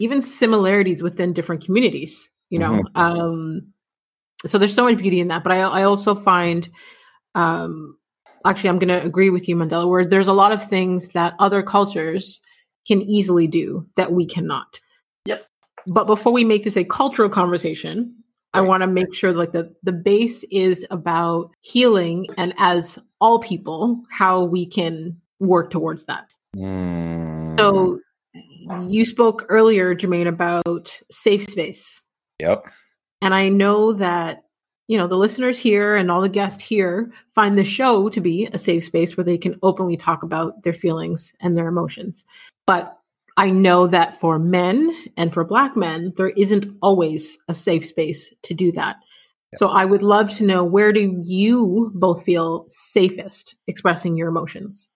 even 0.00 0.20
similarities 0.20 1.02
within 1.02 1.32
different 1.32 1.64
communities. 1.64 2.28
You 2.48 2.58
know, 2.58 2.72
mm-hmm. 2.72 2.96
um, 2.96 3.72
so 4.44 4.58
there's 4.58 4.74
so 4.74 4.84
much 4.84 4.98
beauty 4.98 5.20
in 5.20 5.28
that. 5.28 5.44
But 5.44 5.52
I, 5.52 5.60
I 5.60 5.82
also 5.84 6.16
find 6.16 6.68
um, 7.36 7.96
actually, 8.44 8.70
I'm 8.70 8.78
going 8.78 8.88
to 8.88 9.04
agree 9.04 9.30
with 9.30 9.48
you, 9.48 9.56
Mandela, 9.56 9.88
where 9.88 10.04
there's 10.04 10.28
a 10.28 10.32
lot 10.32 10.52
of 10.52 10.68
things 10.68 11.08
that 11.08 11.34
other 11.38 11.62
cultures 11.62 12.40
can 12.86 13.02
easily 13.02 13.46
do 13.46 13.86
that 13.96 14.12
we 14.12 14.26
cannot. 14.26 14.80
But 15.86 16.06
before 16.06 16.32
we 16.32 16.44
make 16.44 16.64
this 16.64 16.76
a 16.76 16.84
cultural 16.84 17.28
conversation. 17.28 18.14
I 18.52 18.62
want 18.62 18.80
to 18.82 18.88
make 18.88 19.14
sure 19.14 19.32
like 19.32 19.52
the 19.52 19.72
the 19.84 19.92
base 19.92 20.42
is 20.50 20.84
about 20.90 21.52
healing 21.60 22.26
and 22.36 22.52
as 22.58 22.98
all 23.20 23.38
people 23.38 24.02
how 24.10 24.42
we 24.42 24.66
can 24.66 25.20
work 25.38 25.70
towards 25.70 26.06
that. 26.06 26.34
Mm. 26.56 27.56
So 27.56 28.00
you 28.88 29.04
spoke 29.04 29.46
earlier 29.48 29.94
Jermaine 29.94 30.26
about 30.26 31.00
safe 31.12 31.48
space. 31.48 32.02
Yep. 32.40 32.66
And 33.22 33.34
I 33.34 33.50
know 33.50 33.92
that 33.92 34.42
you 34.90 34.98
know, 34.98 35.06
the 35.06 35.16
listeners 35.16 35.56
here 35.56 35.94
and 35.94 36.10
all 36.10 36.20
the 36.20 36.28
guests 36.28 36.60
here 36.60 37.12
find 37.32 37.56
the 37.56 37.62
show 37.62 38.08
to 38.08 38.20
be 38.20 38.48
a 38.52 38.58
safe 38.58 38.82
space 38.82 39.16
where 39.16 39.22
they 39.22 39.38
can 39.38 39.56
openly 39.62 39.96
talk 39.96 40.24
about 40.24 40.64
their 40.64 40.72
feelings 40.72 41.32
and 41.38 41.56
their 41.56 41.68
emotions. 41.68 42.24
But 42.66 42.98
I 43.40 43.48
know 43.48 43.86
that 43.86 44.20
for 44.20 44.38
men 44.38 44.94
and 45.16 45.32
for 45.32 45.44
black 45.44 45.74
men, 45.74 46.12
there 46.18 46.28
isn't 46.28 46.66
always 46.82 47.38
a 47.48 47.54
safe 47.54 47.86
space 47.86 48.34
to 48.42 48.52
do 48.52 48.70
that. 48.72 48.96
So 49.56 49.68
I 49.68 49.86
would 49.86 50.02
love 50.02 50.30
to 50.34 50.44
know 50.44 50.62
where 50.62 50.92
do 50.92 51.18
you 51.24 51.90
both 51.94 52.22
feel 52.22 52.66
safest 52.68 53.54
expressing 53.66 54.18
your 54.18 54.28
emotions? 54.28 54.90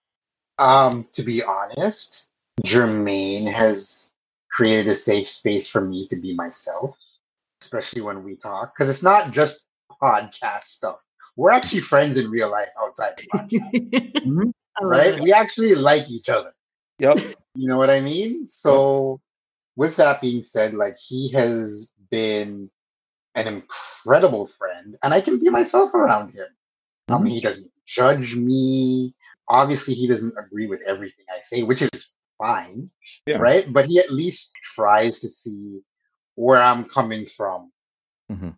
Um, 0.59 1.07
to 1.13 1.23
be 1.23 1.41
honest, 1.41 2.29
Jermaine 2.63 3.51
has 3.51 4.11
created 4.51 4.91
a 4.91 4.95
safe 4.95 5.27
space 5.27 5.67
for 5.67 5.81
me 5.81 6.07
to 6.11 6.21
be 6.21 6.35
myself, 6.35 6.95
especially 7.63 8.01
when 8.01 8.23
we 8.23 8.35
talk. 8.35 8.75
Because 8.75 8.89
it's 8.89 9.01
not 9.01 9.31
just 9.31 9.65
podcast 9.99 10.65
stuff. 10.65 10.99
We're 11.35 11.51
actually 11.51 11.81
friends 11.81 12.19
in 12.19 12.29
real 12.29 12.51
life 12.51 12.69
outside 12.79 13.15
the 13.17 13.25
podcast. 13.39 13.73
mm-hmm. 14.23 14.85
Right? 14.85 15.19
We 15.19 15.33
actually 15.33 15.73
like 15.73 16.11
each 16.11 16.29
other. 16.29 16.53
Yep. 16.99 17.17
You 17.55 17.67
know 17.67 17.77
what 17.77 17.89
I 17.89 17.99
mean? 17.99 18.47
So, 18.47 19.21
with 19.75 19.95
that 19.97 20.21
being 20.21 20.43
said, 20.43 20.73
like 20.73 20.97
he 20.97 21.31
has 21.33 21.91
been 22.09 22.69
an 23.35 23.47
incredible 23.47 24.49
friend, 24.57 24.95
and 25.03 25.13
I 25.13 25.21
can 25.21 25.39
be 25.39 25.49
myself 25.49 25.93
around 25.93 26.33
him. 26.33 26.47
Mm-hmm. 27.09 27.13
I 27.13 27.23
mean, 27.23 27.33
he 27.33 27.41
doesn't 27.41 27.71
judge 27.85 28.35
me. 28.35 29.13
Obviously, 29.49 29.93
he 29.93 30.07
doesn't 30.07 30.33
agree 30.37 30.67
with 30.67 30.81
everything 30.87 31.25
I 31.35 31.39
say, 31.39 31.63
which 31.63 31.81
is 31.81 32.11
fine, 32.37 32.89
yeah. 33.27 33.37
right? 33.37 33.65
But 33.71 33.85
he 33.85 33.99
at 33.99 34.11
least 34.11 34.53
tries 34.75 35.19
to 35.19 35.29
see 35.29 35.81
where 36.35 36.61
I'm 36.61 36.85
coming 36.85 37.25
from. 37.25 37.71
Mm-hmm 38.31 38.49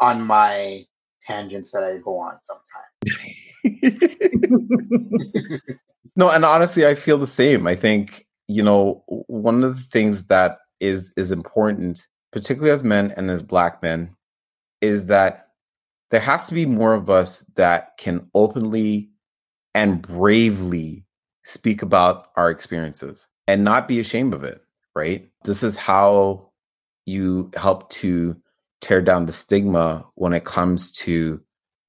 on 0.00 0.22
my 0.22 0.86
tangents 1.20 1.72
that 1.72 1.84
I 1.84 1.98
go 1.98 2.18
on 2.18 2.38
sometimes. 2.42 2.86
no, 6.16 6.30
and 6.30 6.44
honestly, 6.44 6.86
I 6.86 6.94
feel 6.94 7.18
the 7.18 7.26
same. 7.26 7.66
I 7.66 7.74
think, 7.74 8.26
you 8.48 8.62
know, 8.62 9.04
one 9.06 9.62
of 9.62 9.76
the 9.76 9.82
things 9.82 10.26
that 10.26 10.58
is 10.80 11.12
is 11.16 11.30
important, 11.30 12.06
particularly 12.32 12.72
as 12.72 12.82
men 12.82 13.12
and 13.16 13.30
as 13.30 13.42
black 13.42 13.82
men, 13.82 14.16
is 14.80 15.06
that 15.06 15.48
there 16.10 16.20
has 16.20 16.48
to 16.48 16.54
be 16.54 16.66
more 16.66 16.94
of 16.94 17.10
us 17.10 17.40
that 17.56 17.96
can 17.98 18.30
openly 18.34 19.10
and 19.74 20.00
bravely 20.00 21.04
speak 21.44 21.82
about 21.82 22.28
our 22.36 22.50
experiences 22.50 23.28
and 23.46 23.64
not 23.64 23.86
be 23.86 24.00
ashamed 24.00 24.34
of 24.34 24.44
it, 24.44 24.62
right? 24.94 25.28
This 25.44 25.62
is 25.62 25.76
how 25.76 26.50
you 27.04 27.50
help 27.56 27.90
to 27.90 28.36
tear 28.80 29.02
down 29.02 29.26
the 29.26 29.32
stigma 29.32 30.06
when 30.14 30.32
it 30.32 30.44
comes 30.44 30.92
to 30.92 31.40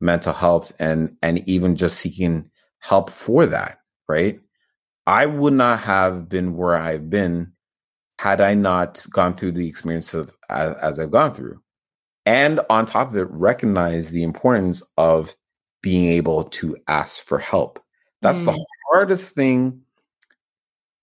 mental 0.01 0.33
health 0.33 0.71
and 0.79 1.15
and 1.21 1.47
even 1.47 1.75
just 1.75 1.99
seeking 1.99 2.49
help 2.79 3.09
for 3.09 3.45
that, 3.45 3.79
right? 4.07 4.39
I 5.09 5.25
would 5.25 5.53
not 5.53 5.79
have 5.79 6.29
been 6.29 6.55
where 6.55 6.75
I've 6.75 7.09
been 7.09 7.53
had 8.19 8.41
I 8.41 8.53
not 8.53 9.03
gone 9.09 9.33
through 9.33 9.53
the 9.53 9.67
experience 9.67 10.13
of 10.13 10.31
as, 10.49 10.75
as 10.75 10.99
I've 10.99 11.09
gone 11.09 11.33
through. 11.33 11.63
And 12.27 12.59
on 12.69 12.85
top 12.85 13.09
of 13.09 13.15
it, 13.15 13.27
recognize 13.31 14.11
the 14.11 14.21
importance 14.21 14.83
of 14.97 15.35
being 15.81 16.11
able 16.11 16.43
to 16.43 16.77
ask 16.87 17.23
for 17.23 17.39
help. 17.39 17.83
That's 18.21 18.37
mm. 18.41 18.53
the 18.53 18.65
hardest 18.91 19.33
thing. 19.33 19.81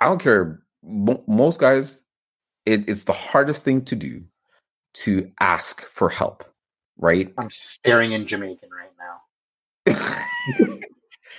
I 0.00 0.04
don't 0.04 0.20
care. 0.20 0.62
most 0.84 1.58
guys, 1.58 2.00
it, 2.64 2.88
it's 2.88 3.04
the 3.04 3.12
hardest 3.12 3.64
thing 3.64 3.84
to 3.86 3.96
do 3.96 4.22
to 4.94 5.32
ask 5.40 5.82
for 5.82 6.10
help, 6.10 6.44
right? 6.96 7.34
I'm 7.38 7.50
staring 7.50 8.12
in 8.12 8.28
Jamaican 8.28 8.68
right 8.70 8.92
now. 9.84 10.78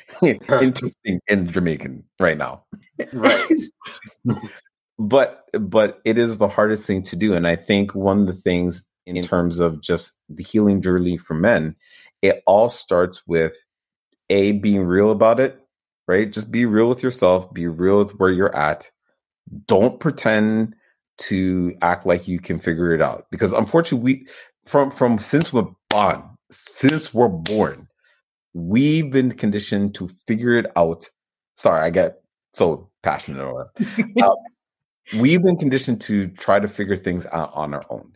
Interesting 0.23 1.19
in 1.27 1.51
Jamaican 1.51 2.03
right 2.19 2.37
now. 2.37 2.63
Right. 3.13 3.51
but 4.99 5.45
but 5.59 6.01
it 6.05 6.17
is 6.17 6.37
the 6.37 6.47
hardest 6.47 6.85
thing 6.85 7.03
to 7.03 7.15
do. 7.15 7.33
And 7.33 7.47
I 7.47 7.55
think 7.55 7.93
one 7.93 8.21
of 8.21 8.27
the 8.27 8.33
things 8.33 8.87
in 9.05 9.21
terms 9.21 9.59
of 9.59 9.81
just 9.81 10.19
the 10.29 10.43
healing 10.43 10.81
journey 10.81 11.17
for 11.17 11.33
men, 11.33 11.75
it 12.21 12.43
all 12.45 12.69
starts 12.69 13.25
with 13.27 13.55
a 14.29 14.53
being 14.53 14.83
real 14.83 15.11
about 15.11 15.39
it, 15.39 15.59
right? 16.07 16.31
Just 16.31 16.51
be 16.51 16.65
real 16.65 16.87
with 16.87 17.03
yourself, 17.03 17.53
be 17.53 17.67
real 17.67 17.99
with 17.99 18.11
where 18.19 18.31
you're 18.31 18.55
at. 18.55 18.91
Don't 19.65 19.99
pretend 19.99 20.75
to 21.19 21.75
act 21.81 22.05
like 22.05 22.27
you 22.27 22.39
can 22.39 22.59
figure 22.59 22.93
it 22.93 23.01
out 23.01 23.25
because 23.31 23.51
unfortunately 23.51 24.03
we 24.03 24.27
from 24.65 24.91
from 24.91 25.17
since 25.17 25.51
we're 25.51 25.65
born 25.89 26.23
since 26.51 27.13
we're 27.13 27.27
born 27.27 27.86
we've 28.57 29.11
been 29.11 29.31
conditioned 29.31 29.93
to 29.95 30.07
figure 30.07 30.57
it 30.57 30.65
out 30.75 31.09
sorry 31.55 31.81
i 31.81 31.89
get 31.89 32.21
so 32.53 32.89
passionate 33.03 33.41
about 33.41 33.67
it 33.79 34.21
uh, 34.23 34.35
we've 35.19 35.43
been 35.43 35.57
conditioned 35.57 36.01
to 36.01 36.27
try 36.27 36.59
to 36.59 36.67
figure 36.67 36.95
things 36.95 37.25
out 37.31 37.51
on 37.53 37.73
our 37.73 37.85
own 37.89 38.13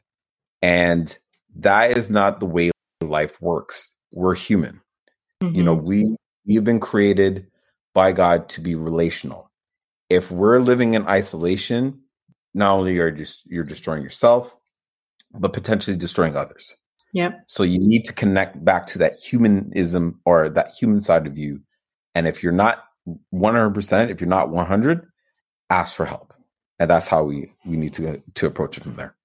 and 0.61 1.17
that 1.55 1.97
is 1.97 2.09
not 2.09 2.39
the 2.39 2.45
way 2.45 2.71
life 3.01 3.41
works 3.41 3.95
we're 4.13 4.35
human 4.35 4.81
mm-hmm. 5.41 5.55
you 5.55 5.63
know 5.63 5.75
mm-hmm. 5.75 5.87
we 5.87 6.15
we've 6.45 6.63
been 6.63 6.79
created 6.79 7.47
by 7.93 8.11
god 8.11 8.49
to 8.49 8.61
be 8.61 8.75
relational 8.75 9.49
if 10.09 10.31
we're 10.31 10.59
living 10.59 10.93
in 10.93 11.07
isolation 11.07 12.01
not 12.53 12.73
only 12.73 12.99
are 12.99 13.09
you 13.09 13.25
you're 13.45 13.63
destroying 13.63 14.03
yourself, 14.03 14.57
but 15.33 15.53
potentially 15.53 15.95
destroying 15.95 16.35
others. 16.35 16.75
Yep. 17.13 17.43
So 17.47 17.63
you 17.63 17.79
need 17.79 18.05
to 18.05 18.13
connect 18.13 18.63
back 18.63 18.85
to 18.87 18.99
that 18.99 19.13
humanism 19.15 20.19
or 20.25 20.49
that 20.49 20.69
human 20.69 21.01
side 21.01 21.27
of 21.27 21.37
you. 21.37 21.61
And 22.15 22.27
if 22.27 22.41
you're 22.41 22.51
not 22.51 22.83
100%, 23.33 24.09
if 24.09 24.21
you're 24.21 24.27
not 24.29 24.49
100, 24.49 25.07
ask 25.69 25.95
for 25.95 26.05
help. 26.05 26.33
And 26.79 26.89
that's 26.89 27.07
how 27.07 27.23
we 27.23 27.51
we 27.65 27.77
need 27.77 27.93
to 27.93 28.23
to 28.33 28.47
approach 28.47 28.77
it 28.77 28.83
from 28.83 28.95
there. 28.95 29.15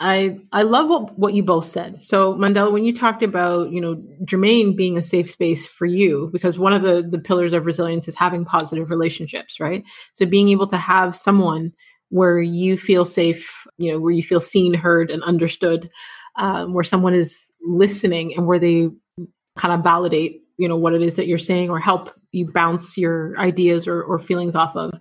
I 0.00 0.40
I 0.52 0.62
love 0.62 0.88
what 0.88 1.18
what 1.18 1.34
you 1.34 1.42
both 1.42 1.66
said. 1.66 2.02
So 2.02 2.34
Mandela, 2.34 2.72
when 2.72 2.84
you 2.84 2.94
talked 2.94 3.22
about 3.22 3.70
you 3.70 3.80
know 3.80 4.02
Jermaine 4.24 4.74
being 4.76 4.96
a 4.96 5.02
safe 5.02 5.30
space 5.30 5.66
for 5.66 5.86
you, 5.86 6.30
because 6.32 6.58
one 6.58 6.72
of 6.72 6.82
the 6.82 7.06
the 7.08 7.18
pillars 7.18 7.52
of 7.52 7.66
resilience 7.66 8.08
is 8.08 8.14
having 8.14 8.44
positive 8.44 8.90
relationships, 8.90 9.60
right? 9.60 9.84
So 10.14 10.26
being 10.26 10.48
able 10.48 10.66
to 10.68 10.78
have 10.78 11.14
someone 11.14 11.72
where 12.08 12.40
you 12.40 12.76
feel 12.76 13.04
safe, 13.04 13.66
you 13.76 13.92
know, 13.92 14.00
where 14.00 14.12
you 14.12 14.22
feel 14.22 14.40
seen, 14.40 14.74
heard, 14.74 15.10
and 15.10 15.22
understood, 15.24 15.90
um, 16.36 16.72
where 16.72 16.84
someone 16.84 17.14
is 17.14 17.50
listening 17.62 18.34
and 18.36 18.46
where 18.46 18.58
they 18.58 18.88
kind 19.56 19.74
of 19.74 19.84
validate, 19.84 20.42
you 20.56 20.68
know, 20.68 20.76
what 20.76 20.94
it 20.94 21.02
is 21.02 21.16
that 21.16 21.26
you're 21.26 21.38
saying 21.38 21.70
or 21.70 21.78
help 21.78 22.12
you 22.32 22.50
bounce 22.50 22.98
your 22.98 23.38
ideas 23.38 23.86
or, 23.86 24.02
or 24.02 24.18
feelings 24.18 24.56
off 24.56 24.76
of, 24.76 24.92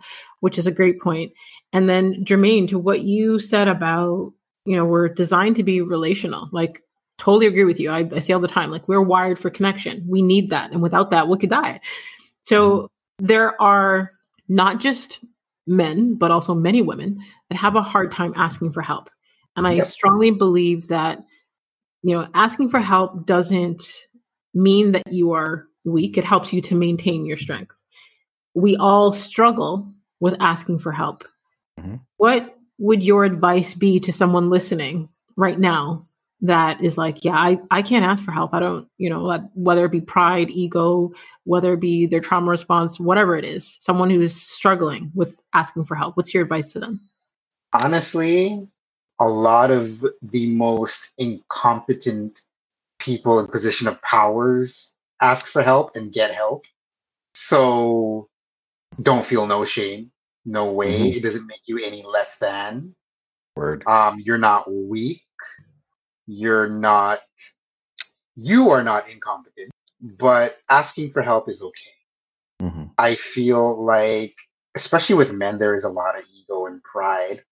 which 0.42 0.58
is 0.58 0.68
a 0.68 0.72
great 0.72 1.02
point. 1.02 1.32
And 1.72 1.90
then 1.90 2.24
Jermaine, 2.24 2.68
to 2.70 2.78
what 2.78 3.04
you 3.04 3.40
said 3.40 3.68
about, 3.68 4.34
you 4.66 4.76
know, 4.76 4.86
we're 4.86 5.10
designed 5.10 5.56
to 5.56 5.64
be 5.64 5.82
relational. 5.82 6.50
Like, 6.52 6.82
totally 7.18 7.48
agree 7.48 7.64
with 7.64 7.80
you. 7.80 7.90
I, 7.90 8.08
I 8.14 8.20
say 8.20 8.34
all 8.34 8.40
the 8.40 8.48
time, 8.48 8.72
like, 8.72 8.88
we're 8.88 9.02
wired 9.02 9.40
for 9.40 9.50
connection. 9.50 10.06
We 10.08 10.22
need 10.22 10.52
that. 10.52 10.72
And 10.72 10.82
without 10.82 11.10
that, 11.10 11.28
we 11.28 11.38
could 11.38 11.50
die. 11.50 11.80
So 12.44 12.88
there 13.20 13.60
are 13.62 14.12
not 14.48 14.80
just 14.80 15.20
men, 15.66 16.16
but 16.16 16.32
also 16.32 16.54
many 16.54 16.82
women 16.82 17.20
that 17.50 17.58
have 17.58 17.76
a 17.76 17.82
hard 17.82 18.12
time 18.12 18.34
asking 18.36 18.72
for 18.72 18.82
help. 18.82 19.10
And 19.56 19.68
I 19.68 19.74
yep. 19.74 19.86
strongly 19.86 20.32
believe 20.32 20.88
that, 20.88 21.24
you 22.02 22.16
know, 22.16 22.28
asking 22.34 22.70
for 22.70 22.80
help 22.80 23.26
doesn't 23.26 23.84
mean 24.54 24.92
that 24.94 25.12
you 25.12 25.32
are 25.34 25.68
weak. 25.86 26.18
It 26.18 26.24
helps 26.24 26.52
you 26.52 26.62
to 26.62 26.76
maintain 26.76 27.26
your 27.26 27.38
strength. 27.38 27.76
We 28.54 28.76
all 28.78 29.12
struggle 29.12 29.92
with 30.20 30.36
asking 30.40 30.80
for 30.80 30.92
help. 30.92 31.24
Mm-hmm. 31.80 31.96
What 32.18 32.58
would 32.78 33.04
your 33.04 33.26
advice 33.26 33.74
be 33.74 34.00
to 34.00 34.12
someone 34.12 34.50
listening 34.50 35.10
right 35.38 35.60
now 35.60 36.08
that 36.42 36.82
is 36.84 36.98
like, 36.98 37.24
yeah, 37.24 37.36
I, 37.36 37.58
I 37.72 37.82
can't 37.82 38.06
ask 38.06 38.24
for 38.24 38.32
help. 38.32 38.54
I 38.54 38.60
don't, 38.60 38.88
you 38.98 39.10
know, 39.10 39.50
whether 39.54 39.86
it 39.86 39.92
be 39.92 40.02
pride, 40.02 40.50
ego, 40.50 41.12
whether 41.46 41.74
it 41.74 41.80
be 41.80 42.06
their 42.06 42.20
trauma 42.20 42.52
response, 42.52 43.00
whatever 43.00 43.38
it 43.38 43.46
is, 43.46 43.78
someone 43.80 44.10
who 44.10 44.22
is 44.22 44.40
struggling 44.42 45.12
with 45.16 45.42
asking 45.54 45.86
for 45.86 45.96
help. 45.96 46.18
What's 46.18 46.34
your 46.34 46.44
advice 46.44 46.74
to 46.74 46.80
them? 46.80 47.00
Honestly, 47.72 48.68
a 49.20 49.28
lot 49.28 49.72
of 49.72 50.06
the 50.22 50.48
most 50.48 51.12
incompetent 51.18 52.42
people 53.00 53.40
in 53.40 53.48
position 53.48 53.88
of 53.88 54.02
powers 54.02 54.92
ask 55.22 55.48
for 55.48 55.62
help 55.62 55.96
and 55.96 56.12
get 56.12 56.34
help. 56.34 56.66
So 57.34 58.30
don't 59.02 59.26
feel 59.26 59.48
no 59.48 59.66
shame. 59.66 60.12
No 60.46 60.72
way. 60.72 60.94
Mm-hmm. 60.94 61.18
It 61.18 61.24
doesn't 61.24 61.48
make 61.48 61.62
you 61.66 61.80
any 61.80 62.04
less 62.04 62.38
than. 62.38 62.96
Word. 63.56 63.84
Um, 63.88 64.20
you're 64.20 64.38
not 64.38 64.72
weak 64.72 65.22
you're 66.28 66.70
not 66.70 67.20
you 68.36 68.70
are 68.70 68.84
not 68.84 69.10
incompetent 69.10 69.70
but 70.02 70.58
asking 70.70 71.12
for 71.12 71.22
help 71.22 71.50
is 71.50 71.62
okay 71.62 71.92
mm-hmm. 72.62 72.86
i 72.98 73.16
feel 73.16 73.84
like 73.84 74.36
especially 74.76 75.16
with 75.16 75.32
men 75.32 75.60
there 75.60 75.76
is 75.76 75.84
a 75.84 75.90
lot 75.90 76.18
of 76.18 76.24
ego 76.34 76.66
and 76.66 76.82
pride 76.84 77.44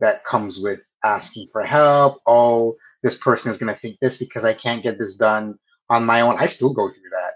that 0.00 0.24
comes 0.24 0.58
with 0.58 0.80
asking 1.04 1.46
for 1.52 1.62
help 1.62 2.20
oh 2.26 2.76
this 3.02 3.16
person 3.16 3.50
is 3.50 3.58
going 3.58 3.72
to 3.72 3.80
think 3.80 3.96
this 4.00 4.18
because 4.18 4.44
i 4.44 4.52
can't 4.52 4.82
get 4.82 4.98
this 4.98 5.16
done 5.16 5.56
on 5.90 6.04
my 6.04 6.20
own 6.20 6.36
i 6.38 6.46
still 6.46 6.72
go 6.72 6.88
through 6.88 7.10
that 7.12 7.34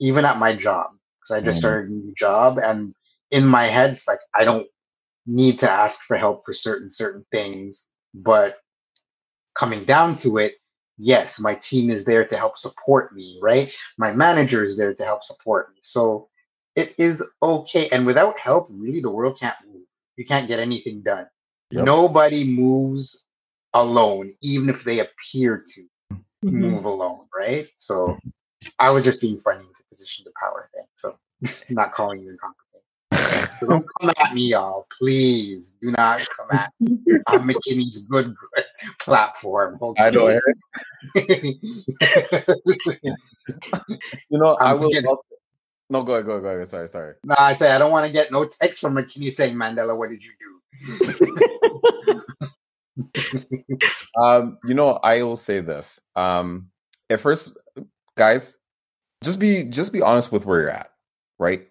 even 0.00 0.24
at 0.24 0.38
my 0.38 0.54
job 0.54 0.90
because 1.20 1.36
i 1.36 1.44
just 1.44 1.58
mm-hmm. 1.60 1.66
started 1.66 1.90
a 1.90 1.92
new 1.92 2.12
job 2.16 2.58
and 2.58 2.94
in 3.30 3.46
my 3.46 3.64
head 3.64 3.92
it's 3.92 4.08
like 4.08 4.20
i 4.34 4.44
don't 4.44 4.66
need 5.26 5.58
to 5.58 5.70
ask 5.70 6.00
for 6.02 6.16
help 6.16 6.44
for 6.44 6.52
certain 6.52 6.90
certain 6.90 7.24
things 7.30 7.88
but 8.14 8.58
coming 9.58 9.84
down 9.84 10.16
to 10.16 10.38
it, 10.38 10.54
yes, 10.96 11.40
my 11.40 11.54
team 11.56 11.90
is 11.90 12.04
there 12.04 12.24
to 12.24 12.36
help 12.36 12.58
support 12.58 13.14
me, 13.14 13.38
right? 13.42 13.76
My 13.98 14.12
manager 14.12 14.64
is 14.64 14.78
there 14.78 14.94
to 14.94 15.04
help 15.04 15.24
support 15.24 15.70
me. 15.70 15.78
So 15.80 16.28
it 16.76 16.94
is 16.96 17.24
okay. 17.42 17.88
And 17.90 18.06
without 18.06 18.38
help, 18.38 18.68
really, 18.70 19.00
the 19.00 19.10
world 19.10 19.38
can't 19.40 19.56
move. 19.66 19.86
You 20.16 20.24
can't 20.24 20.48
get 20.48 20.60
anything 20.60 21.02
done. 21.02 21.26
Yep. 21.70 21.84
Nobody 21.84 22.44
moves 22.44 23.26
alone, 23.74 24.34
even 24.40 24.68
if 24.68 24.84
they 24.84 25.00
appear 25.00 25.64
to 25.66 25.80
mm-hmm. 26.12 26.60
move 26.60 26.84
alone, 26.84 27.26
right? 27.36 27.66
So 27.76 28.18
I 28.78 28.90
was 28.90 29.04
just 29.04 29.20
being 29.20 29.40
funny 29.40 29.64
with 29.64 29.76
the 29.76 29.84
position 29.90 30.24
to 30.24 30.32
power 30.40 30.70
thing. 30.74 30.86
So 30.94 31.18
not 31.74 31.92
calling 31.92 32.20
you 32.20 32.30
incompetent 32.30 32.68
don't 33.60 33.86
come 34.00 34.10
at 34.10 34.34
me, 34.34 34.48
y'all. 34.48 34.86
Please 34.96 35.74
do 35.80 35.90
not 35.92 36.26
come 36.36 36.48
at 36.52 36.72
me. 36.80 36.98
I'm 37.26 37.48
Makini's 37.48 38.06
good, 38.06 38.34
good 38.34 38.64
platform. 38.98 39.78
Okay? 39.80 40.02
I 40.02 40.10
know. 40.10 40.40
you 44.30 44.38
know, 44.38 44.56
I 44.60 44.74
will. 44.74 44.90
Also, 45.08 45.22
no, 45.90 46.02
go 46.02 46.14
ahead, 46.14 46.26
go 46.26 46.32
ahead, 46.32 46.42
go 46.42 46.48
ahead. 46.50 46.68
Sorry, 46.68 46.88
sorry. 46.88 47.14
No, 47.24 47.34
I 47.38 47.54
say 47.54 47.70
I 47.70 47.78
don't 47.78 47.90
want 47.90 48.06
to 48.06 48.12
get 48.12 48.30
no 48.30 48.46
text 48.46 48.80
from 48.80 48.94
Makini 48.94 49.32
saying, 49.32 49.54
Mandela, 49.54 49.96
what 49.96 50.10
did 50.10 50.22
you 50.22 50.32
do? 50.38 50.57
um, 54.20 54.58
you 54.64 54.74
know, 54.74 54.98
I 55.02 55.22
will 55.22 55.36
say 55.36 55.60
this. 55.60 56.00
Um, 56.16 56.70
at 57.10 57.20
first, 57.20 57.56
guys, 58.16 58.58
just 59.22 59.38
be 59.38 59.64
just 59.64 59.92
be 59.92 60.02
honest 60.02 60.32
with 60.32 60.46
where 60.46 60.60
you're 60.60 60.70
at, 60.70 60.90
right? 61.38 61.66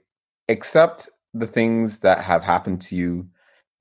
Accept 0.50 1.10
the 1.34 1.48
things 1.48 2.00
that 2.00 2.20
have 2.20 2.44
happened 2.44 2.82
to 2.82 2.96
you 2.96 3.28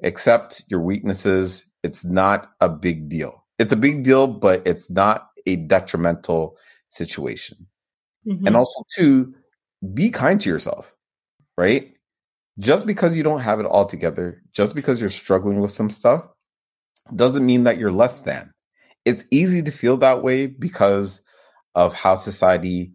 accept 0.02 0.62
your 0.68 0.80
weaknesses. 0.80 1.70
It's 1.82 2.04
not 2.04 2.50
a 2.60 2.68
big 2.68 3.08
deal. 3.08 3.44
It's 3.58 3.72
a 3.72 3.76
big 3.76 4.02
deal, 4.02 4.26
but 4.26 4.62
it's 4.66 4.90
not 4.90 5.28
a 5.46 5.56
detrimental 5.56 6.56
situation. 6.88 7.66
Mm-hmm. 8.26 8.46
And 8.46 8.56
also, 8.56 8.84
two, 8.94 9.32
be 9.94 10.10
kind 10.10 10.40
to 10.40 10.48
yourself, 10.48 10.94
right? 11.56 11.92
Just 12.58 12.86
because 12.86 13.16
you 13.16 13.22
don't 13.22 13.40
have 13.40 13.60
it 13.60 13.66
all 13.66 13.84
together, 13.84 14.42
just 14.52 14.74
because 14.74 15.00
you're 15.00 15.10
struggling 15.10 15.60
with 15.60 15.72
some 15.72 15.90
stuff, 15.90 16.26
doesn't 17.14 17.44
mean 17.44 17.64
that 17.64 17.78
you're 17.78 17.92
less 17.92 18.22
than. 18.22 18.52
It's 19.04 19.24
easy 19.30 19.62
to 19.62 19.70
feel 19.70 19.98
that 19.98 20.22
way 20.22 20.46
because 20.46 21.20
of 21.74 21.94
how 21.94 22.14
society 22.14 22.92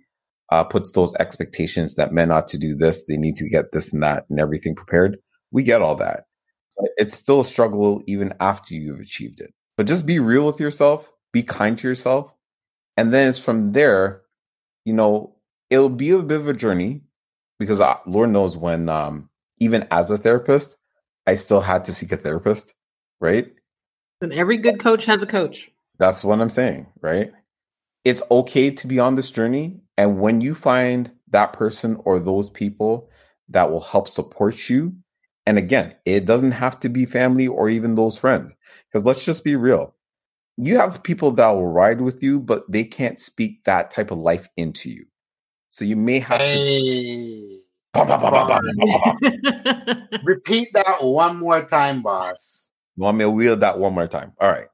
uh, 0.51 0.63
puts 0.65 0.91
those 0.91 1.15
expectations 1.15 1.95
that 1.95 2.13
men 2.13 2.29
ought 2.29 2.47
to 2.49 2.57
do 2.57 2.75
this, 2.75 3.05
they 3.05 3.17
need 3.17 3.37
to 3.37 3.49
get 3.49 3.71
this 3.71 3.93
and 3.93 4.03
that 4.03 4.25
and 4.29 4.39
everything 4.39 4.75
prepared. 4.75 5.17
We 5.51 5.63
get 5.63 5.81
all 5.81 5.95
that. 5.95 6.25
But 6.77 6.89
it's 6.97 7.15
still 7.15 7.39
a 7.39 7.45
struggle 7.45 8.03
even 8.05 8.33
after 8.39 8.75
you've 8.75 8.99
achieved 8.99 9.39
it. 9.39 9.53
But 9.77 9.87
just 9.87 10.05
be 10.05 10.19
real 10.19 10.45
with 10.45 10.59
yourself, 10.59 11.09
be 11.31 11.43
kind 11.43 11.77
to 11.77 11.87
yourself. 11.87 12.33
And 12.97 13.13
then 13.13 13.29
it's 13.29 13.39
from 13.39 13.71
there, 13.71 14.21
you 14.83 14.93
know, 14.93 15.35
it'll 15.69 15.89
be 15.89 16.11
a 16.11 16.19
bit 16.19 16.41
of 16.41 16.47
a 16.47 16.53
journey 16.53 17.01
because 17.57 17.79
uh, 17.79 17.95
Lord 18.05 18.31
knows 18.31 18.57
when, 18.57 18.89
um, 18.89 19.29
even 19.61 19.87
as 19.91 20.11
a 20.11 20.17
therapist, 20.17 20.75
I 21.25 21.35
still 21.35 21.61
had 21.61 21.85
to 21.85 21.93
seek 21.93 22.11
a 22.11 22.17
therapist, 22.17 22.73
right? 23.21 23.53
And 24.19 24.33
every 24.33 24.57
good 24.57 24.79
coach 24.79 25.05
has 25.05 25.21
a 25.21 25.27
coach. 25.27 25.71
That's 25.99 26.23
what 26.23 26.41
I'm 26.41 26.49
saying, 26.49 26.87
right? 26.99 27.31
It's 28.03 28.23
okay 28.31 28.71
to 28.71 28.87
be 28.87 28.99
on 28.99 29.15
this 29.15 29.29
journey. 29.29 29.79
And 29.97 30.19
when 30.19 30.41
you 30.41 30.55
find 30.55 31.11
that 31.29 31.53
person 31.53 32.01
or 32.05 32.19
those 32.19 32.49
people 32.49 33.07
that 33.49 33.69
will 33.69 33.81
help 33.81 34.09
support 34.09 34.67
you, 34.67 34.95
and 35.45 35.59
again, 35.59 35.95
it 36.05 36.25
doesn't 36.25 36.51
have 36.51 36.79
to 36.79 36.89
be 36.89 37.05
family 37.05 37.47
or 37.47 37.69
even 37.69 37.93
those 37.93 38.17
friends, 38.17 38.53
because 38.87 39.05
let's 39.05 39.23
just 39.23 39.43
be 39.43 39.55
real. 39.55 39.93
You 40.57 40.77
have 40.77 41.03
people 41.03 41.31
that 41.33 41.49
will 41.49 41.67
ride 41.67 42.01
with 42.01 42.23
you, 42.23 42.39
but 42.39 42.69
they 42.71 42.83
can't 42.83 43.19
speak 43.19 43.63
that 43.65 43.91
type 43.91 44.09
of 44.09 44.17
life 44.17 44.49
into 44.57 44.89
you. 44.89 45.05
So 45.69 45.85
you 45.85 45.95
may 45.95 46.19
have 46.19 46.41
hey. 46.41 46.55
to. 46.57 47.50
Repeat 50.23 50.69
that 50.73 50.97
one 51.01 51.37
more 51.37 51.61
time, 51.63 52.01
boss. 52.01 52.69
You 52.95 53.03
want 53.03 53.17
me 53.17 53.25
to 53.25 53.29
wheel 53.29 53.57
that 53.57 53.79
one 53.79 53.93
more 53.93 54.07
time? 54.07 54.33
All 54.39 54.49
right. 54.49 54.67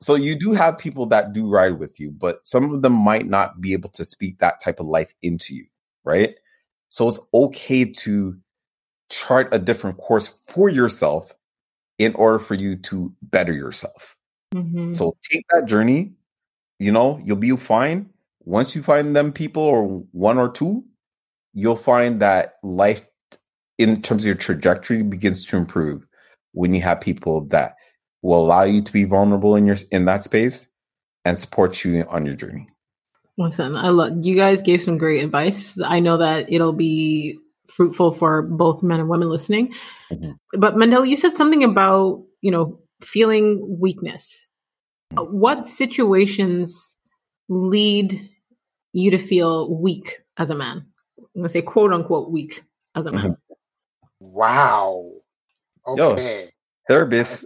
So 0.00 0.14
you 0.14 0.38
do 0.38 0.52
have 0.52 0.78
people 0.78 1.06
that 1.06 1.32
do 1.32 1.48
ride 1.48 1.78
with 1.78 1.98
you, 1.98 2.12
but 2.12 2.46
some 2.46 2.72
of 2.72 2.82
them 2.82 2.92
might 2.92 3.26
not 3.26 3.60
be 3.60 3.72
able 3.72 3.90
to 3.90 4.04
speak 4.04 4.38
that 4.38 4.60
type 4.60 4.80
of 4.80 4.86
life 4.86 5.12
into 5.20 5.54
you, 5.54 5.66
right? 6.04 6.36
So 6.90 7.08
it's 7.08 7.20
okay 7.34 7.84
to 7.84 8.38
chart 9.10 9.48
a 9.52 9.58
different 9.58 9.98
course 9.98 10.28
for 10.28 10.68
yourself 10.68 11.34
in 11.98 12.14
order 12.14 12.38
for 12.38 12.54
you 12.54 12.76
to 12.76 13.12
better 13.22 13.52
yourself. 13.52 14.16
Mm-hmm. 14.54 14.92
So 14.92 15.16
take 15.30 15.44
that 15.52 15.66
journey, 15.66 16.12
you 16.78 16.92
know, 16.92 17.18
you'll 17.22 17.36
be 17.36 17.56
fine. 17.56 18.10
Once 18.40 18.76
you 18.76 18.82
find 18.82 19.16
them 19.16 19.32
people 19.32 19.62
or 19.62 19.84
one 20.12 20.38
or 20.38 20.50
two, 20.50 20.84
you'll 21.54 21.76
find 21.76 22.20
that 22.20 22.54
life 22.62 23.06
in 23.78 24.02
terms 24.02 24.22
of 24.22 24.26
your 24.26 24.34
trajectory 24.34 25.02
begins 25.02 25.46
to 25.46 25.56
improve 25.56 26.06
when 26.52 26.74
you 26.74 26.80
have 26.82 27.00
people 27.00 27.46
that 27.46 27.74
will 28.22 28.44
allow 28.44 28.62
you 28.62 28.82
to 28.82 28.92
be 28.92 29.04
vulnerable 29.04 29.56
in 29.56 29.66
your 29.66 29.76
in 29.90 30.04
that 30.04 30.24
space 30.24 30.68
and 31.24 31.38
support 31.38 31.84
you 31.84 32.04
on 32.08 32.26
your 32.26 32.34
journey. 32.34 32.66
Listen, 33.36 33.76
I 33.76 33.88
love 33.88 34.24
you 34.24 34.36
guys 34.36 34.62
gave 34.62 34.82
some 34.82 34.98
great 34.98 35.24
advice. 35.24 35.76
I 35.84 36.00
know 36.00 36.18
that 36.18 36.52
it'll 36.52 36.72
be 36.72 37.38
fruitful 37.68 38.12
for 38.12 38.42
both 38.42 38.82
men 38.82 39.00
and 39.00 39.08
women 39.08 39.28
listening. 39.28 39.74
Mm-hmm. 40.12 40.32
But 40.58 40.76
Mandela, 40.76 41.08
you 41.08 41.16
said 41.16 41.34
something 41.34 41.64
about, 41.64 42.22
you 42.40 42.50
know, 42.50 42.78
feeling 43.00 43.78
weakness. 43.80 44.46
Mm-hmm. 45.12 45.36
What 45.36 45.66
situations 45.66 46.96
lead 47.48 48.30
you 48.92 49.10
to 49.10 49.18
feel 49.18 49.74
weak 49.74 50.20
as 50.38 50.50
a 50.50 50.54
man? 50.54 50.86
I'm 51.34 51.42
gonna 51.42 51.48
say 51.48 51.62
quote 51.62 51.92
unquote 51.92 52.30
weak 52.30 52.64
as 52.94 53.06
a 53.06 53.12
man. 53.12 53.22
Mm-hmm. 53.22 53.34
Wow. 54.20 55.10
Okay. 55.86 56.44
Yo, 56.44 56.48
therapist. 56.88 57.44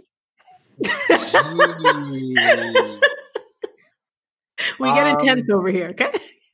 we 0.79 0.87
get 4.93 5.07
um, 5.07 5.19
intense 5.19 5.49
over 5.49 5.69
here, 5.69 5.89
okay? 5.89 6.11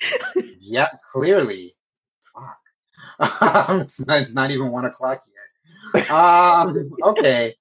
yeah, 0.59 0.87
clearly. 1.13 1.75
Fuck. 2.33 3.81
it's 3.81 4.07
not, 4.07 4.31
not, 4.33 4.51
even 4.51 4.71
one 4.71 4.85
o'clock 4.85 5.21
yet. 5.93 6.09
Um, 6.09 6.89
okay. 7.03 7.53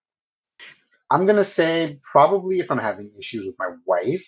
I'm 1.10 1.26
gonna 1.26 1.44
say 1.44 2.00
probably 2.02 2.60
if 2.60 2.70
I'm 2.70 2.78
having 2.78 3.10
issues 3.18 3.44
with 3.44 3.56
my 3.58 3.70
wife, 3.84 4.26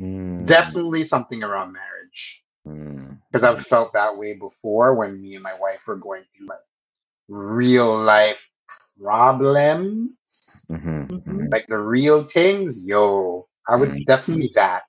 mm. 0.00 0.46
definitely 0.46 1.04
something 1.04 1.42
around 1.42 1.72
marriage. 1.72 2.42
Because 2.64 3.42
mm. 3.42 3.44
I've 3.44 3.66
felt 3.66 3.92
that 3.94 4.16
way 4.16 4.34
before 4.34 4.94
when 4.94 5.20
me 5.20 5.34
and 5.34 5.42
my 5.42 5.54
wife 5.60 5.86
were 5.86 5.96
going 5.96 6.24
through 6.36 6.48
like 6.48 6.58
real 7.28 7.96
life 7.96 8.50
problems, 9.00 10.10
mm-hmm, 10.70 11.02
mm-hmm. 11.02 11.44
like 11.50 11.66
the 11.66 11.78
real 11.78 12.24
things, 12.24 12.84
yo, 12.84 13.46
I 13.68 13.76
would 13.76 13.90
mm-hmm. 13.90 14.02
definitely 14.06 14.52
that. 14.54 14.82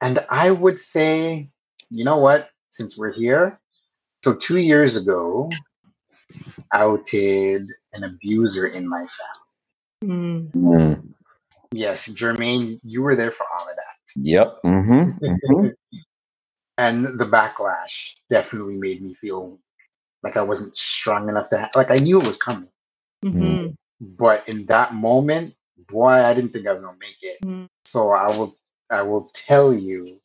And 0.00 0.24
I 0.30 0.50
would 0.50 0.80
say, 0.80 1.48
you 1.90 2.04
know 2.04 2.18
what? 2.18 2.50
Since 2.68 2.98
we're 2.98 3.12
here, 3.12 3.60
so 4.24 4.34
two 4.34 4.58
years 4.58 4.96
ago, 4.96 5.50
outed 6.72 7.68
an 7.92 8.04
abuser 8.04 8.66
in 8.66 8.88
my 8.88 9.06
family. 10.00 10.50
Mm. 10.52 11.14
Yes, 11.72 12.08
Jermaine, 12.08 12.80
you 12.82 13.02
were 13.02 13.16
there 13.16 13.30
for 13.30 13.46
all 13.54 13.68
of 13.68 13.76
that. 13.76 13.94
Yep. 14.16 14.58
Mm-hmm. 16.78 17.06
Mm-hmm. 17.06 17.06
and 17.12 17.18
the 17.20 17.24
backlash 17.24 18.14
definitely 18.30 18.76
made 18.76 19.02
me 19.02 19.14
feel 19.14 19.58
like 20.22 20.36
I 20.36 20.42
wasn't 20.42 20.76
strong 20.76 21.28
enough 21.28 21.50
to, 21.50 21.58
ha- 21.58 21.70
like 21.76 21.90
I 21.90 21.96
knew 21.96 22.20
it 22.20 22.26
was 22.26 22.38
coming. 22.38 22.68
Mm-hmm. 23.24 23.70
But 24.00 24.48
in 24.48 24.66
that 24.66 24.94
moment, 24.94 25.54
boy, 25.88 26.08
I 26.08 26.34
didn't 26.34 26.52
think 26.52 26.66
I 26.66 26.72
was 26.72 26.82
gonna 26.82 26.96
make 27.00 27.16
it. 27.22 27.38
Mm-hmm. 27.44 27.66
So 27.84 28.10
I 28.10 28.28
will 28.28 28.56
I 28.90 29.02
will 29.02 29.30
tell 29.34 29.72
you, 29.72 30.20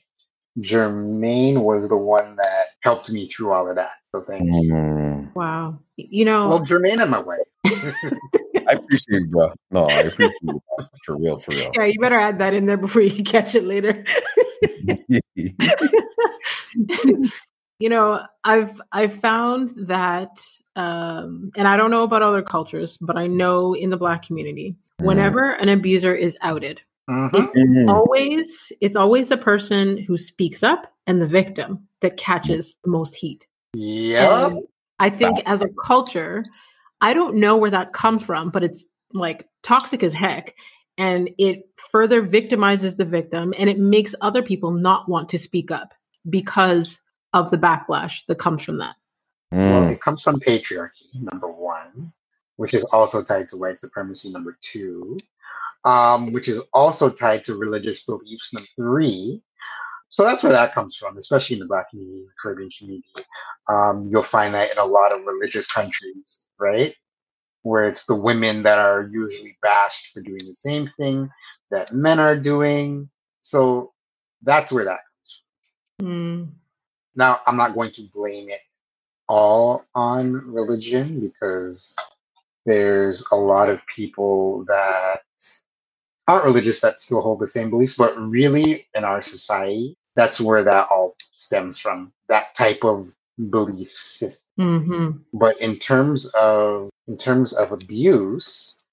Jermaine 0.60 1.64
was 1.64 1.90
the 1.90 1.98
one 1.98 2.36
that 2.36 2.66
helped 2.82 3.12
me 3.12 3.28
through 3.28 3.52
all 3.52 3.70
of 3.70 3.76
that. 3.76 3.92
So 4.14 4.22
thank 4.22 4.46
you. 4.46 4.74
Mm. 4.74 5.36
Wow. 5.36 5.80
You 5.96 6.26
know 6.26 6.48
Well, 6.48 6.66
Jermaine 6.66 7.02
and 7.02 7.12
my 7.12 7.20
wife. 7.20 7.40
I 7.66 8.74
appreciate 8.74 9.22
you, 9.22 9.28
bro. 9.28 9.54
No, 9.72 9.86
I 9.86 10.02
appreciate 10.02 10.34
you 10.42 10.62
for 11.06 11.18
real, 11.18 11.40
for 11.40 11.52
real. 11.52 11.72
Yeah, 11.76 11.86
you 11.86 12.00
better 12.00 12.18
add 12.20 12.40
that 12.40 12.54
in 12.54 12.66
there 12.66 12.78
before 12.78 13.02
you 13.02 13.24
catch 13.24 13.56
it 13.56 13.64
later. 13.64 14.04
you 17.80 17.90
know 17.90 18.22
i've 18.44 18.80
i've 18.92 19.14
found 19.14 19.72
that 19.88 20.46
um 20.76 21.52
and 21.56 21.68
i 21.68 21.76
don't 21.76 21.92
know 21.92 22.04
about 22.04 22.22
other 22.22 22.42
cultures 22.42 22.98
but 23.02 23.18
i 23.18 23.26
know 23.26 23.74
in 23.74 23.90
the 23.90 23.98
black 23.98 24.22
community 24.22 24.72
mm-hmm. 24.72 25.06
whenever 25.06 25.54
an 25.54 25.70
abuser 25.70 26.14
is 26.14 26.38
outed 26.42 26.80
mm-hmm. 27.10 27.36
it's 27.36 27.56
mm-hmm. 27.56 27.90
always 27.90 28.72
it's 28.82 28.96
always 28.96 29.30
the 29.30 29.38
person 29.38 29.98
who 29.98 30.18
speaks 30.18 30.62
up 30.62 30.94
and 31.08 31.22
the 31.22 31.28
victim 31.28 31.88
that 32.02 32.18
catches 32.18 32.76
the 32.84 32.90
most 32.90 33.16
heat 33.16 33.48
yeah 33.74 34.50
i 35.00 35.10
think 35.10 35.40
as 35.46 35.62
a 35.62 35.70
culture 35.82 36.44
i 37.02 37.14
don't 37.14 37.36
know 37.36 37.56
where 37.56 37.72
that 37.72 37.94
comes 37.94 38.24
from 38.24 38.50
but 38.50 38.64
it's 38.64 38.86
like 39.14 39.48
toxic 39.64 40.04
as 40.04 40.14
heck 40.14 40.54
and 41.00 41.30
it 41.38 41.70
further 41.78 42.22
victimizes 42.22 42.98
the 42.98 43.06
victim 43.06 43.54
and 43.58 43.70
it 43.70 43.80
makes 43.80 44.14
other 44.20 44.44
people 44.44 44.70
not 44.70 45.08
want 45.08 45.30
to 45.30 45.40
speak 45.40 45.72
up 45.72 45.94
because 46.30 47.00
of 47.34 47.50
the 47.50 47.58
backlash 47.58 48.26
that 48.28 48.36
comes 48.36 48.62
from 48.62 48.78
that? 48.80 48.96
Mm. 49.54 49.72
Well, 49.72 49.90
it 49.90 50.02
comes 50.02 50.22
from 50.22 50.42
patriarchy, 50.42 51.08
number 51.16 51.50
one, 51.50 52.12
which 52.58 52.74
is 52.74 52.84
also 52.86 53.24
tied 53.24 53.48
to 53.50 53.58
white 53.58 53.80
supremacy, 53.80 54.30
number 54.30 54.58
two, 54.62 55.18
um, 55.86 56.34
which 56.34 56.50
is 56.50 56.62
also 56.74 57.10
tied 57.10 57.46
to 57.46 57.56
religious 57.56 58.04
beliefs, 58.04 58.54
number 58.54 58.68
three. 58.76 59.42
So 60.10 60.26
that's 60.26 60.44
where 60.44 60.52
that 60.52 60.74
comes 60.74 60.98
from, 60.98 61.18
especially 61.18 61.56
in 61.56 61.60
the 61.62 61.68
Black 61.68 61.92
community, 61.92 62.24
the 62.24 62.32
Caribbean 62.42 62.72
community. 62.78 63.08
Um, 63.70 64.10
you'll 64.12 64.24
find 64.24 64.54
that 64.54 64.72
in 64.72 64.78
a 64.78 64.86
lot 64.86 65.14
of 65.14 65.26
religious 65.26 65.72
countries, 65.72 66.48
right? 66.60 66.94
Where 67.64 67.88
it's 67.88 68.06
the 68.06 68.16
women 68.16 68.64
that 68.64 68.80
are 68.80 69.10
usually 69.12 69.58
bashed 69.62 70.14
for 70.14 70.22
doing 70.22 70.40
the 70.40 70.54
same 70.54 70.92
thing 70.98 71.30
that 71.72 71.94
men 71.94 72.20
are 72.20 72.38
doing. 72.38 73.10
So 73.42 73.94
that's 74.44 74.72
where 74.72 74.86
that 74.86 75.00
comes 75.00 75.44
from. 76.00 76.08
Mm. 76.08 76.48
Now, 77.16 77.40
I'm 77.46 77.58
not 77.58 77.74
going 77.74 77.92
to 77.92 78.04
blame 78.14 78.50
it 78.50 78.62
all 79.28 79.86
on 79.94 80.34
religion 80.34 81.20
because 81.20 81.96
there's 82.66 83.26
a 83.32 83.36
lot 83.36 83.70
of 83.70 83.82
people 83.94 84.66
that 84.66 85.22
aren't 86.28 86.46
religious 86.46 86.82
that 86.82 87.00
still 87.00 87.22
hold 87.22 87.40
the 87.40 87.48
same 87.48 87.70
beliefs, 87.70 87.98
but 87.98 88.16
really 88.18 88.88
in 88.96 89.04
our 89.04 89.22
society, 89.22 89.98
that's 90.16 90.40
where 90.40 90.64
that 90.64 90.88
all 90.92 91.16
stems 91.34 91.80
from 91.80 92.12
that 92.28 92.56
type 92.56 92.84
of 92.84 93.12
belief 93.50 93.92
system. 93.96 94.46
Mm-hmm. 94.60 95.12
But 95.34 95.60
in 95.62 95.78
terms 95.78 96.28
of 96.28 96.90
in 97.10 97.18
terms 97.18 97.54
of 97.54 97.72
abuse, 97.74 98.86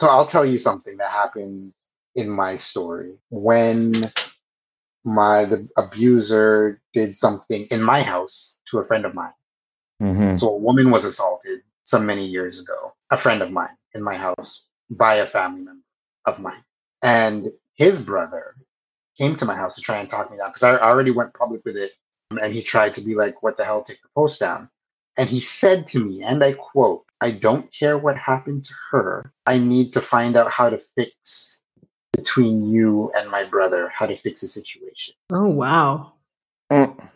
So 0.00 0.08
I'll 0.08 0.26
tell 0.26 0.46
you 0.46 0.58
something 0.58 0.96
that 0.96 1.10
happened 1.10 1.74
in 2.14 2.30
my 2.30 2.56
story 2.56 3.18
when 3.28 3.92
my 5.04 5.44
the 5.44 5.68
abuser 5.76 6.80
did 6.94 7.18
something 7.18 7.66
in 7.66 7.82
my 7.82 8.02
house 8.02 8.58
to 8.70 8.78
a 8.78 8.86
friend 8.86 9.04
of 9.04 9.14
mine. 9.14 9.34
Mhm. 10.00 10.38
So 10.38 10.48
a 10.48 10.56
woman 10.56 10.90
was 10.90 11.04
assaulted 11.04 11.60
some 11.84 12.06
many 12.06 12.26
years 12.26 12.58
ago, 12.58 12.94
a 13.10 13.18
friend 13.18 13.42
of 13.42 13.50
mine 13.50 13.76
in 13.92 14.02
my 14.02 14.16
house 14.16 14.64
by 14.88 15.16
a 15.16 15.26
family 15.26 15.60
member 15.60 15.84
of 16.24 16.38
mine. 16.40 16.64
And 17.02 17.52
his 17.74 18.02
brother 18.02 18.56
came 19.18 19.36
to 19.36 19.44
my 19.44 19.54
house 19.54 19.74
to 19.74 19.82
try 19.82 19.98
and 19.98 20.08
talk 20.08 20.30
me 20.30 20.38
down 20.38 20.48
because 20.48 20.62
I 20.62 20.78
already 20.78 21.10
went 21.10 21.34
public 21.34 21.62
with 21.66 21.76
it. 21.76 21.92
And 22.30 22.54
he 22.54 22.62
tried 22.62 22.94
to 22.94 23.02
be 23.02 23.14
like, 23.14 23.42
what 23.42 23.58
the 23.58 23.66
hell, 23.66 23.84
take 23.84 24.00
the 24.00 24.08
post 24.14 24.40
down. 24.40 24.70
And 25.18 25.28
he 25.28 25.40
said 25.40 25.88
to 25.88 26.02
me, 26.02 26.22
and 26.22 26.42
I 26.42 26.54
quote, 26.54 27.04
I 27.20 27.30
don't 27.32 27.72
care 27.72 27.98
what 27.98 28.16
happened 28.16 28.64
to 28.64 28.74
her. 28.92 29.32
I 29.46 29.58
need 29.58 29.92
to 29.94 30.00
find 30.00 30.36
out 30.36 30.50
how 30.50 30.70
to 30.70 30.78
fix 30.78 31.60
between 32.16 32.68
you 32.68 33.12
and 33.16 33.30
my 33.30 33.44
brother, 33.44 33.90
how 33.96 34.06
to 34.06 34.16
fix 34.16 34.40
the 34.40 34.48
situation. 34.48 35.14
Oh 35.30 35.48
wow. 35.48 36.14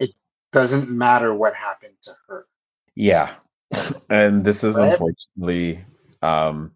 It 0.00 0.10
Doesn't 0.52 0.90
matter 0.90 1.34
what 1.34 1.54
happened 1.54 1.94
to 2.02 2.16
her. 2.28 2.46
Yeah. 2.94 3.34
And 4.10 4.44
this 4.44 4.62
is 4.64 4.76
Right. 4.76 4.92
unfortunately 4.92 5.84
um 6.22 6.72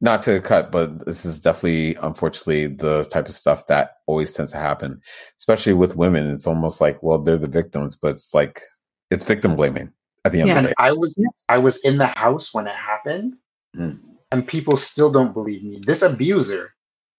not 0.00 0.22
to 0.22 0.40
cut, 0.40 0.70
but 0.70 1.04
this 1.06 1.24
is 1.24 1.40
definitely 1.40 1.96
unfortunately 1.96 2.68
the 2.68 3.04
type 3.04 3.28
of 3.28 3.34
stuff 3.34 3.66
that 3.66 3.96
always 4.06 4.32
tends 4.32 4.52
to 4.52 4.58
happen, 4.58 5.00
especially 5.38 5.72
with 5.72 5.96
women. 5.96 6.30
It's 6.30 6.46
almost 6.46 6.80
like, 6.80 7.02
well, 7.02 7.18
they're 7.18 7.36
the 7.38 7.48
victims, 7.48 7.96
but 7.96 8.12
it's 8.12 8.32
like 8.32 8.62
it's 9.10 9.24
victim 9.24 9.56
blaming 9.56 9.92
at 10.24 10.32
the 10.32 10.40
end 10.40 10.50
of 10.50 10.62
the 10.62 10.68
day. 10.68 10.74
I 10.78 10.92
was 10.92 11.22
I 11.48 11.58
was 11.58 11.78
in 11.84 11.98
the 11.98 12.06
house 12.06 12.52
when 12.54 12.66
it 12.66 12.74
happened, 12.74 13.34
Mm. 13.76 14.00
and 14.32 14.46
people 14.48 14.76
still 14.76 15.12
don't 15.12 15.34
believe 15.34 15.62
me. 15.62 15.80
This 15.84 16.02
abuser 16.02 16.74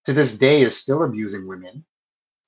to 0.05 0.13
this 0.13 0.37
day 0.37 0.61
is 0.61 0.77
still 0.77 1.03
abusing 1.03 1.47
women. 1.47 1.85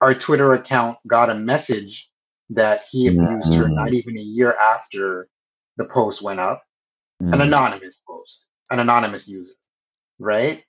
Our 0.01 0.13
Twitter 0.15 0.53
account 0.53 0.97
got 1.07 1.29
a 1.29 1.35
message 1.35 2.09
that 2.49 2.83
he 2.89 3.07
abused 3.07 3.53
her 3.55 3.65
Mm. 3.65 3.75
not 3.75 3.93
even 3.93 4.17
a 4.17 4.21
year 4.21 4.53
after 4.55 5.27
the 5.77 5.85
post 5.85 6.21
went 6.21 6.39
up. 6.39 6.63
An 7.19 7.33
Mm. 7.33 7.43
anonymous 7.43 8.03
post, 8.07 8.49
an 8.71 8.79
anonymous 8.79 9.27
user, 9.29 9.53
right? 10.19 10.65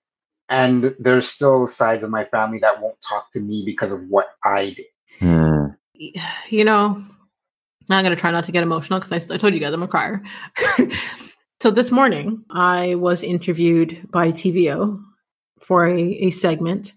And 0.51 0.95
there's 0.99 1.27
still 1.29 1.67
sides 1.67 2.03
of 2.03 2.11
my 2.11 2.25
family 2.27 2.59
that 2.59 2.81
won't 2.83 3.01
talk 3.01 3.31
to 3.33 3.41
me 3.41 3.63
because 3.65 3.91
of 3.91 4.03
what 4.09 4.29
I 4.45 4.71
did. 4.71 4.87
Mm. 5.21 5.77
you 6.51 6.65
know, 6.65 7.03
I'm 7.91 8.05
going 8.05 8.15
to 8.15 8.21
try 8.21 8.31
not 8.31 8.45
to 8.45 8.53
get 8.53 8.63
emotional 8.63 9.01
because 9.01 9.31
I, 9.31 9.35
I 9.35 9.39
told 9.39 9.55
you 9.55 9.61
guys 9.61 9.73
I'm 9.73 9.83
a 9.83 9.89
crier. 9.89 10.23
so 11.61 11.71
this 11.71 11.91
morning, 11.91 12.45
I 12.51 12.95
was 12.95 13.23
interviewed 13.23 14.09
by 14.11 14.33
TVO 14.33 15.03
for 15.61 15.87
a, 15.87 16.01
a 16.01 16.31
segment 16.31 16.93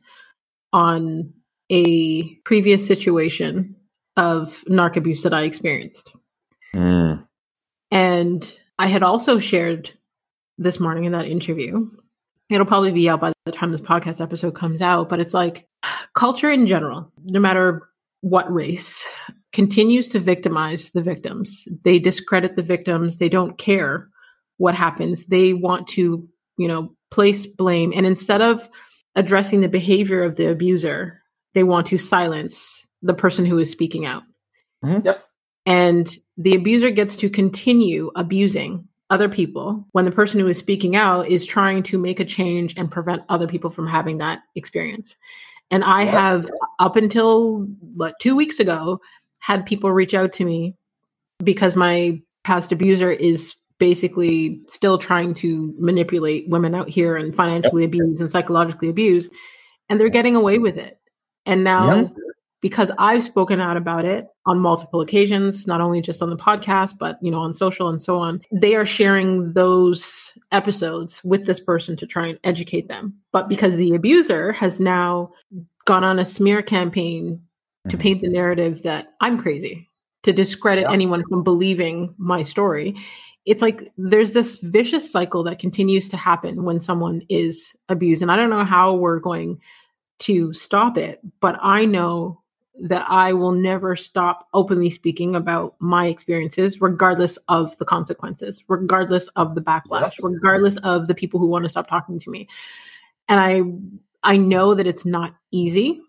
on 0.74 1.34
a 1.72 2.36
previous 2.46 2.86
situation 2.86 3.76
of 4.18 4.64
narc 4.70 4.96
abuse 4.96 5.24
that 5.24 5.34
I 5.34 5.44
experienced. 5.44 6.12
Mm. 6.76 7.26
And 7.92 8.60
I 8.78 8.88
had 8.88 9.04
also 9.04 9.40
shared 9.40 9.92
this 10.58 10.80
morning 10.80 11.06
in 11.06 11.12
that 11.14 11.26
interview. 11.26 11.90
It'll 12.50 12.66
probably 12.66 12.92
be 12.92 13.10
out 13.10 13.22
by 13.22 13.34
the 13.46 13.52
time 13.52 13.72
this 13.72 13.82
podcast 13.82 14.22
episode 14.22 14.56
comes 14.56 14.82
out, 14.82 15.10
but 15.10 15.20
it's 15.20 15.34
like 15.34 15.68
culture 16.14 16.52
in 16.52 16.68
general, 16.68 17.12
no 17.24 17.40
matter 17.40 17.90
what 18.22 18.52
race, 18.52 19.08
continues 19.56 20.08
to 20.10 20.20
victimize 20.20 20.92
the 20.92 21.02
victims. 21.02 21.68
They 21.84 21.98
discredit 21.98 22.56
the 22.56 22.62
victims. 22.62 23.18
They 23.18 23.30
don't 23.30 23.58
care 23.58 24.10
what 24.58 24.76
happens. 24.76 25.26
They 25.26 25.54
want 25.54 25.88
to, 25.90 26.28
you 26.58 26.68
know, 26.68 26.94
place 27.10 27.48
blame. 27.48 27.94
And 27.96 28.06
instead 28.06 28.42
of 28.42 28.70
addressing 29.16 29.62
the 29.62 29.70
behavior 29.70 30.24
of 30.24 30.36
the 30.36 30.52
abuser, 30.52 31.22
they 31.54 31.64
want 31.64 31.88
to 31.88 31.98
silence 31.98 32.86
the 33.02 33.14
person 33.14 33.46
who 33.46 33.58
is 33.58 33.72
speaking 33.72 34.06
out. 34.06 34.24
Mm-hmm. 34.84 35.06
Yep. 35.06 35.26
And 35.66 36.18
the 36.38 36.56
abuser 36.56 36.92
gets 36.92 37.16
to 37.18 37.30
continue 37.30 38.12
abusing 38.16 38.88
other 39.10 39.30
people 39.30 39.88
when 39.94 40.04
the 40.04 40.12
person 40.12 40.40
who 40.40 40.48
is 40.48 40.58
speaking 40.58 40.96
out 40.96 41.30
is 41.30 41.46
trying 41.46 41.82
to 41.84 41.98
make 41.98 42.20
a 42.20 42.26
change 42.26 42.78
and 42.78 42.92
prevent 42.92 43.24
other 43.30 43.48
people 43.48 43.70
from 43.70 43.88
having 43.88 44.18
that 44.18 44.40
experience. 44.56 45.16
And 45.72 45.84
I 45.84 46.04
Yep. 46.04 46.14
have, 46.14 46.50
up 46.80 46.96
until 46.96 47.68
what, 47.96 48.16
two 48.20 48.36
weeks 48.36 48.60
ago, 48.60 49.00
had 49.46 49.64
people 49.64 49.92
reach 49.92 50.16
out 50.16 50.34
to 50.34 50.44
me 50.44 50.76
because 51.44 51.76
my 51.76 52.20
past 52.44 52.72
abuser 52.72 53.12
is 53.12 53.54
basically 53.78 54.60
still 54.68 54.98
trying 54.98 55.36
to 55.36 55.72
manipulate 55.78 56.50
women 56.50 56.74
out 56.74 56.90
here 56.90 57.16
and 57.16 57.36
financially 57.36 57.84
abuse 57.84 58.20
and 58.20 58.32
psychologically 58.32 58.90
abuse. 58.90 59.30
And 59.88 60.00
they're 60.00 60.10
getting 60.10 60.36
away 60.36 60.58
with 60.58 60.78
it. 60.78 60.98
And 61.46 61.64
now, 61.64 61.96
Yeah. 61.96 62.08
because 62.62 62.90
I've 62.98 63.22
spoken 63.22 63.62
out 63.62 63.78
about 63.78 64.04
it 64.04 64.26
on 64.48 64.60
multiple 64.60 65.02
occasions, 65.02 65.68
not 65.68 65.80
only 65.80 66.02
just 66.02 66.24
on 66.24 66.32
the 66.32 66.38
podcast, 66.38 66.98
but 66.98 67.20
you 67.22 67.30
know, 67.30 67.40
on 67.40 67.54
social 67.54 67.88
and 67.88 68.02
so 68.02 68.18
on, 68.18 68.42
they 68.52 68.74
are 68.74 68.86
sharing 68.86 69.54
those 69.54 70.32
episodes 70.52 71.22
with 71.24 71.46
this 71.46 71.60
person 71.60 71.96
to 71.98 72.08
try 72.08 72.26
and 72.26 72.40
educate 72.44 72.88
them. 72.88 73.14
But 73.32 73.48
because 73.48 73.76
the 73.76 73.94
abuser 73.94 74.54
has 74.54 74.80
now 74.80 75.30
gone 75.86 76.04
on 76.04 76.18
a 76.18 76.26
smear 76.26 76.64
campaign 76.64 77.40
to 77.90 77.98
Mhm. 77.98 78.02
paint 78.02 78.22
the 78.22 78.30
narrative 78.30 78.84
that 78.84 79.14
I'm 79.22 79.38
crazy, 79.38 79.90
to 80.24 80.34
discredit 80.34 80.84
Yeah. 80.84 80.92
anyone 80.92 81.24
from 81.30 81.44
believing 81.44 82.14
my 82.18 82.44
story. 82.44 82.96
It's 83.46 83.62
like 83.62 83.92
there's 83.98 84.32
this 84.34 84.56
vicious 84.56 85.10
cycle 85.12 85.44
that 85.44 85.60
continues 85.60 86.10
to 86.10 86.18
happen 86.18 86.64
when 86.64 86.80
someone 86.80 87.22
is 87.30 87.76
abused. 87.90 88.22
And 88.24 88.32
I 88.32 88.36
don't 88.36 88.50
know 88.50 88.64
how 88.64 88.94
we're 88.96 89.20
going 89.20 89.60
to 90.20 90.52
stop 90.54 90.98
it, 90.98 91.20
but 91.42 91.60
I 91.62 91.86
know 91.86 92.42
that 92.82 93.06
I 93.10 93.32
will 93.34 93.52
never 93.52 93.96
stop 93.96 94.48
openly 94.54 94.90
speaking 94.90 95.36
about 95.36 95.76
my 95.80 96.08
experiences, 96.08 96.82
regardless 96.82 97.38
of 97.48 97.78
the 97.78 97.86
consequences, 97.86 98.64
regardless 98.68 99.28
of 99.36 99.56
the 99.56 99.62
backlash, 99.62 100.12
regardless 100.22 100.76
of 100.78 101.08
the 101.08 101.16
people 101.16 101.40
who 101.40 101.48
want 101.48 101.64
to 101.64 101.70
stop 101.70 101.88
talking 101.88 102.20
to 102.20 102.30
me. 102.30 102.48
And 103.30 103.40
I 103.40 104.32
I 104.34 104.38
know 104.38 104.74
that 104.74 104.88
it's 104.88 105.06
not 105.06 105.36
easy 105.52 106.02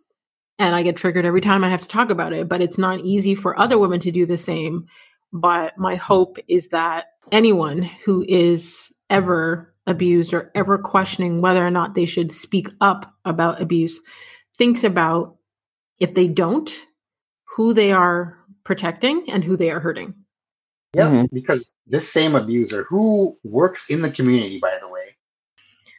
and 0.58 0.74
I 0.74 0.82
get 0.82 0.96
triggered 0.96 1.26
every 1.26 1.40
time 1.40 1.64
I 1.64 1.68
have 1.68 1.82
to 1.82 1.88
talk 1.88 2.10
about 2.10 2.32
it, 2.32 2.48
but 2.48 2.62
it's 2.62 2.78
not 2.78 3.00
easy 3.00 3.34
for 3.34 3.58
other 3.58 3.78
women 3.78 4.00
to 4.00 4.10
do 4.10 4.26
the 4.26 4.38
same. 4.38 4.86
But 5.32 5.76
my 5.76 5.96
hope 5.96 6.38
is 6.48 6.68
that 6.68 7.06
anyone 7.30 7.82
who 7.82 8.24
is 8.26 8.90
ever 9.10 9.74
abused 9.86 10.32
or 10.32 10.50
ever 10.54 10.78
questioning 10.78 11.40
whether 11.40 11.64
or 11.64 11.70
not 11.70 11.94
they 11.94 12.06
should 12.06 12.32
speak 12.32 12.68
up 12.80 13.14
about 13.24 13.60
abuse 13.60 14.00
thinks 14.56 14.82
about 14.84 15.36
if 15.98 16.14
they 16.14 16.26
don't, 16.26 16.72
who 17.56 17.72
they 17.74 17.92
are 17.92 18.38
protecting 18.64 19.24
and 19.30 19.44
who 19.44 19.56
they 19.56 19.70
are 19.70 19.80
hurting. 19.80 20.14
Yeah, 20.94 21.10
Mhm. 21.10 21.28
because 21.32 21.74
this 21.86 22.10
same 22.10 22.34
abuser 22.34 22.84
who 22.84 23.38
works 23.44 23.90
in 23.90 24.02
the 24.02 24.10
community, 24.10 24.58
by 24.58 24.78
the 24.80 24.88
way, 24.88 25.16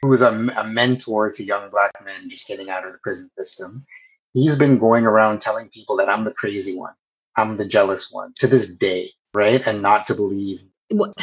who 0.01 0.11
is 0.13 0.21
a, 0.21 0.31
a 0.57 0.67
mentor 0.67 1.31
to 1.31 1.43
young 1.43 1.69
black 1.69 1.91
men 2.03 2.29
just 2.29 2.47
getting 2.47 2.69
out 2.69 2.85
of 2.85 2.93
the 2.93 2.99
prison 2.99 3.29
system, 3.29 3.85
he's 4.33 4.57
been 4.57 4.77
going 4.77 5.05
around 5.05 5.39
telling 5.41 5.69
people 5.69 5.97
that 5.97 6.09
I'm 6.09 6.23
the 6.23 6.33
crazy 6.33 6.75
one, 6.75 6.93
I'm 7.35 7.57
the 7.57 7.67
jealous 7.67 8.11
one 8.11 8.33
to 8.37 8.47
this 8.47 8.73
day, 8.75 9.11
right? 9.33 9.65
And 9.67 9.81
not 9.81 10.07
to 10.07 10.15
believe. 10.15 10.61
what 10.89 11.13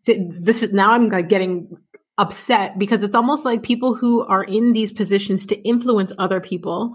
see, 0.00 0.28
this 0.30 0.62
is 0.62 0.72
now 0.72 0.92
I'm 0.92 1.08
like 1.08 1.28
getting 1.28 1.76
upset 2.18 2.78
because 2.78 3.02
it's 3.02 3.14
almost 3.14 3.44
like 3.44 3.62
people 3.62 3.94
who 3.94 4.24
are 4.26 4.44
in 4.44 4.72
these 4.72 4.92
positions 4.92 5.46
to 5.46 5.56
influence 5.62 6.12
other 6.18 6.40
people 6.40 6.94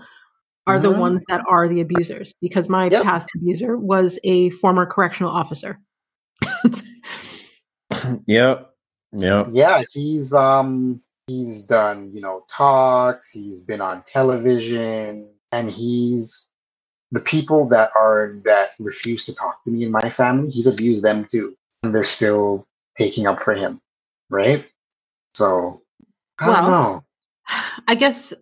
are 0.67 0.79
the 0.79 0.89
Mhm. 0.89 0.99
ones 0.99 1.23
that 1.27 1.41
are 1.49 1.67
the 1.67 1.81
abusers 1.81 2.33
because 2.41 2.69
my 2.69 2.87
Yep. 2.89 3.03
past 3.03 3.29
abuser 3.35 3.77
was 3.77 4.17
a 4.23 4.49
former 4.51 4.85
correctional 4.85 5.31
officer. 5.31 5.79
Yep. 8.27 8.69
Yep. 9.13 9.47
Yeah, 9.51 9.83
he's 9.91 10.33
um 10.33 11.01
he's 11.27 11.63
done, 11.63 12.11
you 12.13 12.21
know, 12.21 12.43
talks, 12.49 13.31
he's 13.31 13.61
been 13.61 13.81
on 13.81 14.03
television, 14.05 15.29
and 15.53 15.69
he's 15.69 16.49
the 17.11 17.21
people 17.21 17.67
that 17.69 17.91
are 17.95 18.35
that 18.43 18.71
refuse 18.79 19.25
to 19.27 19.35
talk 19.35 19.63
to 19.63 19.69
me 19.69 19.83
in 19.83 19.91
my 19.91 20.09
family, 20.09 20.49
he's 20.49 20.65
abused 20.65 21.03
them 21.03 21.25
too. 21.25 21.55
And 21.83 21.93
they're 21.93 22.03
still 22.03 22.65
taking 22.97 23.27
up 23.27 23.41
for 23.43 23.53
him. 23.53 23.79
Right? 24.29 24.67
So 25.35 25.81
I 26.39 26.47
don't 26.47 26.55
Well, 26.55 26.69
know. 26.71 27.03
I 27.87 27.95
guess 27.95 28.33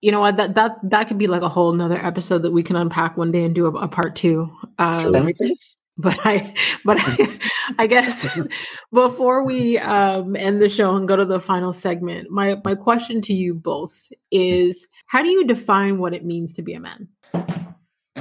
you 0.00 0.12
know 0.12 0.20
what 0.20 0.36
that 0.36 0.54
that 0.54 0.78
that 0.84 1.08
could 1.08 1.18
be 1.18 1.26
like 1.26 1.42
a 1.42 1.48
whole 1.48 1.72
nother 1.72 1.98
episode 1.98 2.42
that 2.42 2.52
we 2.52 2.62
can 2.62 2.76
unpack 2.76 3.16
one 3.16 3.32
day 3.32 3.44
and 3.44 3.54
do 3.54 3.66
a, 3.66 3.72
a 3.72 3.88
part 3.88 4.14
two. 4.14 4.50
Um, 4.78 5.26
we 5.26 5.34
please? 5.34 5.76
But 5.98 6.18
I, 6.24 6.54
but 6.84 6.98
I, 7.00 7.38
I 7.78 7.86
guess 7.86 8.38
before 8.92 9.44
we 9.44 9.78
um, 9.78 10.36
end 10.36 10.60
the 10.60 10.68
show 10.68 10.96
and 10.96 11.06
go 11.06 11.16
to 11.16 11.24
the 11.24 11.40
final 11.40 11.72
segment, 11.72 12.30
my 12.30 12.56
my 12.64 12.74
question 12.74 13.20
to 13.22 13.34
you 13.34 13.54
both 13.54 14.10
is: 14.30 14.86
How 15.06 15.22
do 15.22 15.28
you 15.28 15.44
define 15.44 15.98
what 15.98 16.14
it 16.14 16.24
means 16.24 16.54
to 16.54 16.62
be 16.62 16.74
a 16.74 16.80
man? 16.80 17.08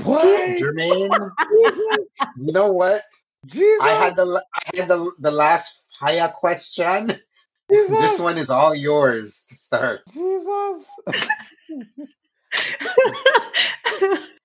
What? 0.03 0.61
Jermaine, 0.61 1.31
you 2.37 2.53
know 2.53 2.71
what? 2.71 3.03
Jesus. 3.45 3.81
I 3.81 3.93
had 3.93 4.15
the 4.15 4.43
I 4.53 4.77
had 4.77 4.87
the 4.87 5.11
the 5.19 5.31
last 5.31 5.85
Paya 6.01 6.33
question 6.33 7.13
Jesus. 7.69 7.99
This 7.99 8.19
one 8.19 8.37
is 8.37 8.49
all 8.49 8.73
yours 8.73 9.45
to 9.49 9.55
start. 9.55 10.01
Jesus. 10.11 10.85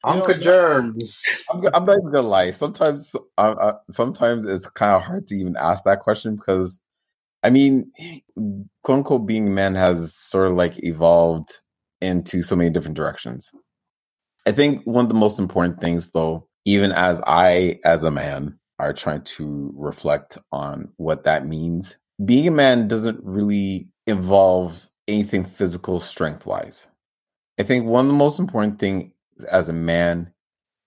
Uncle. 0.05 0.34
Germs. 0.34 1.24
I'm, 1.50 1.64
I'm 1.74 1.84
not 1.84 1.98
even 1.98 2.12
gonna 2.12 2.28
lie. 2.28 2.50
Sometimes, 2.50 3.14
uh, 3.38 3.40
uh, 3.40 3.78
sometimes 3.90 4.44
it's 4.44 4.66
kind 4.70 4.94
of 4.94 5.02
hard 5.02 5.26
to 5.28 5.34
even 5.34 5.57
ask 5.57 5.84
that 5.84 6.00
question 6.00 6.36
because, 6.36 6.80
I 7.42 7.50
mean, 7.50 7.90
quote 8.82 8.98
unquote, 8.98 9.26
being 9.26 9.48
a 9.48 9.50
man 9.50 9.74
has 9.74 10.14
sort 10.14 10.48
of 10.48 10.57
like 10.57 10.82
evolved 10.82 11.50
into 12.00 12.42
so 12.42 12.57
many 12.57 12.70
different 12.70 12.96
directions. 12.96 13.50
I 14.46 14.52
think 14.52 14.82
one 14.84 15.07
of 15.07 15.09
the 15.09 15.18
most 15.18 15.38
important 15.38 15.80
things, 15.80 16.11
though, 16.11 16.46
even 16.66 16.92
as 16.92 17.22
I, 17.26 17.78
as 17.84 18.05
a 18.05 18.11
man, 18.11 18.59
are 18.78 18.92
trying 18.92 19.22
to 19.22 19.72
reflect 19.76 20.36
on 20.52 20.92
what 20.96 21.24
that 21.24 21.46
means. 21.46 21.96
Being 22.24 22.48
a 22.48 22.52
man 22.52 22.88
doesn't 22.88 23.20
really 23.22 23.88
involve 24.07 24.88
anything 25.09 25.44
physical 25.44 26.00
strength 26.00 26.46
wise. 26.46 26.86
I 27.59 27.62
think 27.62 27.86
one 27.86 28.07
of 28.07 28.11
the 28.11 28.16
most 28.18 28.38
important 28.38 28.78
things 28.78 29.12
as 29.50 29.68
a 29.68 29.72
man, 29.72 30.32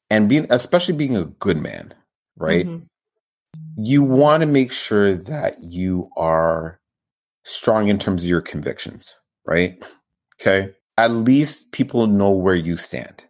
and 0.10 0.30
being 0.30 0.48
especially 0.50 0.96
being 0.96 1.16
a 1.16 1.26
good 1.26 1.58
man, 1.58 1.94
right? 2.36 2.66
Mhm. 2.66 2.88
You 3.78 4.04
want 4.04 4.42
to 4.42 4.48
make 4.48 4.72
sure 4.72 5.16
that 5.16 5.64
you 5.64 6.10
are 6.18 6.80
strong 7.44 7.88
in 7.88 8.00
terms 8.00 8.24
of 8.24 8.30
your 8.30 8.42
convictions, 8.42 9.16
right? 9.46 9.82
Okay. 10.40 10.74
At 10.98 11.12
least 11.12 11.72
people 11.72 12.08
know 12.08 12.32
where 12.32 12.56
you 12.56 12.76
stand. 12.78 13.24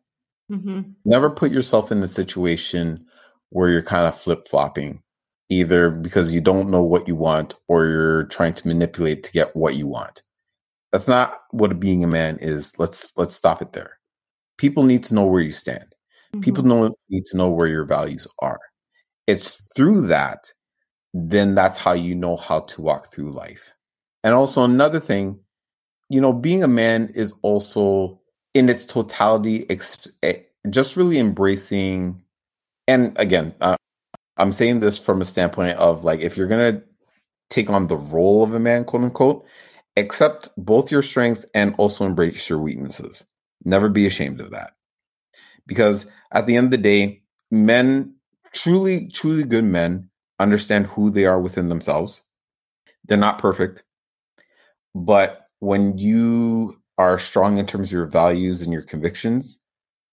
Mhm. 0.52 0.96
Never 1.06 1.30
put 1.30 1.52
yourself 1.52 1.92
in 1.92 2.00
the 2.02 2.08
situation 2.08 3.06
where 3.50 3.70
you're 3.70 3.82
kind 3.84 4.08
of 4.08 4.18
flip 4.18 4.48
flopping, 4.48 5.02
either 5.50 5.90
because 5.90 6.34
you 6.34 6.42
don't 6.42 6.70
know 6.70 6.84
what 6.84 7.08
you 7.08 7.16
want 7.16 7.56
or 7.68 7.86
you're 7.86 8.24
trying 8.24 8.54
to 8.54 8.68
manipulate 8.68 9.24
to 9.24 9.32
get 9.32 9.56
what 9.56 9.76
you 9.76 9.88
want. 9.88 10.24
That's 10.92 11.08
not 11.08 11.42
what 11.52 11.80
being 11.80 12.04
a 12.04 12.08
man 12.08 12.38
is. 12.42 12.78
Let's 12.80 13.18
let's 13.18 13.36
stop 13.36 13.62
it 13.62 13.74
there. 13.74 13.98
People 14.58 14.84
need 14.84 15.04
to 15.06 15.14
know 15.16 15.26
where 15.26 15.42
you 15.42 15.52
stand. 15.52 15.86
People 16.42 16.64
Mhm. 16.64 16.68
know, 16.68 16.96
need 17.10 17.26
to 17.26 17.38
know 17.38 17.50
where 17.50 17.68
your 17.68 17.86
values 17.86 18.28
are. 18.42 18.60
It's 19.28 19.62
through 19.76 20.08
that, 20.08 20.52
then 21.14 21.56
that's 21.56 21.78
how 21.78 21.94
you 21.94 22.16
know 22.16 22.38
how 22.38 22.62
to 22.62 22.82
walk 22.82 23.14
through 23.14 23.32
life. 23.32 23.74
And 24.24 24.34
also 24.36 24.64
another 24.64 25.00
thing, 25.00 25.40
you 26.10 26.22
know, 26.22 26.34
being 26.34 26.64
a 26.64 26.68
man 26.68 27.12
is 27.16 27.34
also 27.44 28.22
in 28.54 28.70
its 28.70 28.86
totality, 28.86 29.70
ex- 29.70 30.08
eh, 30.24 30.40
just 30.70 30.98
really 30.98 31.20
embracing. 31.20 32.24
And 32.88 33.18
again, 33.20 33.56
uh, 33.62 33.76
I'm 34.38 34.52
saying 34.54 34.82
this 34.82 34.98
from 34.98 35.22
a 35.22 35.26
standpoint 35.26 35.78
of 35.80 36.04
like, 36.06 36.22
if 36.22 36.38
you're 36.38 36.48
gonna 36.48 36.84
take 37.50 37.70
on 37.70 37.88
the 37.88 37.98
role 37.98 38.44
of 38.44 38.54
a 38.54 38.60
man, 38.60 38.86
quote 38.86 39.04
unquote, 39.04 39.46
accept 39.98 40.50
both 40.58 40.92
your 40.92 41.02
strengths 41.02 41.46
and 41.54 41.76
also 41.78 42.06
embrace 42.06 42.50
your 42.50 42.60
weaknesses. 42.60 43.26
Never 43.66 43.90
be 43.90 44.06
ashamed 44.06 44.40
of 44.40 44.52
that. 44.52 44.72
Because 45.66 46.10
at 46.32 46.46
the 46.46 46.56
end 46.56 46.66
of 46.66 46.72
the 46.72 46.78
day, 46.78 47.24
men, 47.52 48.16
truly, 48.54 49.08
truly 49.08 49.44
good 49.44 49.66
men, 49.66 50.10
understand 50.40 50.86
who 50.88 51.10
they 51.10 51.26
are 51.26 51.42
within 51.42 51.70
themselves. 51.70 52.24
They're 53.06 53.18
not 53.18 53.40
perfect. 53.40 53.84
But 54.94 55.48
when 55.60 55.98
you 55.98 56.76
are 56.98 57.20
strong 57.20 57.58
in 57.58 57.66
terms 57.66 57.90
of 57.90 57.94
your 57.94 58.06
values 58.06 58.62
and 58.62 58.72
your 58.72 58.82
convictions, 58.82 59.60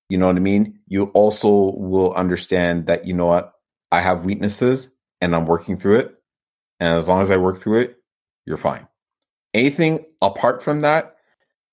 you 0.09 0.18
know 0.18 0.26
what 0.26 0.37
I 0.37 0.41
mean? 0.41 0.80
You 0.87 1.05
also 1.07 1.74
will 1.76 2.12
understand 2.14 2.87
that, 2.87 3.07
you 3.07 3.14
know 3.14 3.26
what? 3.26 3.53
I 3.93 4.01
have 4.01 4.24
weaknesses 4.24 4.99
and 5.20 5.35
I'm 5.35 5.47
working 5.47 5.76
through 5.76 6.01
it. 6.01 6.14
And 6.80 6.99
as 6.99 7.09
long 7.09 7.22
as 7.22 7.30
I 7.30 7.37
work 7.37 7.59
through 7.59 7.80
it, 7.80 7.97
you're 8.45 8.57
fine. 8.57 8.87
Anything 9.55 10.05
apart 10.21 10.63
from 10.63 10.81
that, 10.81 11.17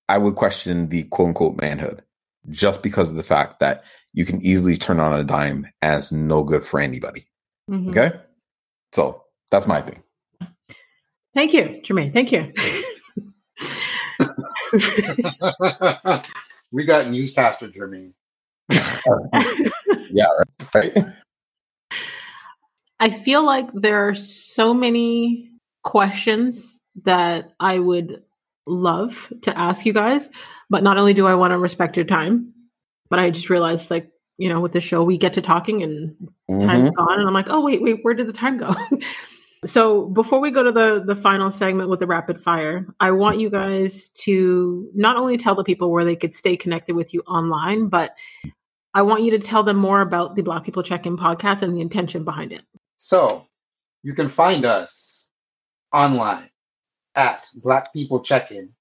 I 0.08 0.18
would 0.18 0.36
question 0.36 0.88
the 0.88 1.04
quote 1.04 1.28
unquote 1.28 1.60
manhood 1.60 2.02
just 2.48 2.82
because 2.82 3.10
of 3.10 3.16
the 3.16 3.22
fact 3.22 3.60
that 3.60 3.84
you 4.12 4.24
can 4.24 4.40
easily 4.42 4.76
turn 4.76 5.00
on 5.00 5.18
a 5.18 5.24
dime 5.24 5.66
as 5.82 6.12
no 6.12 6.42
good 6.42 6.64
for 6.64 6.80
anybody. 6.80 7.26
Mhm. 7.70 7.90
Okay. 7.90 8.18
So 8.92 9.24
that's 9.50 9.66
my 9.66 9.82
thing. 9.82 10.02
Thank 11.34 11.54
you, 11.54 11.80
Jermaine. 11.82 12.12
Thank 12.12 12.30
you. 12.30 12.52
we 16.72 16.84
got 16.84 17.06
news, 17.06 17.34
newscaster 17.34 17.68
Jermaine. 17.68 18.12
Right. 20.74 20.96
I 23.00 23.10
feel 23.10 23.44
like 23.44 23.70
there 23.72 24.08
are 24.08 24.14
so 24.14 24.72
many 24.72 25.50
questions 25.82 26.78
that 27.04 27.52
I 27.60 27.78
would 27.78 28.22
love 28.66 29.32
to 29.42 29.58
ask 29.58 29.84
you 29.86 29.92
guys, 29.92 30.30
but 30.70 30.82
not 30.82 30.98
only 30.98 31.14
do 31.14 31.26
I 31.26 31.34
want 31.34 31.52
to 31.52 31.58
respect 31.58 31.96
your 31.96 32.06
time, 32.06 32.52
but 33.10 33.18
I 33.18 33.30
just 33.30 33.50
realized 33.50 33.90
like, 33.90 34.10
you 34.38 34.48
know, 34.48 34.60
with 34.60 34.72
the 34.72 34.80
show 34.80 35.02
we 35.02 35.18
get 35.18 35.34
to 35.34 35.42
talking 35.42 35.82
and 35.82 36.14
time's 36.48 36.90
Mhm. 36.90 36.94
gone 36.94 37.18
and 37.18 37.28
I'm 37.28 37.34
like, 37.34 37.50
"Oh 37.50 37.62
wait, 37.64 37.82
wait, 37.82 38.00
where 38.02 38.14
did 38.14 38.28
the 38.28 38.32
time 38.32 38.56
go?" 38.56 38.74
so, 39.66 40.06
before 40.06 40.40
we 40.40 40.50
go 40.50 40.62
to 40.62 40.72
the 40.72 41.02
the 41.06 41.14
final 41.16 41.50
segment 41.50 41.88
with 41.90 42.00
the 42.00 42.06
rapid 42.06 42.42
fire, 42.42 42.86
I 43.00 43.10
want 43.10 43.38
you 43.40 43.50
guys 43.50 44.08
to 44.24 44.88
not 44.94 45.16
only 45.16 45.36
tell 45.38 45.54
the 45.54 45.64
people 45.64 45.90
where 45.90 46.04
they 46.04 46.16
could 46.16 46.34
stay 46.34 46.56
connected 46.56 46.96
with 46.96 47.12
you 47.14 47.20
online, 47.26 47.88
but 47.88 48.14
I 48.94 49.02
want 49.02 49.22
you 49.22 49.30
to 49.32 49.38
tell 49.38 49.62
them 49.62 49.76
more 49.76 50.00
about 50.00 50.34
the 50.36 50.42
Black 50.42 50.64
People 50.64 50.82
Check-in 50.82 51.16
podcast 51.16 51.62
and 51.62 51.74
the 51.74 51.80
intention 51.80 52.24
behind 52.24 52.52
it. 52.52 52.62
So 52.96 53.46
you 54.02 54.14
can 54.14 54.28
find 54.28 54.64
us 54.64 55.28
online 55.92 56.50
at 57.14 57.48
Black 57.62 57.92
People 57.92 58.20
Check-in, 58.20 58.74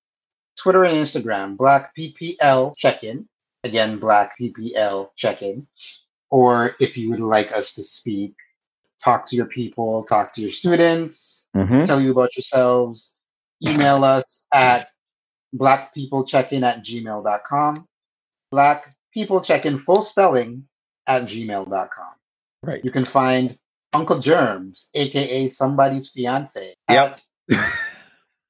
Twitter 0.58 0.84
and 0.86 0.98
Instagram, 0.98 1.58
Black 1.58 1.96
PPL 1.96 2.76
Check-in. 2.78 3.28
Again, 3.64 4.00
Black 4.00 4.38
PPL 4.40 5.10
Check-in. 5.16 5.68
Or 6.30 6.76
if 6.80 6.98
you 6.98 7.10
would 7.10 7.20
like 7.20 7.52
us 7.52 7.74
to 7.74 7.84
speak, 7.84 8.34
talk 9.04 9.30
to 9.30 9.36
your 9.36 9.46
people, 9.48 10.04
talk 10.04 10.34
to 10.34 10.42
your 10.42 10.52
students, 10.52 11.48
Mhm. 11.56 11.86
tell 11.86 12.00
you 12.00 12.12
about 12.12 12.36
yourselves, 12.36 13.16
email 13.68 14.04
us 14.04 14.48
at 14.54 14.90
blackpeoplecheck-in 15.56 16.64
at 16.64 16.84
gmail.com. 16.84 17.88
Black 18.52 18.96
people 19.14 19.42
check-in 19.42 19.80
full 19.80 20.02
spelling 20.02 20.68
at 21.08 21.24
gmail.com. 21.24 22.14
Right. 22.64 22.84
You 22.84 22.92
can 22.92 23.06
find 23.06 23.58
Uncle 23.94 24.20
Germs, 24.20 24.90
aka 24.94 25.48
somebody's 25.50 26.10
fiance. 26.10 26.76
Yep. 26.90 27.20
at 27.20 27.26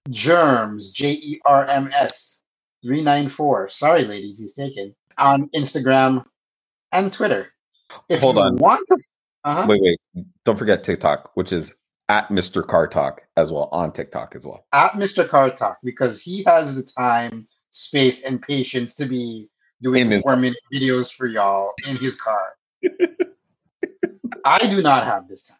Germs, 0.09 0.91
J 0.91 1.11
E 1.11 1.41
R 1.45 1.65
M 1.67 1.89
S 1.93 2.41
394. 2.83 3.69
Sorry, 3.69 4.03
ladies, 4.05 4.39
he's 4.39 4.55
taken. 4.55 4.95
On 5.17 5.47
Instagram 5.49 6.25
and 6.91 7.13
Twitter. 7.13 7.53
If 8.09 8.21
Hold 8.21 8.35
you 8.37 8.41
on. 8.41 8.55
want 8.57 8.87
to 8.87 8.97
uh-huh. 9.43 9.65
Wait, 9.67 9.81
wait. 9.81 10.25
Don't 10.45 10.57
forget 10.57 10.83
TikTok, 10.83 11.31
which 11.35 11.51
is 11.51 11.73
at 12.09 12.29
Mr. 12.29 12.65
Car 12.65 12.87
Talk 12.87 13.21
as 13.37 13.51
well 13.51 13.69
on 13.71 13.91
TikTok 13.91 14.35
as 14.35 14.45
well. 14.45 14.65
at 14.73 14.91
Mr. 14.91 15.27
Car 15.27 15.49
Talk 15.49 15.77
because 15.83 16.21
he 16.21 16.43
has 16.45 16.75
the 16.75 16.83
time, 16.83 17.47
space, 17.71 18.23
and 18.23 18.41
patience 18.41 18.95
to 18.97 19.05
be 19.05 19.49
doing 19.81 20.01
In 20.03 20.11
his- 20.11 20.23
four 20.23 20.35
minute 20.35 20.57
videos 20.73 21.11
for 21.11 21.27
y'all 21.27 21.71
in 21.87 21.95
his 21.97 22.15
car. 22.19 22.53
I 24.45 24.59
do 24.69 24.81
not 24.81 25.03
have 25.05 25.27
this 25.27 25.51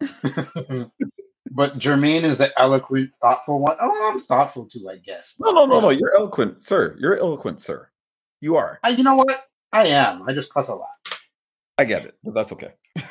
time. 0.00 0.90
but 1.58 1.76
Jermaine 1.76 2.22
is 2.22 2.38
the 2.38 2.56
eloquent, 2.56 3.10
thoughtful 3.20 3.60
one. 3.60 3.76
Oh, 3.80 4.12
I'm 4.14 4.20
thoughtful 4.20 4.66
too, 4.66 4.88
I 4.88 4.98
guess. 4.98 5.34
No, 5.40 5.50
no, 5.50 5.66
no, 5.66 5.80
no. 5.80 5.90
You're 5.90 6.14
eloquent, 6.16 6.62
sir. 6.62 6.96
You're 7.00 7.18
eloquent, 7.18 7.60
sir. 7.60 7.88
You 8.40 8.54
are. 8.54 8.78
I, 8.84 8.90
you 8.90 9.02
know 9.02 9.16
what? 9.16 9.44
I 9.72 9.88
am. 9.88 10.22
I 10.28 10.34
just 10.34 10.54
cuss 10.54 10.68
a 10.68 10.76
lot. 10.76 10.86
I 11.76 11.84
get 11.84 12.04
it, 12.04 12.14
but 12.22 12.34
that's 12.34 12.52
okay. 12.52 12.72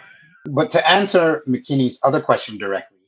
But 0.49 0.71
to 0.71 0.89
answer 0.89 1.43
Makini's 1.45 1.99
other 2.05 2.21
question 2.21 2.57
directly, 2.57 2.99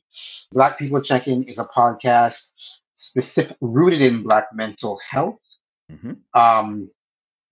Black 0.52 0.78
People 0.78 1.02
Check 1.02 1.30
In 1.30 1.44
is 1.46 1.58
a 1.58 1.64
podcast 1.64 2.52
specific 2.96 3.56
rooted 3.62 4.02
in 4.02 4.24
Black 4.24 4.48
mental 4.54 5.00
health 5.10 5.40
Mhm. 5.90 6.18
um, 6.34 6.92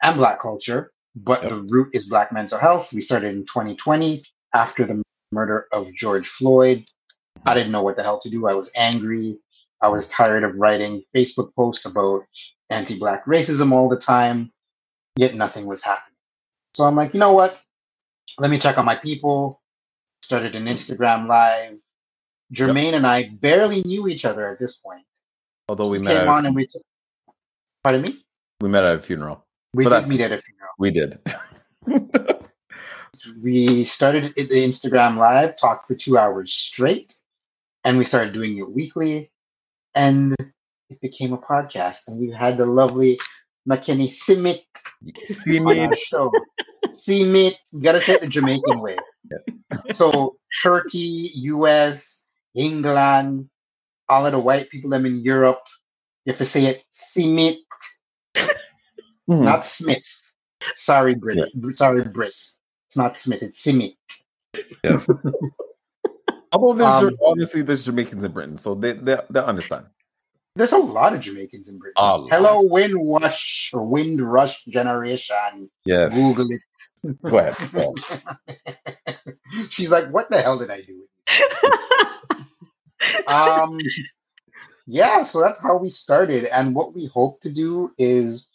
and 0.04 0.16
Black 0.18 0.40
culture, 0.42 0.92
but 1.16 1.42
Yep. 1.42 1.50
the 1.52 1.62
root 1.70 1.96
is 1.96 2.10
Black 2.10 2.34
mental 2.34 2.58
health. 2.60 2.92
We 2.92 3.00
started 3.00 3.30
in 3.34 3.46
2020 3.46 4.26
after 4.54 4.86
the 4.86 5.02
murder 5.32 5.68
of 5.72 5.88
George 5.96 6.28
Floyd. 6.28 6.84
I 7.46 7.54
didn't 7.54 7.72
know 7.72 7.84
what 7.84 7.96
the 7.96 8.04
hell 8.04 8.20
to 8.20 8.30
do. 8.30 8.48
I 8.48 8.54
was 8.54 8.72
angry. 8.76 9.40
I 9.82 9.90
was 9.90 10.08
tired 10.08 10.44
of 10.44 10.56
writing 10.56 11.04
Facebook 11.16 11.54
posts 11.56 11.86
about 11.86 12.24
anti 12.70 12.98
Black 12.98 13.26
racism 13.26 13.72
all 13.72 13.90
the 13.90 13.98
time, 13.98 14.52
yet 15.16 15.36
nothing 15.36 15.66
was 15.66 15.84
happening. 15.84 16.18
So 16.74 16.84
I'm 16.84 16.96
like, 16.96 17.14
you 17.14 17.20
know 17.20 17.34
what? 17.34 17.60
Let 18.40 18.52
me 18.52 18.60
check 18.60 18.78
on 18.78 18.86
my 18.86 18.96
people. 18.96 19.62
Started 20.22 20.56
an 20.56 20.66
Instagram 20.66 21.28
live. 21.28 21.78
Jermaine 22.54 22.94
and 22.94 23.06
I 23.06 23.30
barely 23.42 23.84
knew 23.84 24.08
each 24.08 24.26
other 24.26 24.48
at 24.48 24.60
this 24.60 24.78
point. 24.78 25.06
Although 25.70 25.90
we 25.90 26.00
We 26.00 26.06
met, 26.06 26.20
came 26.20 26.30
on 26.30 26.46
and 26.46 26.56
we 26.56 26.66
t- 26.66 26.80
pardon 27.84 28.02
me? 28.02 28.24
we 28.62 28.70
met 28.70 28.84
at 28.84 28.96
a 28.96 29.02
funeral. 29.02 29.46
We 29.74 29.84
But 29.84 30.02
did 30.02 30.10
meet 30.10 30.22
at 30.22 30.32
a 30.32 30.42
funeral. 30.42 30.74
We 30.80 30.92
did. 30.92 31.20
We 33.42 33.84
started 33.84 34.36
the 34.36 34.44
Instagram 34.44 35.18
live, 35.18 35.58
talked 35.58 35.88
for 35.88 35.96
two 35.96 36.18
hours 36.18 36.54
straight, 36.54 37.16
and 37.88 37.98
we 37.98 38.04
started 38.04 38.34
doing 38.34 38.58
it 38.58 38.70
weekly. 38.70 39.32
and 39.96 40.36
it 40.90 41.02
became 41.02 41.32
a 41.34 41.38
podcast. 41.40 42.08
And 42.08 42.20
we 42.20 42.30
had 42.32 42.58
the 42.58 42.66
lovely 42.66 43.20
Makini 43.68 44.08
Simit 44.12 44.62
on 45.66 45.80
our 45.80 45.96
show. 45.96 46.32
Simit, 46.92 47.56
you 47.72 47.82
gotta 47.82 48.02
say 48.02 48.14
it 48.14 48.22
the 48.22 48.28
Jamaican 48.28 48.80
way. 48.80 48.98
So 49.92 50.36
Turkey, 50.62 51.32
US, 51.56 52.24
England, 52.56 53.50
all 54.08 54.26
of 54.26 54.34
the 54.34 54.40
white 54.40 54.70
people 54.70 54.92
them 54.92 55.06
in 55.06 55.24
Europe, 55.24 55.64
you 56.26 56.32
have 56.32 56.38
to 56.38 56.46
say 56.46 56.66
it 56.72 56.84
Simit, 56.92 57.58
Mhm. 59.30 59.44
not 59.44 59.66
Smith. 59.66 60.06
Sorry, 60.76 61.16
Brit. 61.16 61.40
Sorry, 61.74 62.04
Brits. 62.04 62.60
It's 62.88 62.98
not 62.98 63.18
Smith. 63.18 63.42
It's 63.42 63.62
Simit. 63.66 63.96
Yes. 64.84 65.10
Although 66.52 66.74
there's 66.74 67.04
Um, 67.14 67.18
honestly 67.26 67.62
there's 67.62 67.84
Jamaicans 67.86 68.24
in 68.24 68.32
Britain, 68.32 68.58
so 68.58 68.76
they 68.76 68.94
they, 68.94 69.18
they 69.30 69.40
understand. 69.40 69.86
There's 70.56 70.72
a 70.72 70.78
lot 70.78 71.14
of 71.14 71.22
Jamaicans 71.22 71.70
in 71.70 71.78
Britain. 71.78 71.94
Lot. 72.02 72.30
Hello, 72.32 72.62
Wind 72.64 72.96
Rush 72.96 73.70
or 73.74 73.84
Windrush 73.84 74.66
Generation. 74.66 75.70
Yes. 75.86 76.16
Google 76.16 76.52
it. 76.52 77.22
Go 77.30 77.38
ahead. 77.38 77.72
Go 77.72 77.94
ahead. 78.10 79.38
She's 79.70 79.92
like, 79.92 80.06
what 80.12 80.32
the 80.32 80.42
hell 80.42 80.58
did 80.58 80.72
I 80.72 80.82
do? 80.82 81.00
with 81.00 81.10
this?" 82.20 83.28
um, 83.28 83.78
yeah, 84.88 85.22
so 85.24 85.40
that's 85.42 85.62
how 85.62 85.78
we 85.78 85.90
started. 85.92 86.46
And 86.46 86.74
what 86.74 86.96
we 86.96 87.06
hope 87.06 87.40
to 87.42 87.52
do 87.54 87.92
is 88.00 88.48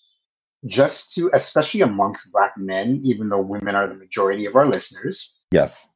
just 0.66 1.14
to, 1.14 1.30
especially 1.34 1.82
amongst 1.82 2.32
Black 2.32 2.56
men, 2.56 3.00
even 3.04 3.28
though 3.28 3.40
women 3.40 3.74
are 3.76 3.86
the 3.86 3.94
majority 3.94 4.46
of 4.46 4.56
our 4.56 4.66
listeners, 4.66 5.38
Yes. 5.52 5.88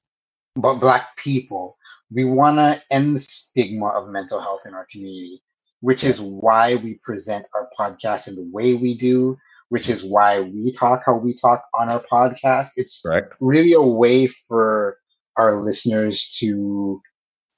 but 0.55 0.75
Black 0.75 1.17
people, 1.17 1.77
we 2.13 2.25
want 2.25 2.59
to 2.59 2.81
end 2.91 3.17
the 3.17 3.21
stigma 3.21 3.89
of 3.89 4.09
mental 4.09 4.41
health 4.41 4.61
in 4.67 4.75
our 4.75 4.87
community, 4.91 5.43
which 5.81 6.05
is 6.05 6.21
why 6.21 6.77
we 6.77 6.99
present 7.03 7.47
our 7.55 7.69
podcast 7.79 8.29
in 8.29 8.37
the 8.37 8.49
way 8.53 8.75
we 8.75 8.97
do, 8.97 9.37
which 9.69 9.89
is 9.89 10.05
why 10.05 10.41
we 10.41 10.73
talk 10.73 11.03
how 11.05 11.19
we 11.19 11.35
talk 11.35 11.65
on 11.75 11.89
our 11.89 12.03
podcast. 12.11 12.71
It's 12.77 13.03
Correct. 13.03 13.35
really 13.41 13.73
a 13.73 13.83
way 13.83 14.27
for 14.27 14.99
our 15.37 15.57
listeners 15.57 16.37
to 16.39 17.01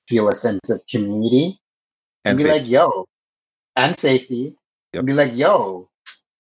feel 0.09 0.28
a 0.28 0.34
sense 0.34 0.70
of 0.70 0.80
community 0.90 1.59
and, 2.24 2.38
And 2.38 2.46
be 2.46 2.53
like, 2.53 2.66
yo, 2.66 3.07
and 3.76 3.99
safety. 3.99 4.57
Yep. 4.92 5.01
And 5.01 5.07
be 5.07 5.12
like, 5.12 5.36
yo, 5.36 5.88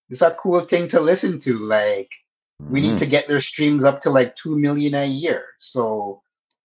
this 0.08 0.22
is 0.22 0.28
a 0.28 0.34
cool 0.34 0.60
thing 0.60 0.88
to 0.88 1.00
listen 1.00 1.38
to. 1.40 1.58
Like, 1.58 2.10
we 2.60 2.80
need 2.80 2.96
mhm. 2.96 3.00
to 3.00 3.06
get 3.06 3.28
their 3.28 3.40
streams 3.40 3.84
up 3.84 4.00
to 4.02 4.10
like 4.10 4.34
2 4.36 4.58
million 4.58 4.94
a 4.94 5.06
year. 5.06 5.44
So, 5.58 6.22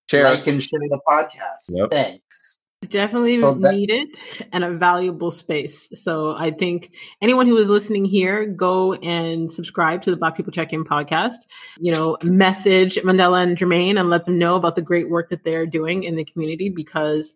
share. 0.10 0.24
like 0.26 0.48
and 0.48 0.62
share 0.64 0.80
the 0.80 1.02
podcast. 1.08 1.70
Yep. 1.70 1.92
Thanks. 1.92 2.60
definitely 2.90 3.40
So 3.42 3.54
that- 3.54 3.74
needed 3.76 4.10
and 4.52 4.64
a 4.66 4.70
valuable 4.72 5.32
space. 5.32 5.88
So 5.96 6.36
I 6.36 6.52
think 6.52 6.92
anyone 7.22 7.48
who 7.48 7.56
is 7.58 7.70
listening 7.70 8.04
here, 8.04 8.46
go 8.46 8.94
and 8.96 9.50
subscribe 9.52 10.02
to 10.02 10.12
the 10.12 10.18
Black 10.18 10.36
People 10.36 10.52
Check 10.52 10.74
In 10.74 10.84
podcast. 10.84 11.36
You 11.80 11.94
know, 11.94 12.18
message 12.24 12.96
Mandela 12.98 13.42
and 13.42 13.58
Jermaine 13.58 13.98
and 13.98 14.10
let 14.10 14.26
them 14.26 14.38
know 14.38 14.56
about 14.56 14.76
the 14.76 14.82
great 14.82 15.10
work 15.10 15.30
that 15.30 15.46
they're 15.46 15.66
doing 15.66 16.04
in 16.04 16.18
the 16.18 16.26
community 16.26 16.68
because 16.70 17.34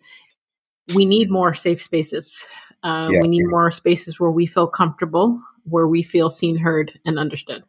we 0.94 1.06
need 1.06 1.32
more 1.32 1.54
safe 1.54 1.82
spaces. 1.82 2.44
Uh, 2.84 3.08
Yeah. 3.12 3.22
We 3.22 3.30
need 3.30 3.46
more 3.48 3.72
spaces 3.72 4.20
where 4.20 4.32
we 4.32 4.46
feel 4.48 4.68
comfortable, 4.68 5.42
where 5.64 5.88
we 5.88 6.04
feel 6.04 6.30
seen, 6.30 6.58
heard, 6.58 7.00
and 7.06 7.18
understood. 7.18 7.64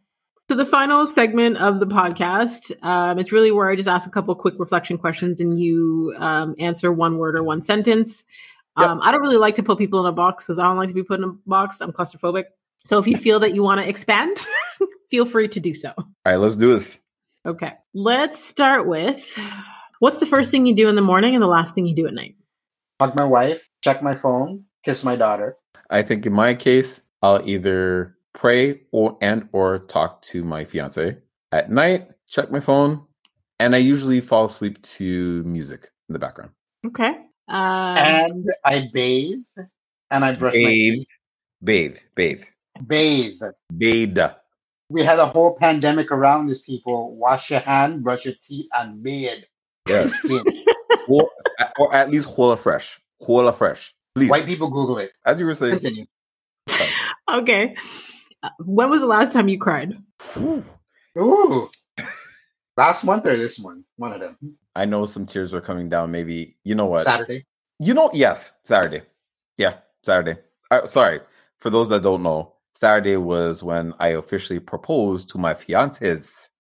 So 0.59 0.65
the 0.65 0.71
final 0.73 1.07
segment 1.07 1.57
of 1.59 1.79
the 1.79 1.87
podcast, 1.87 2.73
um, 2.83 3.21
it's 3.21 3.31
really 3.31 3.53
where 3.53 3.71
I 3.71 3.77
just 3.77 3.87
ask 3.87 4.09
a 4.09 4.11
couple 4.11 4.35
quick 4.35 4.55
reflection 4.59 4.99
questions 4.99 5.39
and 5.39 5.57
you 5.57 6.17
um, 6.19 6.57
answer 6.59 6.91
one 6.91 7.17
word 7.17 7.39
or 7.39 7.45
one 7.45 7.63
sentence. 7.63 8.25
Yep. 8.77 8.89
Um, 8.89 9.01
I 9.01 9.13
don't 9.13 9.21
really 9.21 9.37
like 9.37 9.55
to 9.55 9.63
put 9.63 9.79
people 9.79 10.01
in 10.01 10.07
a 10.07 10.13
box 10.13 10.43
because 10.43 10.59
I 10.59 10.65
don't 10.65 10.77
like 10.77 10.89
to 10.89 10.95
be 10.95 11.05
put 11.05 11.21
in 11.21 11.25
a 11.25 11.33
box. 11.47 11.81
I'm 11.81 11.93
claustrophobic. 11.93 12.47
So 12.85 12.99
if 12.99 13.07
you 13.07 13.17
feel 13.17 13.39
that 13.39 13.55
you 13.55 13.63
want 13.63 13.81
to 13.81 13.89
expand, 13.89 14.37
feel 15.09 15.25
free 15.27 15.47
to 15.47 15.61
do 15.61 15.75
so. 15.75 15.93
All 15.97 16.07
right, 16.27 16.35
let's 16.39 16.57
do 16.57 16.73
this. 16.73 16.99
Okay. 17.47 17.75
Let's 17.95 18.43
start 18.43 18.89
with 18.89 19.39
what's 20.01 20.19
the 20.19 20.27
first 20.27 20.51
thing 20.51 20.67
you 20.67 20.75
do 20.75 20.89
in 20.89 20.97
the 20.97 21.03
morning 21.03 21.37
and 21.37 21.43
the 21.43 21.47
last 21.47 21.73
thing 21.73 21.87
you 21.87 21.95
do 21.95 22.09
at 22.09 22.15
night? 22.15 22.35
Hug 23.01 23.15
my 23.15 23.25
wife, 23.25 23.71
check 23.81 24.03
my 24.03 24.17
phone, 24.17 24.65
kiss 24.85 25.05
my 25.05 25.15
daughter. 25.15 25.57
I 25.89 26.03
think 26.03 26.27
in 26.27 26.33
my 26.33 26.57
case, 26.57 27.01
I'll 27.23 27.49
either 27.49 28.18
pray 28.35 28.83
or 28.93 29.17
and 29.21 29.49
or 29.53 29.79
talk 29.81 30.23
to 30.23 30.45
my 30.45 30.65
fiance 30.65 31.17
at 31.53 31.71
night, 31.71 32.09
check 32.29 32.51
my 32.51 32.61
phone, 32.61 33.05
and 33.59 33.75
I 33.75 33.79
usually 33.79 34.21
fall 34.21 34.47
asleep 34.47 34.81
to 34.83 35.43
music 35.45 35.91
in 36.09 36.13
the 36.13 36.19
background. 36.19 36.51
Okay. 36.87 37.09
Um, 37.49 37.97
and 37.97 38.47
I 38.65 38.91
bathe 38.93 39.39
and 40.11 40.25
I 40.25 40.35
brush 40.37 40.53
my 40.55 40.59
Bathe, 40.59 40.95
teeth. 40.95 41.07
bathe, 41.65 41.97
bathe, 42.15 42.43
Bathe. 42.87 43.41
bathe. 43.77 44.19
We 44.91 45.03
had 45.03 45.19
a 45.19 45.27
whole 45.27 45.57
pandemic 45.59 46.11
around 46.13 46.47
this, 46.49 46.61
people. 46.63 47.15
Wash 47.17 47.51
your 47.51 47.61
hand, 47.61 48.05
brush 48.05 48.25
your 48.25 48.35
teeth, 48.43 48.67
and 48.75 49.03
bathe. 49.03 49.43
Yes, 49.89 50.15
or, 51.09 51.31
or 51.79 51.95
at 51.95 52.11
least 52.11 52.27
whole 52.29 52.55
fresh, 52.57 53.01
whole 53.21 53.51
fresh. 53.53 53.95
Please, 54.15 54.29
White 54.31 54.45
people 54.47 54.69
Google 54.71 54.99
it. 54.99 55.13
as 55.25 55.41
you 55.41 55.47
were 55.47 55.55
saying. 55.55 55.73
Continue. 55.81 56.05
okay. 57.31 57.75
Uh, 58.43 58.51
When 58.61 58.91
was 58.91 59.01
the 59.01 59.07
last 59.07 59.33
time 59.33 59.49
you 59.49 59.59
cried? 59.59 59.95
whew, 60.35 60.65
Ooh. 61.19 61.71
Last 62.77 63.05
month 63.05 63.27
or 63.27 63.35
this 63.37 63.59
one? 63.59 63.85
One 63.97 64.13
of 64.13 64.21
them. 64.21 64.37
I 64.77 64.85
know 64.85 65.05
some 65.07 65.27
tears 65.27 65.53
were 65.53 65.61
coming 65.61 65.89
down. 65.89 66.13
Maybe 66.13 66.57
you 66.63 66.77
know 66.77 66.87
what? 66.87 67.05
Saturday. 67.05 67.45
You 67.81 67.95
know, 67.95 68.11
yes, 68.15 68.53
Saturday. 68.65 69.03
Yeah, 69.57 69.79
Saturday. 70.05 70.39
Uh, 70.71 70.87
sorry, 70.87 71.21
for 71.59 71.71
those 71.71 71.89
that 71.89 72.03
don't 72.05 72.23
know, 72.23 72.55
Saturday 72.77 73.17
was 73.17 73.63
when 73.65 73.93
I 73.99 74.09
officially 74.11 74.61
proposed 74.61 75.31
to 75.31 75.39
my 75.39 75.55
fiance's. 75.55 76.51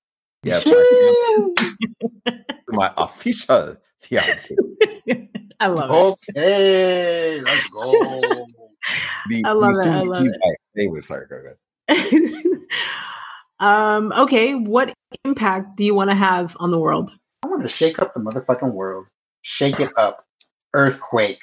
Yes, 0.43 0.67
my, 0.67 1.55
fiance, 1.55 2.43
my 2.69 2.93
official 2.97 3.77
fiance. 4.01 4.57
I 5.61 5.67
love 5.69 5.91
Oh. 5.93 6.17
it. 6.29 6.39
Okay, 6.39 7.41
let's 7.43 7.69
go. 7.69 8.47
The, 9.29 9.43
I 9.45 9.53
love 9.53 9.75
it, 9.75 9.79
I 9.79 9.83
soon-to-be 9.83 10.09
love 10.09 10.27
it. 10.27 10.37
wife. 10.43 10.57
Anyway, 10.77 11.01
sorry, 11.01 11.27
go 11.29 11.37
ahead. 11.37 11.57
um, 13.61 14.13
okay. 14.13 14.55
What 14.55 14.93
impact 15.25 15.77
do 15.77 15.85
you 15.85 15.95
want 15.95 16.11
to 16.11 16.17
have 16.17 16.57
on 16.61 16.71
the 16.71 16.79
world? 16.79 17.13
I 17.45 17.49
want 17.49 17.63
to 17.63 17.69
shake 17.69 17.99
up 17.99 18.15
the 18.15 18.21
motherfucking 18.21 18.73
world. 18.73 19.07
Shake 19.43 19.81
it 19.81 19.91
up. 19.97 20.25
Earthquake. 20.75 21.41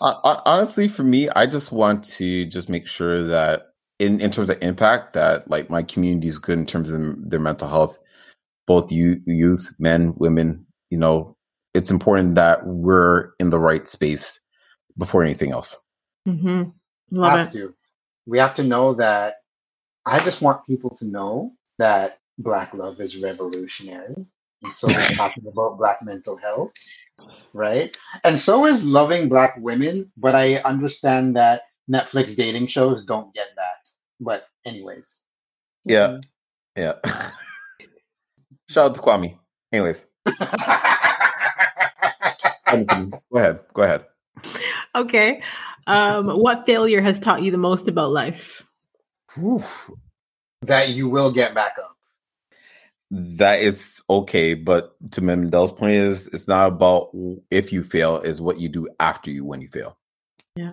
Hon- 0.00 0.20
hon- 0.24 0.42
honestly, 0.44 0.88
for 0.88 1.02
me, 1.02 1.28
I 1.28 1.46
just 1.46 1.72
want 1.72 2.04
to 2.04 2.46
just 2.46 2.68
make 2.68 2.86
sure 2.86 3.24
that 3.24 3.68
in, 3.98 4.20
in 4.20 4.30
terms 4.30 4.50
of 4.50 4.58
impact, 4.62 5.14
that 5.14 5.48
like 5.50 5.70
my 5.70 5.82
community 5.82 6.28
is 6.28 6.38
good 6.38 6.58
in 6.58 6.66
terms 6.66 6.90
of 6.90 7.30
their 7.30 7.40
mental 7.40 7.68
health, 7.68 7.98
both 8.66 8.90
you, 8.92 9.20
youth, 9.26 9.72
men, 9.78 10.14
women. 10.16 10.66
You 10.90 10.98
know, 10.98 11.36
it's 11.74 11.90
important 11.90 12.36
that 12.36 12.66
we're 12.66 13.30
in 13.38 13.50
the 13.50 13.58
right 13.58 13.86
space 13.88 14.40
before 14.96 15.22
anything 15.22 15.52
else. 15.52 15.76
Mm-hmm. 16.26 16.70
Love 17.12 17.38
have 17.38 17.48
it. 17.48 17.52
to. 17.52 17.74
We 18.26 18.38
have 18.38 18.54
to 18.56 18.64
know 18.64 18.94
that. 18.94 19.34
I 20.06 20.20
just 20.20 20.40
want 20.40 20.66
people 20.66 20.96
to 20.96 21.06
know 21.06 21.52
that 21.78 22.18
Black 22.38 22.72
love 22.72 23.00
is 23.00 23.20
revolutionary. 23.20 24.14
And 24.62 24.74
so 24.74 24.86
we're 24.88 24.94
talking 25.16 25.46
about 25.46 25.78
Black 25.78 26.02
mental 26.02 26.36
health, 26.36 26.72
right? 27.52 27.96
And 28.24 28.38
so 28.38 28.66
is 28.66 28.84
loving 28.84 29.28
Black 29.28 29.56
women. 29.58 30.12
But 30.16 30.34
I 30.34 30.56
understand 30.56 31.36
that 31.36 31.62
Netflix 31.90 32.36
dating 32.36 32.68
shows 32.68 33.04
don't 33.04 33.34
get 33.34 33.48
that. 33.56 33.90
But, 34.20 34.46
anyways. 34.64 35.20
Yeah. 35.84 36.20
Yeah. 36.76 36.94
Shout 38.68 38.90
out 38.90 38.94
to 38.96 39.00
Kwame. 39.00 39.38
Anyways, 39.72 40.04
go 40.26 40.34
ahead. 43.34 43.60
Go 43.72 43.82
ahead. 43.82 44.04
Okay. 44.94 45.42
Um, 45.86 46.30
what 46.30 46.66
failure 46.66 47.00
has 47.00 47.20
taught 47.20 47.42
you 47.42 47.50
the 47.52 47.58
most 47.58 47.88
about 47.88 48.10
life? 48.10 48.65
Whew. 49.36 49.62
that 50.62 50.90
you 50.90 51.08
will 51.08 51.32
get 51.32 51.54
back 51.54 51.76
up. 51.78 51.96
That 53.10 53.60
is 53.60 54.02
okay, 54.10 54.54
but 54.54 54.96
to 55.12 55.20
Mandela's 55.20 55.70
point 55.70 55.92
is 55.92 56.26
it's 56.28 56.48
not 56.48 56.66
about 56.68 57.10
if 57.50 57.72
you 57.72 57.84
fail, 57.84 58.16
is 58.18 58.40
what 58.40 58.58
you 58.58 58.68
do 58.68 58.88
after 58.98 59.30
you 59.30 59.44
when 59.44 59.60
you 59.60 59.68
fail. 59.68 59.96
Yeah. 60.56 60.72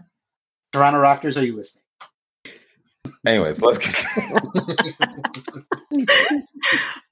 Toronto 0.71 0.99
Raptors, 0.99 1.39
are 1.39 1.45
you 1.45 1.55
listening? 1.55 1.83
Anyways, 3.25 3.61
let's 3.61 3.77
get 3.77 4.43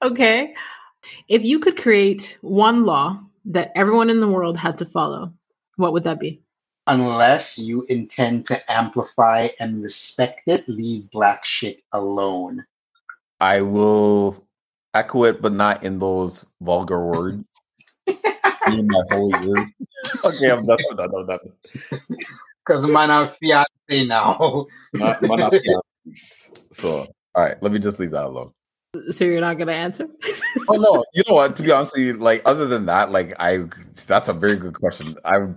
Okay. 0.02 0.54
If 1.28 1.44
you 1.44 1.58
could 1.60 1.76
create 1.76 2.36
one 2.40 2.84
law 2.84 3.20
that 3.46 3.72
everyone 3.74 4.10
in 4.10 4.20
the 4.20 4.28
world 4.28 4.56
had 4.56 4.78
to 4.78 4.84
follow, 4.84 5.32
what 5.76 5.92
would 5.92 6.04
that 6.04 6.20
be? 6.20 6.41
Unless 6.88 7.58
you 7.58 7.84
intend 7.88 8.46
to 8.46 8.58
amplify 8.70 9.48
and 9.60 9.82
respect 9.82 10.42
it, 10.46 10.68
leave 10.68 11.10
black 11.12 11.44
shit 11.44 11.82
alone. 11.92 12.64
I 13.40 13.60
will 13.60 14.44
echo 14.92 15.24
it, 15.24 15.40
but 15.40 15.52
not 15.52 15.84
in 15.84 15.98
those 15.98 16.44
vulgar 16.60 17.04
words. 17.04 17.48
in 18.06 18.88
my 18.88 19.02
holy 19.08 19.48
ears. 19.48 19.72
Okay, 20.24 20.50
I'm 20.50 20.66
done. 20.66 20.78
I'm 20.90 20.96
done. 20.96 21.14
I'm 21.14 21.26
done. 21.26 21.38
Because 22.64 22.86
my 22.86 23.06
now 23.06 23.26
fiance 23.26 24.06
now. 24.06 24.66
My, 24.94 25.16
my 25.22 25.34
not 25.34 25.52
fiance. 26.04 26.52
So, 26.70 27.08
all 27.34 27.44
right, 27.44 27.60
let 27.60 27.72
me 27.72 27.80
just 27.80 27.98
leave 27.98 28.12
that 28.12 28.24
alone. 28.24 28.52
So 29.10 29.24
you're 29.24 29.40
not 29.40 29.58
gonna 29.58 29.72
answer? 29.72 30.06
oh 30.68 30.74
no, 30.74 31.04
you 31.12 31.24
know 31.26 31.34
what? 31.34 31.56
To 31.56 31.62
be 31.64 31.72
honest, 31.72 31.96
you, 31.96 32.12
like 32.14 32.42
other 32.44 32.66
than 32.66 32.86
that, 32.86 33.10
like 33.10 33.34
I, 33.40 33.64
that's 34.06 34.28
a 34.28 34.32
very 34.32 34.56
good 34.56 34.74
question. 34.74 35.16
I, 35.24 35.48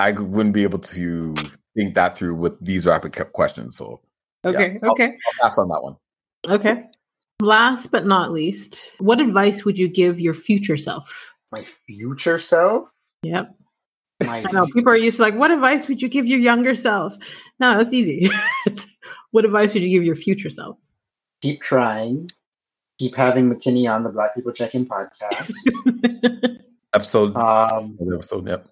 I 0.00 0.12
wouldn't 0.12 0.54
be 0.54 0.62
able 0.62 0.78
to 0.78 1.34
think 1.76 1.94
that 1.94 2.16
through 2.18 2.34
with 2.34 2.58
these 2.60 2.86
rapid 2.86 3.12
questions. 3.32 3.76
So 3.76 4.00
Okay, 4.44 4.72
yeah, 4.74 4.78
I'll- 4.82 4.92
okay, 4.92 5.04
I'll 5.06 5.48
pass 5.48 5.58
on 5.58 5.68
that 5.68 5.82
one. 5.82 5.96
okay. 6.48 6.84
Last 7.42 7.90
but 7.90 8.06
not 8.06 8.32
least, 8.32 8.92
what 8.98 9.18
advice 9.20 9.64
would 9.64 9.78
you 9.78 9.88
give 9.88 10.20
your 10.20 10.34
future 10.34 10.76
self? 10.76 11.34
My 11.52 11.64
future 11.86 12.38
self. 12.38 12.88
Yep. 13.22 13.54
My 14.26 14.44
I 14.46 14.52
know 14.52 14.66
people 14.66 14.92
are 14.92 14.96
used 14.96 15.16
to 15.16 15.22
like, 15.22 15.34
what 15.36 15.50
advice 15.50 15.88
would 15.88 16.02
you 16.02 16.08
give 16.10 16.26
your 16.26 16.38
younger 16.38 16.74
self? 16.74 17.14
No, 17.58 17.78
that's 17.78 17.94
easy. 17.94 18.28
what 19.30 19.46
advice 19.46 19.72
would 19.72 19.82
you 19.82 19.88
give 19.88 20.04
your 20.04 20.16
future 20.16 20.50
self? 20.50 20.76
keep 21.42 21.62
trying. 21.62 22.28
Keep 22.98 23.14
having 23.16 23.48
Makini 23.50 23.90
on 23.90 24.02
the 24.04 24.10
Black 24.10 24.34
People 24.34 24.52
Check-In 24.52 24.84
podcast. 24.84 25.50
Episode, 26.92 27.34
Um, 27.36 27.96
episode, 28.14 28.46
yep. 28.48 28.68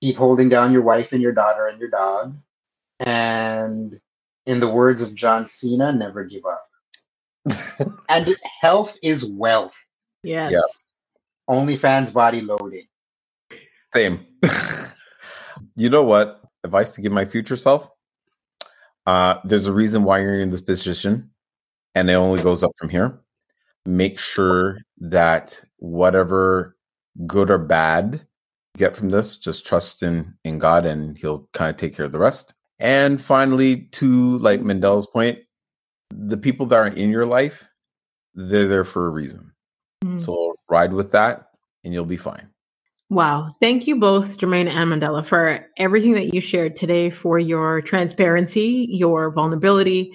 Keep 0.00 0.16
holding 0.16 0.48
down 0.48 0.72
your 0.72 0.82
wife 0.82 1.12
and 1.12 1.22
your 1.22 1.32
daughter 1.32 1.66
and 1.66 1.78
your 1.80 1.90
dog. 1.90 2.36
And 3.00 4.00
in 4.46 4.60
the 4.60 4.70
words 4.70 5.02
of 5.02 5.14
John 5.14 5.46
Cena, 5.46 5.92
never 5.92 6.24
give 6.24 6.44
up. 6.44 6.64
And 8.08 8.36
health 8.60 8.96
is 9.02 9.24
wealth. 9.24 9.74
yes. 10.22 10.52
Yes. 10.52 10.84
OnlyFans 11.48 12.12
body 12.12 12.40
loading. 12.40 12.86
Same. 13.94 14.26
you 15.76 15.88
know 15.88 16.02
what? 16.02 16.42
Advice 16.62 16.94
to 16.94 17.00
give 17.00 17.12
my 17.12 17.24
future 17.24 17.56
self. 17.56 17.88
Uh, 19.06 19.36
there's 19.44 19.66
a 19.66 19.72
reason 19.72 20.04
why 20.04 20.18
you're 20.18 20.38
in 20.38 20.50
this 20.50 20.60
position, 20.60 21.30
and 21.94 22.10
it 22.10 22.14
only 22.14 22.42
goes 22.42 22.62
up 22.62 22.72
from 22.76 22.90
here. 22.90 23.18
Make 23.86 24.18
sure 24.18 24.78
that 24.98 25.58
whatever 25.78 26.76
good 27.26 27.50
or 27.50 27.58
bad 27.58 28.14
you 28.14 28.27
get 28.78 28.96
from 28.96 29.10
this, 29.10 29.36
just 29.36 29.66
trust 29.66 30.02
in 30.02 30.34
in 30.44 30.58
God, 30.58 30.86
and 30.86 31.18
He'll 31.18 31.48
kind 31.52 31.70
of 31.70 31.76
take 31.76 31.94
care 31.94 32.06
of 32.06 32.12
the 32.12 32.18
rest. 32.18 32.54
And 32.78 33.20
finally, 33.20 33.88
to 33.92 34.38
like 34.38 34.60
Mandela's 34.60 35.06
point, 35.06 35.40
the 36.10 36.36
people 36.36 36.66
that 36.66 36.76
are 36.76 36.86
in 36.86 37.10
your 37.10 37.26
life, 37.26 37.68
they're 38.34 38.68
there 38.68 38.84
for 38.84 39.06
a 39.06 39.10
reason. 39.10 39.52
Mm. 40.04 40.20
So 40.20 40.52
ride 40.70 40.92
with 40.92 41.12
that, 41.12 41.46
and 41.84 41.92
you'll 41.92 42.04
be 42.04 42.16
fine. 42.16 42.48
Wow. 43.10 43.54
Thank 43.60 43.86
you 43.86 43.96
both, 43.96 44.36
Jermaine 44.36 44.68
and 44.68 44.90
Mandela, 44.90 45.24
for 45.24 45.66
everything 45.78 46.12
that 46.12 46.34
you 46.34 46.42
shared 46.42 46.76
today, 46.76 47.08
for 47.08 47.38
your 47.38 47.80
transparency, 47.80 48.86
your 48.90 49.30
vulnerability, 49.30 50.12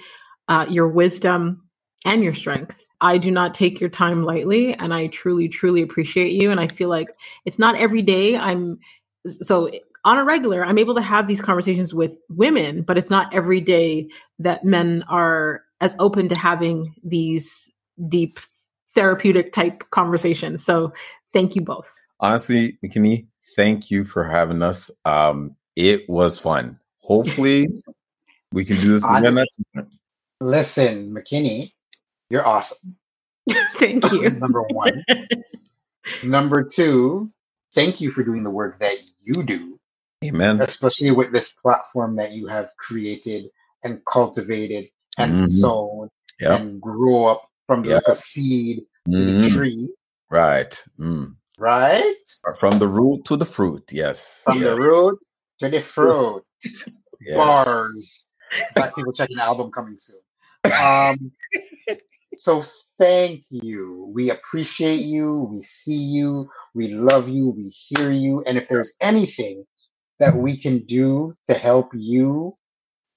uh, 0.48 0.68
your 0.70 0.88
wisdom, 0.88 1.64
and 2.06 2.24
your 2.24 2.36
strength. 2.36 2.83
I 3.04 3.18
do 3.18 3.30
not 3.30 3.54
take 3.54 3.82
your 3.82 3.90
time 3.90 4.24
lightly, 4.24 4.74
and 4.74 4.94
I 4.94 5.08
truly, 5.08 5.50
truly 5.50 5.82
appreciate 5.82 6.32
you. 6.32 6.52
And 6.52 6.60
I 6.60 6.68
feel 6.68 6.88
like 6.88 7.10
it's 7.46 7.60
not 7.60 7.76
every 7.76 8.02
day 8.02 8.38
I'm 8.38 8.80
so 9.26 9.70
on 10.06 10.18
a 10.18 10.24
regular, 10.24 10.66
I'm 10.66 10.78
able 10.78 10.96
to 10.96 11.02
have 11.02 11.28
these 11.28 11.42
conversations 11.42 11.94
with 11.94 12.18
women, 12.30 12.82
but 12.82 12.98
it's 12.98 13.10
not 13.10 13.34
every 13.34 13.62
day 13.62 14.08
that 14.40 14.64
men 14.66 15.04
are 15.08 15.64
as 15.82 15.96
open 16.00 16.30
to 16.30 16.40
having 16.40 16.86
these 17.04 17.70
deep 18.10 18.40
therapeutic 18.96 19.54
type 19.54 19.84
conversations. 19.92 20.64
So 20.64 20.94
thank 21.32 21.56
you 21.56 21.62
both. 21.62 21.94
honestly, 22.20 22.78
Makini, 22.84 23.28
thank 23.56 23.92
you 23.92 24.04
for 24.04 24.24
having 24.24 24.62
us. 24.62 24.92
Um, 25.06 25.56
it 25.76 26.08
was 26.10 26.40
fun. 26.40 26.80
Hopefully, 27.00 27.68
we 28.52 28.66
can 28.66 28.78
do 28.78 28.94
this 28.94 29.10
again. 29.14 29.38
Listen, 30.40 31.14
Makini, 31.14 31.72
you're 32.30 32.46
awesome. 32.48 32.96
thank 33.76 34.12
you. 34.12 34.30
Number 34.30 34.62
one. 34.64 35.04
Number 36.24 36.64
two, 36.64 37.32
thank 37.74 38.02
you 38.02 38.12
for 38.12 38.24
doing 38.24 38.44
the 38.44 38.50
work 38.50 38.80
that 38.80 38.98
you 39.20 39.44
do, 39.44 39.80
Amen. 40.24 40.62
especially 40.62 41.12
with 41.12 41.32
this 41.32 41.52
platform 41.52 42.16
that 42.18 42.32
you 42.32 42.48
have 42.48 42.70
created 42.78 43.46
and 43.84 44.02
cultivated 44.06 44.90
and 45.18 45.34
Mhm. 45.40 45.48
sown 45.48 46.10
Yep. 46.40 46.60
and 46.60 46.82
grow 46.82 47.26
up 47.26 47.44
from 47.68 47.86
Yep. 47.86 48.04
like 48.06 48.14
a 48.14 48.16
seed 48.20 48.86
to 49.12 49.18
the 49.18 49.32
Mm, 49.48 49.54
tree, 49.54 49.90
right. 50.30 50.84
Mm. 51.00 51.36
right? 51.58 52.16
From 52.60 52.80
the 52.80 52.88
root 52.88 53.24
to 53.26 53.38
the 53.38 53.46
fruit. 53.46 53.92
Yes. 53.92 54.42
From 54.46 54.60
the 54.60 54.76
root 54.76 55.20
to 55.60 55.70
the 55.70 55.82
fruit. 55.82 56.44
Yes. 57.26 57.38
Bars. 57.38 58.28
Black 58.76 58.94
people 58.94 59.14
checking 59.14 59.38
the 59.38 59.44
album 59.44 59.72
coming 59.72 59.98
soon. 59.98 60.20
Um, 60.66 61.32
so 62.38 62.66
thank 63.00 63.44
you. 63.50 64.12
We 64.14 64.30
appreciate 64.30 65.02
you. 65.02 65.50
We 65.52 65.62
see 65.62 65.98
you. 65.98 66.50
We 66.74 66.90
love 66.90 67.30
you. 67.30 67.50
We 67.50 67.70
hear 67.70 68.12
you. 68.12 68.44
And 68.46 68.58
if 68.58 68.68
there's 68.68 68.94
anything 69.02 69.66
that 70.20 70.36
we 70.36 70.58
can 70.58 70.80
do 70.80 71.36
to 71.48 71.54
help 71.54 71.92
you 71.94 72.58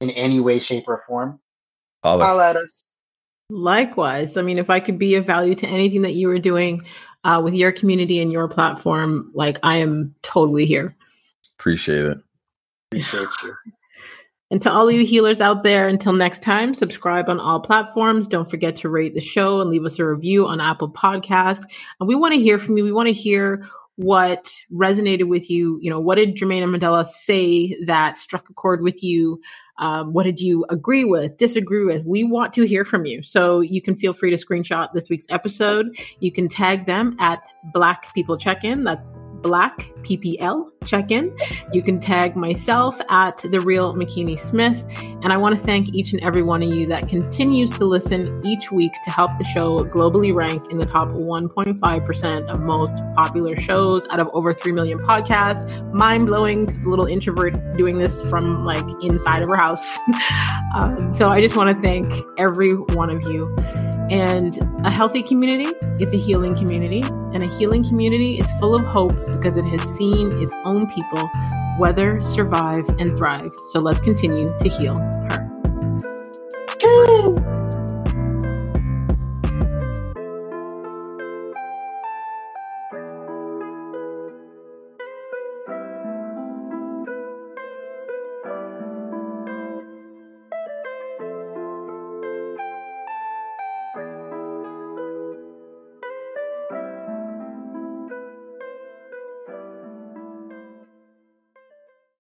in 0.01 0.11
any 0.11 0.41
way, 0.41 0.59
shape, 0.59 0.85
or 0.89 1.03
form, 1.07 1.41
Holla. 2.03 2.25
holla 2.25 2.51
at 2.51 2.57
us. 2.57 2.93
Likewise, 3.49 4.37
I 4.37 4.43
mean, 4.43 4.59
if 4.59 4.71
I 4.71 4.81
could 4.81 4.99
be 4.99 5.15
of 5.15 5.25
value 5.25 5.55
to 5.55 5.69
anything 5.69 6.03
that 6.03 6.15
you 6.15 6.29
are 6.31 6.39
doing 6.39 6.85
uh, 7.23 7.41
with 7.43 7.55
your 7.55 7.71
community 7.71 8.21
and 8.21 8.33
your 8.33 8.49
platform, 8.49 9.31
like 9.35 9.59
I 9.63 9.77
am 9.77 10.15
totally 10.23 10.67
here. 10.67 10.97
Appreciate 11.59 12.05
it. 12.05 12.19
Appreciate 12.91 13.29
you. 13.45 13.55
And 14.51 14.63
to 14.63 14.71
all 14.71 14.91
you 14.91 15.05
healers 15.05 15.41
out 15.41 15.65
there, 15.65 15.89
until 15.89 16.13
next 16.13 16.41
time, 16.41 16.73
subscribe 16.73 17.29
on 17.29 17.41
all 17.41 17.59
platforms. 17.61 18.29
Don't 18.29 18.49
forget 18.49 18.77
to 18.77 18.89
rate 18.89 19.15
the 19.15 19.21
show 19.21 19.61
and 19.61 19.71
leave 19.71 19.85
us 19.85 19.99
a 19.99 20.05
review 20.05 20.47
on 20.47 20.61
Apple 20.61 20.91
Podcast. 20.91 21.65
And 21.99 22.09
we 22.09 22.15
want 22.15 22.33
to 22.33 22.41
hear 22.41 22.59
from 22.59 22.77
you. 22.79 22.85
We 22.85 22.93
want 22.93 23.09
to 23.09 23.13
hear 23.13 23.67
what 23.97 24.55
resonated 24.73 25.27
with 25.27 25.51
you. 25.51 25.79
You 25.81 25.91
know, 25.91 26.01
what 26.01 26.15
did 26.17 26.37
Jermaine 26.37 26.63
and 26.63 26.73
Mandela 26.73 27.05
say 27.05 27.77
that 27.87 28.17
struck 28.19 28.49
a 28.49 28.53
chord 28.53 28.83
with 28.83 29.03
you? 29.03 29.41
Um, 29.79 30.13
what 30.13 30.23
did 30.23 30.41
you 30.41 30.65
agree 30.71 31.05
with, 31.05 31.37
disagree 31.39 31.85
with? 31.85 32.05
We 32.05 32.23
want 32.25 32.53
to 32.55 32.67
hear 32.67 32.85
from 32.85 33.05
you. 33.05 33.23
So 33.23 33.61
you 33.61 33.83
can 33.83 33.95
feel 33.95 34.13
free 34.13 34.31
to 34.31 34.37
screenshot 34.37 34.93
this 34.93 35.09
week's 35.09 35.27
episode. 35.29 35.99
You 36.21 36.31
can 36.31 36.49
tag 36.49 36.87
them 36.87 37.17
at 37.19 37.43
Black 37.75 38.15
People 38.15 38.39
Check 38.39 38.65
In. 38.65 38.85
That's 38.85 39.19
Black 39.43 39.91
PPL 40.03 40.71
Check 40.87 41.11
In. 41.11 41.37
You 41.73 41.83
can 41.83 41.99
tag 41.99 42.37
myself 42.37 43.01
at 43.09 43.39
The 43.39 43.61
Real 43.61 43.95
Makini 43.95 44.39
Smith. 44.39 44.85
And 45.23 45.33
I 45.33 45.37
want 45.37 45.59
to 45.59 45.65
thank 45.65 45.95
each 45.95 46.13
and 46.13 46.23
every 46.23 46.43
one 46.43 46.63
of 46.63 46.69
you 46.69 46.87
that 46.87 47.09
continues 47.09 47.71
to 47.79 47.85
listen 47.85 48.41
each 48.45 48.71
week 48.71 48.93
to 49.05 49.11
help 49.11 49.37
the 49.39 49.45
show 49.45 49.85
globally 49.85 50.35
rank 50.35 50.71
in 50.71 50.79
the 50.79 50.87
top 50.87 51.09
1.5% 51.09 52.49
of 52.49 52.61
most 52.61 52.95
popular 53.17 53.57
shows 53.57 54.07
out 54.11 54.21
of 54.21 54.29
over 54.33 54.55
3 54.55 54.73
million 54.73 54.99
podcasts. 54.99 55.67
Mind 55.93 56.27
blowing 56.27 56.67
to 56.67 56.77
the 56.77 56.89
little 56.89 57.07
introvert 57.07 57.77
doing 57.77 57.99
this 57.99 58.29
from 58.31 58.65
like 58.65 58.87
inside 59.03 59.43
of 59.43 59.49
her 59.49 59.57
house. 59.57 59.99
um, 60.75 61.11
so 61.11 61.31
I 61.31 61.41
just 61.41 61.57
want 61.57 61.75
to 61.75 61.83
thank 61.83 62.13
every 62.39 62.75
one 62.75 63.11
of 63.11 63.23
you. 63.23 63.55
And 64.11 64.57
a 64.85 64.91
healthy 64.91 65.23
community 65.23 65.73
is 65.99 66.13
a 66.13 66.17
healing 66.17 66.55
community, 66.55 67.03
and 67.37 67.45
a 67.45 67.59
healing 67.59 67.85
community 67.87 68.39
is 68.39 68.51
full 68.53 68.75
of 68.75 68.83
hope 68.87 69.13
because 69.37 69.59
it 69.59 69.65
has 69.67 69.83
seen 69.95 70.33
its 70.43 70.53
own 70.65 70.91
people 70.91 71.31
weather, 71.79 72.19
survive, 72.19 72.89
and 72.99 73.15
thrive. 73.15 73.53
So 73.73 73.79
let's 73.79 74.01
continue 74.01 74.57
to 74.59 74.69
heal 74.69 74.97
her. 74.97 75.47